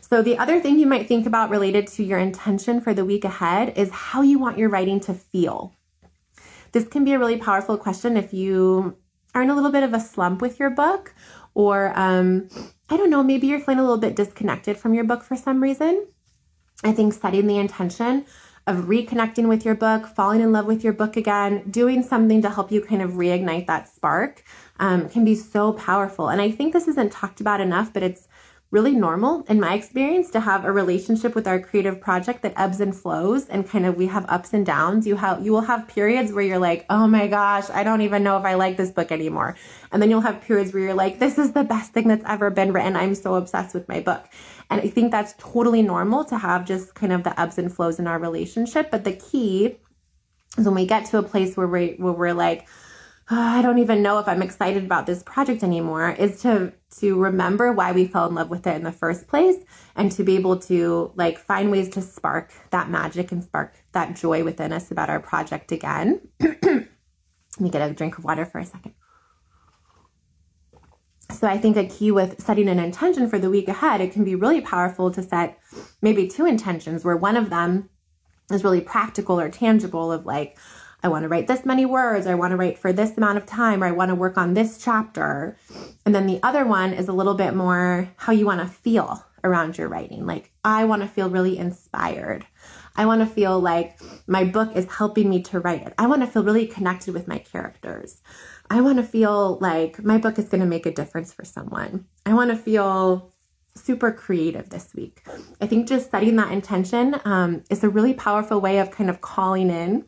So, 0.00 0.22
the 0.22 0.38
other 0.38 0.58
thing 0.58 0.78
you 0.78 0.86
might 0.86 1.06
think 1.06 1.26
about 1.26 1.50
related 1.50 1.86
to 1.88 2.02
your 2.02 2.18
intention 2.18 2.80
for 2.80 2.94
the 2.94 3.04
week 3.04 3.24
ahead 3.24 3.74
is 3.76 3.90
how 3.90 4.22
you 4.22 4.38
want 4.38 4.56
your 4.56 4.70
writing 4.70 5.00
to 5.00 5.12
feel. 5.12 5.74
This 6.72 6.88
can 6.88 7.04
be 7.04 7.12
a 7.12 7.18
really 7.18 7.36
powerful 7.36 7.76
question 7.76 8.16
if 8.16 8.32
you 8.32 8.96
are 9.34 9.42
in 9.42 9.50
a 9.50 9.54
little 9.54 9.70
bit 9.70 9.82
of 9.82 9.92
a 9.92 10.00
slump 10.00 10.40
with 10.40 10.58
your 10.58 10.70
book, 10.70 11.14
or 11.54 11.92
um, 11.98 12.48
I 12.88 12.96
don't 12.96 13.10
know, 13.10 13.22
maybe 13.22 13.46
you're 13.46 13.60
feeling 13.60 13.78
a 13.78 13.82
little 13.82 13.98
bit 13.98 14.16
disconnected 14.16 14.76
from 14.76 14.94
your 14.94 15.04
book 15.04 15.22
for 15.22 15.36
some 15.36 15.62
reason. 15.62 16.06
I 16.84 16.92
think 16.92 17.12
setting 17.12 17.46
the 17.46 17.58
intention 17.58 18.24
of 18.66 18.84
reconnecting 18.84 19.48
with 19.48 19.64
your 19.64 19.74
book, 19.74 20.06
falling 20.06 20.42
in 20.42 20.52
love 20.52 20.66
with 20.66 20.84
your 20.84 20.92
book 20.92 21.16
again, 21.16 21.68
doing 21.70 22.02
something 22.02 22.42
to 22.42 22.50
help 22.50 22.70
you 22.70 22.82
kind 22.82 23.00
of 23.00 23.12
reignite 23.12 23.66
that 23.66 23.88
spark 23.88 24.44
um, 24.78 25.08
can 25.08 25.24
be 25.24 25.34
so 25.34 25.72
powerful. 25.72 26.28
And 26.28 26.40
I 26.40 26.50
think 26.50 26.72
this 26.72 26.86
isn't 26.86 27.10
talked 27.10 27.40
about 27.40 27.62
enough, 27.62 27.92
but 27.92 28.02
it's 28.02 28.28
really 28.70 28.94
normal 28.94 29.44
in 29.48 29.58
my 29.58 29.72
experience 29.74 30.30
to 30.30 30.40
have 30.40 30.64
a 30.64 30.70
relationship 30.70 31.34
with 31.34 31.46
our 31.46 31.58
creative 31.58 32.00
project 32.00 32.42
that 32.42 32.52
ebbs 32.54 32.80
and 32.80 32.94
flows 32.94 33.46
and 33.46 33.66
kind 33.66 33.86
of 33.86 33.96
we 33.96 34.06
have 34.06 34.26
ups 34.28 34.52
and 34.52 34.66
downs. 34.66 35.06
You 35.06 35.16
have 35.16 35.44
you 35.44 35.52
will 35.52 35.62
have 35.62 35.88
periods 35.88 36.32
where 36.32 36.44
you're 36.44 36.58
like 36.58 36.84
oh 36.90 37.06
my 37.06 37.28
gosh 37.28 37.70
i 37.70 37.82
don't 37.82 38.02
even 38.02 38.22
know 38.22 38.36
if 38.36 38.44
i 38.44 38.54
like 38.54 38.76
this 38.76 38.90
book 38.90 39.10
anymore. 39.10 39.56
And 39.90 40.02
then 40.02 40.10
you'll 40.10 40.20
have 40.20 40.42
periods 40.42 40.74
where 40.74 40.82
you're 40.82 40.94
like 40.94 41.18
this 41.18 41.38
is 41.38 41.52
the 41.52 41.64
best 41.64 41.92
thing 41.92 42.08
that's 42.08 42.24
ever 42.26 42.50
been 42.50 42.72
written. 42.72 42.94
I'm 42.94 43.14
so 43.14 43.36
obsessed 43.36 43.74
with 43.74 43.88
my 43.88 44.00
book. 44.00 44.26
And 44.70 44.82
i 44.82 44.88
think 44.88 45.10
that's 45.10 45.34
totally 45.38 45.80
normal 45.80 46.24
to 46.26 46.36
have 46.36 46.66
just 46.66 46.94
kind 46.94 47.12
of 47.12 47.24
the 47.24 47.38
ebbs 47.40 47.56
and 47.56 47.74
flows 47.74 47.98
in 47.98 48.06
our 48.06 48.18
relationship. 48.18 48.90
But 48.90 49.04
the 49.04 49.12
key 49.12 49.78
is 50.58 50.66
when 50.66 50.74
we 50.74 50.86
get 50.86 51.06
to 51.06 51.18
a 51.18 51.22
place 51.22 51.56
where 51.56 51.66
we 51.66 51.94
where 51.98 52.12
we're 52.12 52.34
like 52.34 52.68
oh, 53.30 53.36
I 53.36 53.62
don't 53.62 53.78
even 53.78 54.02
know 54.02 54.18
if 54.18 54.28
I'm 54.28 54.42
excited 54.42 54.84
about 54.84 55.06
this 55.06 55.22
project 55.22 55.62
anymore 55.62 56.10
is 56.10 56.40
to 56.42 56.72
to 56.96 57.18
remember 57.18 57.72
why 57.72 57.92
we 57.92 58.06
fell 58.06 58.26
in 58.28 58.34
love 58.34 58.50
with 58.50 58.66
it 58.66 58.76
in 58.76 58.82
the 58.82 58.92
first 58.92 59.28
place 59.28 59.56
and 59.94 60.10
to 60.12 60.24
be 60.24 60.36
able 60.36 60.58
to 60.58 61.12
like 61.16 61.38
find 61.38 61.70
ways 61.70 61.88
to 61.90 62.00
spark 62.00 62.52
that 62.70 62.90
magic 62.90 63.30
and 63.30 63.42
spark 63.42 63.74
that 63.92 64.16
joy 64.16 64.42
within 64.42 64.72
us 64.72 64.90
about 64.90 65.10
our 65.10 65.20
project 65.20 65.70
again. 65.72 66.20
Let 66.40 66.88
me 67.60 67.70
get 67.70 67.90
a 67.90 67.92
drink 67.92 68.18
of 68.18 68.24
water 68.24 68.46
for 68.46 68.58
a 68.58 68.64
second. 68.64 68.94
So 71.30 71.46
I 71.46 71.58
think 71.58 71.76
a 71.76 71.84
key 71.84 72.10
with 72.10 72.40
setting 72.40 72.68
an 72.68 72.78
intention 72.78 73.28
for 73.28 73.38
the 73.38 73.50
week 73.50 73.68
ahead, 73.68 74.00
it 74.00 74.12
can 74.12 74.24
be 74.24 74.34
really 74.34 74.60
powerful 74.60 75.10
to 75.10 75.22
set 75.22 75.58
maybe 76.00 76.26
two 76.26 76.46
intentions 76.46 77.04
where 77.04 77.16
one 77.16 77.36
of 77.36 77.50
them 77.50 77.90
is 78.50 78.64
really 78.64 78.80
practical 78.80 79.38
or 79.38 79.50
tangible 79.50 80.10
of 80.10 80.24
like, 80.24 80.56
I 81.02 81.08
want 81.08 81.22
to 81.22 81.28
write 81.28 81.46
this 81.46 81.64
many 81.64 81.86
words, 81.86 82.26
or 82.26 82.30
I 82.30 82.34
want 82.34 82.50
to 82.50 82.56
write 82.56 82.78
for 82.78 82.92
this 82.92 83.16
amount 83.16 83.38
of 83.38 83.46
time, 83.46 83.82
or 83.82 83.86
I 83.86 83.92
want 83.92 84.08
to 84.08 84.14
work 84.14 84.36
on 84.36 84.54
this 84.54 84.82
chapter. 84.82 85.56
And 86.04 86.14
then 86.14 86.26
the 86.26 86.40
other 86.42 86.66
one 86.66 86.92
is 86.92 87.08
a 87.08 87.12
little 87.12 87.34
bit 87.34 87.54
more 87.54 88.10
how 88.16 88.32
you 88.32 88.46
want 88.46 88.60
to 88.60 88.66
feel 88.66 89.24
around 89.44 89.78
your 89.78 89.88
writing. 89.88 90.26
Like, 90.26 90.50
I 90.64 90.84
want 90.84 91.02
to 91.02 91.08
feel 91.08 91.30
really 91.30 91.56
inspired. 91.56 92.46
I 92.96 93.06
want 93.06 93.20
to 93.20 93.26
feel 93.26 93.60
like 93.60 94.00
my 94.26 94.42
book 94.42 94.74
is 94.74 94.86
helping 94.86 95.30
me 95.30 95.42
to 95.44 95.60
write 95.60 95.86
it. 95.86 95.94
I 95.98 96.08
want 96.08 96.22
to 96.22 96.26
feel 96.26 96.42
really 96.42 96.66
connected 96.66 97.14
with 97.14 97.28
my 97.28 97.38
characters. 97.38 98.20
I 98.68 98.80
want 98.80 98.98
to 98.98 99.04
feel 99.04 99.58
like 99.60 100.02
my 100.02 100.18
book 100.18 100.36
is 100.38 100.48
going 100.48 100.62
to 100.62 100.66
make 100.66 100.84
a 100.84 100.90
difference 100.90 101.32
for 101.32 101.44
someone. 101.44 102.06
I 102.26 102.34
want 102.34 102.50
to 102.50 102.56
feel 102.56 103.32
super 103.76 104.10
creative 104.10 104.70
this 104.70 104.92
week. 104.96 105.22
I 105.60 105.68
think 105.68 105.86
just 105.86 106.10
setting 106.10 106.34
that 106.36 106.50
intention 106.50 107.20
um, 107.24 107.62
is 107.70 107.84
a 107.84 107.88
really 107.88 108.14
powerful 108.14 108.60
way 108.60 108.78
of 108.78 108.90
kind 108.90 109.08
of 109.08 109.20
calling 109.20 109.70
in 109.70 110.04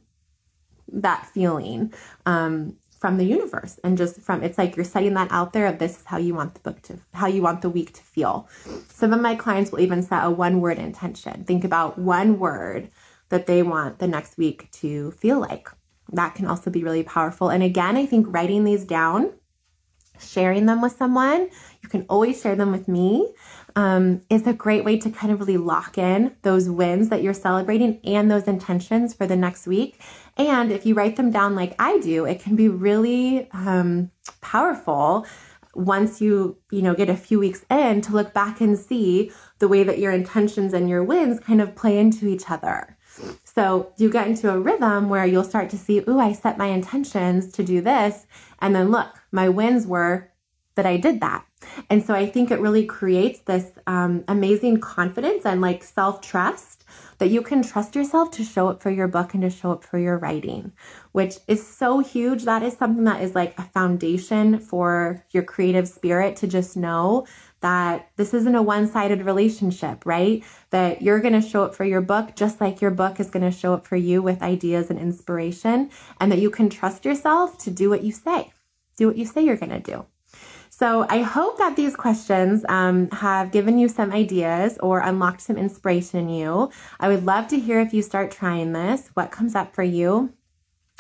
that 0.93 1.27
feeling 1.27 1.93
um, 2.27 2.77
from 2.99 3.17
the 3.17 3.25
universe 3.25 3.81
and 3.83 3.97
just 3.97 4.21
from 4.21 4.43
it's 4.43 4.59
like 4.59 4.77
you're 4.77 4.85
setting 4.85 5.15
that 5.15 5.29
out 5.31 5.53
there 5.53 5.67
of 5.67 5.79
this 5.79 5.99
is 5.99 6.05
how 6.05 6.19
you 6.19 6.35
want 6.35 6.55
the 6.55 6.61
book 6.61 6.83
to 6.83 6.99
how 7.15 7.27
you 7.27 7.41
want 7.43 7.63
the 7.63 7.71
week 7.71 7.93
to 7.95 8.03
feel. 8.03 8.49
Some 8.89 9.13
of 9.13 9.21
my 9.21 9.35
clients 9.35 9.73
will 9.73 9.81
even 9.81 10.03
set 10.03 10.25
a 10.25 10.31
one 10.31 10.61
word 10.61 10.79
intention. 10.79 11.45
Think 11.45 11.65
about 11.65 11.99
one 11.99 12.39
word 12.39 12.91
that 13.31 13.47
they 13.47 13.63
want 13.63 13.99
the 13.99 14.09
next 14.09 14.37
week 14.37 14.71
to 14.73 15.13
feel 15.13 15.41
like. 15.41 15.69
That 16.13 16.35
can 16.35 16.47
also 16.47 16.71
be 16.71 16.83
really 16.83 17.05
powerful. 17.05 17.49
And 17.49 17.63
again 17.63 17.97
i 17.97 18.07
think 18.07 18.27
writing 18.29 18.65
these 18.65 18.85
down 18.85 19.33
sharing 20.21 20.67
them 20.67 20.83
with 20.83 20.93
someone 20.93 21.49
you 21.83 21.89
can 21.89 22.05
always 22.09 22.41
share 22.41 22.55
them 22.55 22.73
with 22.73 22.87
me 22.89 23.33
um, 23.77 24.23
is 24.31 24.47
a 24.47 24.53
great 24.53 24.85
way 24.85 24.99
to 24.99 25.11
kind 25.11 25.33
of 25.33 25.41
really 25.41 25.57
lock 25.57 25.99
in 25.99 26.35
those 26.43 26.69
wins 26.69 27.09
that 27.09 27.23
you're 27.23 27.35
celebrating 27.35 28.01
and 28.05 28.31
those 28.31 28.49
intentions 28.49 29.15
for 29.15 29.27
the 29.27 29.37
next 29.37 29.67
week. 29.67 30.01
And 30.37 30.73
if 30.73 30.87
you 30.87 30.95
write 30.95 31.17
them 31.17 31.31
down 31.31 31.55
like 31.55 31.75
I 31.79 31.99
do, 31.99 32.25
it 32.25 32.41
can 32.41 32.57
be 32.57 32.69
really 32.69 33.51
um, 33.53 34.11
powerful 34.41 35.27
once 35.75 36.21
you 36.21 36.59
you 36.73 36.83
know 36.83 36.95
get 36.95 37.09
a 37.09 37.17
few 37.17 37.39
weeks 37.39 37.65
in 37.71 38.01
to 38.01 38.13
look 38.13 38.35
back 38.35 38.61
and 38.61 38.77
see 38.77 39.31
the 39.61 39.69
way 39.69 39.85
that 39.85 40.01
your 40.01 40.11
intentions 40.11 40.75
and 40.75 40.89
your 40.89 41.05
wins 41.05 41.39
kind 41.39 41.61
of 41.61 41.77
play 41.77 41.99
into 41.99 42.27
each 42.27 42.51
other. 42.51 42.97
So 43.45 43.93
you 43.97 44.11
get 44.11 44.27
into 44.27 44.51
a 44.51 44.59
rhythm 44.59 45.09
where 45.09 45.27
you'll 45.27 45.45
start 45.45 45.71
to 45.71 45.79
see, 45.79 46.03
ooh, 46.09 46.19
I 46.19 46.33
set 46.33 46.57
my 46.57 46.67
intentions 46.67 47.53
to 47.53 47.65
do 47.65 47.81
this. 47.81 48.27
And 48.61 48.75
then 48.75 48.91
look, 48.91 49.09
my 49.33 49.49
wins 49.49 49.87
were 49.87 50.31
that 50.77 50.87
I 50.87 50.97
did 50.97 51.21
that. 51.21 51.45
And 51.89 52.05
so 52.05 52.15
I 52.15 52.27
think 52.27 52.51
it 52.51 52.61
really 52.61 52.87
creates 52.87 53.41
this 53.41 53.71
um, 53.87 54.25
amazing 54.29 54.81
confidence 54.81 55.45
and 55.45 55.61
like 55.61 55.83
self 55.83 56.21
trust 56.21 56.85
that 57.19 57.29
you 57.29 57.43
can 57.43 57.63
trust 57.63 57.95
yourself 57.95 58.31
to 58.33 58.43
show 58.43 58.69
up 58.69 58.83
for 58.83 58.91
your 58.91 59.07
book 59.07 59.35
and 59.35 59.43
to 59.43 59.51
show 59.51 59.71
up 59.73 59.85
for 59.85 59.99
your 59.99 60.19
writing, 60.19 60.73
which 61.13 61.37
is 61.47 61.65
so 61.65 62.01
huge. 62.01 62.45
That 62.45 62.63
is 62.63 62.77
something 62.77 63.05
that 63.05 63.23
is 63.23 63.35
like 63.35 63.57
a 63.59 63.63
foundation 63.63 64.59
for 64.59 65.25
your 65.31 65.43
creative 65.43 65.87
spirit 65.87 66.37
to 66.37 66.47
just 66.47 66.77
know 66.77 67.27
that 67.61 68.11
this 68.17 68.33
isn't 68.33 68.55
a 68.55 68.63
one 68.63 68.89
sided 68.89 69.23
relationship, 69.23 70.07
right? 70.07 70.43
That 70.71 71.03
you're 71.03 71.21
going 71.21 71.41
to 71.41 71.47
show 71.47 71.63
up 71.63 71.75
for 71.75 71.85
your 71.85 72.01
book 72.01 72.35
just 72.35 72.61
like 72.61 72.81
your 72.81 72.91
book 72.91 73.21
is 73.21 73.29
going 73.29 73.49
to 73.49 73.57
show 73.57 73.75
up 73.75 73.87
for 73.87 73.97
you 73.97 74.23
with 74.23 74.43
ideas 74.43 74.91
and 74.91 74.99
inspiration, 74.99 75.91
and 76.21 76.33
that 76.33 76.39
you 76.39 76.51
can 76.51 76.71
trust 76.71 77.05
yourself 77.05 77.59
to 77.59 77.71
do 77.71 77.91
what 77.91 78.03
you 78.03 78.13
say. 78.13 78.53
Do 78.97 79.09
what 79.09 79.17
you 79.17 79.27
say 79.27 79.45
you're 79.45 79.57
going 79.57 79.71
to 79.71 79.81
do. 79.81 80.07
So 80.81 81.05
I 81.11 81.21
hope 81.21 81.59
that 81.59 81.77
these 81.77 81.95
questions 81.95 82.65
um, 82.67 83.11
have 83.11 83.53
given 83.53 83.79
you 83.79 83.87
some 83.87 84.13
ideas 84.13 84.79
or 84.83 85.01
unlocked 85.01 85.43
some 85.43 85.59
inspiration 85.59 86.21
in 86.21 86.29
you. 86.31 86.71
I 86.99 87.09
would 87.09 87.27
love 87.27 87.49
to 87.49 87.61
hear 87.61 87.81
if 87.81 87.93
you 87.93 88.01
start 88.01 88.31
trying 88.31 88.73
this, 88.73 89.11
what 89.13 89.31
comes 89.31 89.55
up 89.55 89.75
for 89.75 89.83
you 89.83 90.33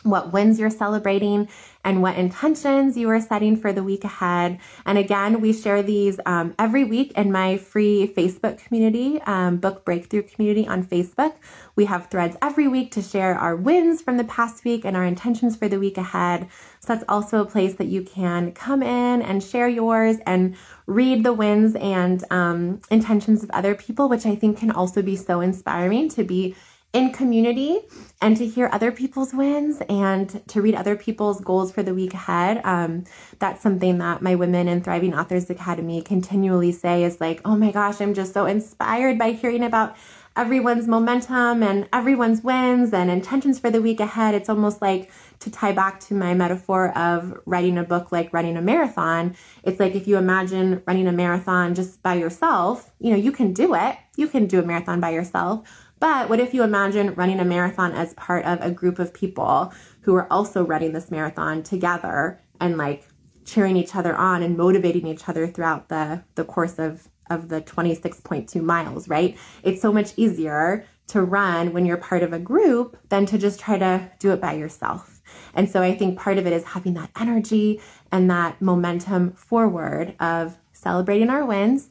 what 0.02 0.32
wins 0.32 0.58
you're 0.58 0.70
celebrating 0.70 1.48
and 1.84 2.02
what 2.02 2.16
intentions 2.16 2.96
you 2.96 3.08
are 3.08 3.20
setting 3.20 3.56
for 3.56 3.72
the 3.72 3.82
week 3.82 4.04
ahead. 4.04 4.58
And 4.84 4.98
again, 4.98 5.40
we 5.40 5.52
share 5.52 5.82
these 5.82 6.20
um, 6.26 6.54
every 6.58 6.84
week 6.84 7.12
in 7.16 7.32
my 7.32 7.56
free 7.56 8.12
Facebook 8.14 8.62
community, 8.64 9.20
um, 9.22 9.56
Book 9.56 9.84
Breakthrough 9.84 10.22
community 10.22 10.66
on 10.66 10.84
Facebook. 10.84 11.34
We 11.76 11.86
have 11.86 12.08
threads 12.08 12.36
every 12.42 12.68
week 12.68 12.92
to 12.92 13.02
share 13.02 13.34
our 13.34 13.56
wins 13.56 14.02
from 14.02 14.18
the 14.18 14.24
past 14.24 14.64
week 14.64 14.84
and 14.84 14.96
our 14.96 15.04
intentions 15.04 15.56
for 15.56 15.68
the 15.68 15.78
week 15.78 15.96
ahead. 15.96 16.48
So 16.80 16.94
that's 16.94 17.04
also 17.08 17.40
a 17.40 17.46
place 17.46 17.74
that 17.74 17.86
you 17.86 18.02
can 18.02 18.52
come 18.52 18.82
in 18.82 19.22
and 19.22 19.42
share 19.42 19.68
yours 19.68 20.16
and 20.26 20.56
read 20.86 21.24
the 21.24 21.32
wins 21.32 21.76
and 21.76 22.24
um, 22.30 22.80
intentions 22.90 23.42
of 23.42 23.50
other 23.50 23.74
people, 23.74 24.08
which 24.08 24.26
I 24.26 24.34
think 24.34 24.58
can 24.58 24.70
also 24.70 25.02
be 25.02 25.16
so 25.16 25.40
inspiring 25.40 26.08
to 26.10 26.24
be 26.24 26.56
in 26.92 27.12
community 27.12 27.78
and 28.20 28.36
to 28.36 28.46
hear 28.46 28.68
other 28.72 28.90
people's 28.90 29.32
wins 29.32 29.80
and 29.88 30.42
to 30.48 30.60
read 30.60 30.74
other 30.74 30.96
people's 30.96 31.40
goals 31.40 31.70
for 31.70 31.82
the 31.82 31.94
week 31.94 32.14
ahead. 32.14 32.60
Um, 32.64 33.04
that's 33.38 33.62
something 33.62 33.98
that 33.98 34.22
my 34.22 34.34
Women 34.34 34.66
in 34.66 34.82
Thriving 34.82 35.14
Authors 35.14 35.48
Academy 35.48 36.02
continually 36.02 36.72
say 36.72 37.04
is 37.04 37.20
like, 37.20 37.40
oh 37.44 37.56
my 37.56 37.70
gosh, 37.70 38.00
I'm 38.00 38.12
just 38.12 38.34
so 38.34 38.46
inspired 38.46 39.18
by 39.18 39.32
hearing 39.32 39.62
about 39.62 39.96
everyone's 40.36 40.86
momentum 40.86 41.62
and 41.62 41.88
everyone's 41.92 42.42
wins 42.42 42.92
and 42.92 43.10
intentions 43.10 43.58
for 43.58 43.70
the 43.70 43.82
week 43.82 44.00
ahead. 44.00 44.34
It's 44.34 44.48
almost 44.48 44.80
like 44.80 45.10
to 45.40 45.50
tie 45.50 45.72
back 45.72 46.00
to 46.00 46.14
my 46.14 46.34
metaphor 46.34 46.96
of 46.96 47.38
writing 47.46 47.78
a 47.78 47.84
book 47.84 48.12
like 48.12 48.32
running 48.32 48.56
a 48.56 48.62
marathon. 48.62 49.36
It's 49.62 49.80
like 49.80 49.94
if 49.94 50.06
you 50.06 50.16
imagine 50.16 50.82
running 50.86 51.06
a 51.08 51.12
marathon 51.12 51.74
just 51.74 52.02
by 52.02 52.14
yourself, 52.14 52.92
you 53.00 53.10
know, 53.10 53.16
you 53.16 53.32
can 53.32 53.52
do 53.52 53.74
it. 53.74 53.96
You 54.16 54.28
can 54.28 54.46
do 54.46 54.60
a 54.60 54.62
marathon 54.62 55.00
by 55.00 55.10
yourself 55.10 55.68
but 56.00 56.28
what 56.28 56.40
if 56.40 56.54
you 56.54 56.62
imagine 56.62 57.14
running 57.14 57.38
a 57.40 57.44
marathon 57.44 57.92
as 57.92 58.14
part 58.14 58.44
of 58.46 58.60
a 58.60 58.70
group 58.70 58.98
of 58.98 59.14
people 59.14 59.72
who 60.00 60.14
are 60.16 60.30
also 60.32 60.64
running 60.64 60.92
this 60.92 61.10
marathon 61.10 61.62
together 61.62 62.40
and 62.58 62.78
like 62.78 63.06
cheering 63.44 63.76
each 63.76 63.94
other 63.94 64.16
on 64.16 64.42
and 64.42 64.56
motivating 64.56 65.06
each 65.06 65.28
other 65.28 65.46
throughout 65.46 65.88
the, 65.88 66.24
the 66.36 66.44
course 66.44 66.78
of, 66.78 67.08
of 67.28 67.48
the 67.48 67.60
26.2 67.60 68.62
miles, 68.62 69.08
right? 69.08 69.36
It's 69.62 69.82
so 69.82 69.92
much 69.92 70.12
easier 70.16 70.86
to 71.08 71.22
run 71.22 71.72
when 71.72 71.84
you're 71.84 71.96
part 71.96 72.22
of 72.22 72.32
a 72.32 72.38
group 72.38 72.96
than 73.08 73.26
to 73.26 73.36
just 73.36 73.60
try 73.60 73.76
to 73.78 74.10
do 74.18 74.32
it 74.32 74.40
by 74.40 74.52
yourself. 74.52 75.20
And 75.54 75.68
so 75.68 75.82
I 75.82 75.94
think 75.94 76.18
part 76.18 76.38
of 76.38 76.46
it 76.46 76.52
is 76.52 76.64
having 76.64 76.94
that 76.94 77.10
energy 77.20 77.80
and 78.10 78.30
that 78.30 78.62
momentum 78.62 79.32
forward 79.32 80.14
of 80.20 80.56
celebrating 80.72 81.28
our 81.28 81.44
wins, 81.44 81.90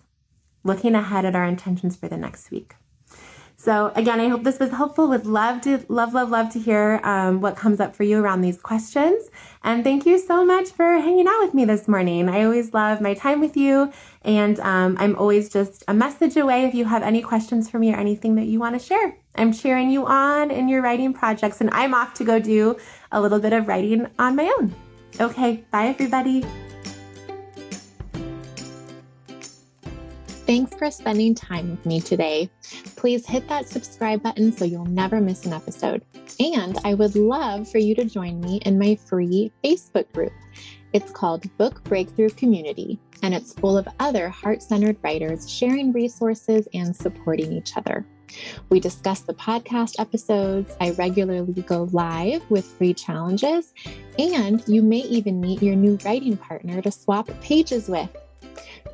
looking 0.63 0.95
ahead 0.95 1.25
at 1.25 1.35
our 1.35 1.45
intentions 1.45 1.95
for 1.95 2.07
the 2.07 2.17
next 2.17 2.49
week. 2.49 2.75
So 3.61 3.91
again, 3.93 4.21
I 4.21 4.29
hope 4.29 4.45
this 4.45 4.57
was 4.57 4.69
helpful. 4.69 5.09
Would 5.09 5.25
love 5.25 5.59
to, 5.63 5.83
love, 5.89 6.13
love, 6.13 6.29
love 6.29 6.49
to 6.53 6.59
hear 6.59 7.01
um, 7.03 7.41
what 7.41 7.57
comes 7.57 7.81
up 7.81 7.93
for 7.93 8.03
you 8.03 8.23
around 8.23 8.39
these 8.39 8.57
questions. 8.57 9.29
And 9.65 9.83
thank 9.83 10.05
you 10.05 10.17
so 10.17 10.45
much 10.45 10.69
for 10.69 10.85
hanging 10.85 11.27
out 11.27 11.41
with 11.41 11.53
me 11.53 11.65
this 11.65 11.85
morning. 11.85 12.29
I 12.29 12.45
always 12.45 12.73
love 12.73 13.01
my 13.01 13.15
time 13.15 13.41
with 13.41 13.57
you. 13.57 13.91
And 14.21 14.61
um, 14.61 14.95
I'm 14.97 15.13
always 15.17 15.49
just 15.49 15.83
a 15.89 15.93
message 15.93 16.37
away 16.37 16.63
if 16.63 16.73
you 16.73 16.85
have 16.85 17.03
any 17.03 17.21
questions 17.21 17.69
for 17.69 17.79
me 17.79 17.93
or 17.93 17.97
anything 17.97 18.35
that 18.35 18.45
you 18.45 18.61
want 18.61 18.79
to 18.79 18.85
share. 18.85 19.17
I'm 19.35 19.51
cheering 19.51 19.89
you 19.89 20.05
on 20.05 20.51
in 20.51 20.69
your 20.69 20.81
writing 20.81 21.13
projects, 21.13 21.59
and 21.59 21.69
I'm 21.71 21.93
off 21.93 22.13
to 22.15 22.23
go 22.23 22.39
do 22.39 22.77
a 23.11 23.19
little 23.19 23.39
bit 23.39 23.51
of 23.51 23.67
writing 23.67 24.07
on 24.17 24.37
my 24.37 24.53
own. 24.57 24.73
Okay, 25.19 25.65
bye 25.69 25.87
everybody. 25.87 26.45
Thanks 30.49 30.73
for 30.73 30.89
spending 30.89 31.35
time 31.35 31.69
with 31.69 31.85
me 31.85 32.01
today. 32.01 32.49
Please 32.95 33.23
hit 33.23 33.47
that 33.49 33.67
subscribe 33.67 34.23
button 34.23 34.51
so 34.51 34.65
you'll 34.65 34.83
never 34.85 35.21
miss 35.21 35.45
an 35.45 35.53
episode. 35.53 36.03
And 36.39 36.75
I 36.83 36.95
would 36.95 37.15
love 37.15 37.69
for 37.69 37.77
you 37.77 37.93
to 37.93 38.03
join 38.03 38.41
me 38.41 38.57
in 38.65 38.79
my 38.79 38.95
free 38.95 39.51
Facebook 39.63 40.11
group. 40.11 40.33
It's 40.91 41.11
called 41.11 41.55
Book 41.59 41.83
Breakthrough 41.83 42.31
Community, 42.31 42.97
and 43.21 43.35
it's 43.35 43.53
full 43.53 43.77
of 43.77 43.87
other 43.99 44.27
heart 44.27 44.63
centered 44.63 44.97
writers 45.03 45.47
sharing 45.47 45.91
resources 45.91 46.67
and 46.73 46.95
supporting 46.95 47.53
each 47.53 47.77
other. 47.77 48.03
We 48.71 48.79
discuss 48.79 49.19
the 49.19 49.35
podcast 49.35 49.99
episodes. 49.99 50.75
I 50.81 50.91
regularly 50.93 51.61
go 51.61 51.83
live 51.91 52.41
with 52.49 52.65
free 52.65 52.95
challenges, 52.95 53.75
and 54.17 54.67
you 54.67 54.81
may 54.81 55.01
even 55.01 55.39
meet 55.39 55.61
your 55.61 55.75
new 55.75 55.99
writing 56.03 56.37
partner 56.37 56.81
to 56.81 56.91
swap 56.91 57.29
pages 57.39 57.87
with. 57.87 58.09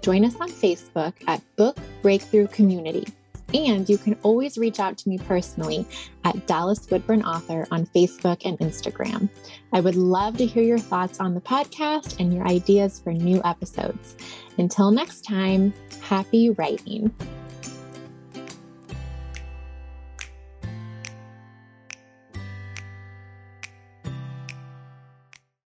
Join 0.06 0.24
us 0.24 0.36
on 0.40 0.50
Facebook 0.50 1.14
at 1.26 1.42
Book 1.56 1.80
Breakthrough 2.04 2.46
Community. 2.50 3.08
And 3.56 3.90
you 3.90 3.98
can 3.98 4.16
always 4.22 4.56
reach 4.56 4.80
out 4.80 5.00
to 5.00 5.10
me 5.10 5.18
personally 5.18 5.84
at 6.24 6.46
Dallas 6.46 6.88
Woodburn 6.92 7.24
Author 7.24 7.68
on 7.72 7.88
Facebook 7.88 8.44
and 8.46 8.56
Instagram. 8.60 9.30
I 9.74 9.80
would 9.80 9.96
love 9.96 10.38
to 10.38 10.46
hear 10.46 10.62
your 10.62 10.78
thoughts 10.78 11.20
on 11.20 11.34
the 11.34 11.42
podcast 11.42 12.20
and 12.20 12.32
your 12.32 12.48
ideas 12.48 13.00
for 13.00 13.14
new 13.14 13.42
episodes. 13.44 14.16
Until 14.60 14.92
next 14.92 15.22
time, 15.22 15.74
happy 16.04 16.52
writing. 16.52 17.12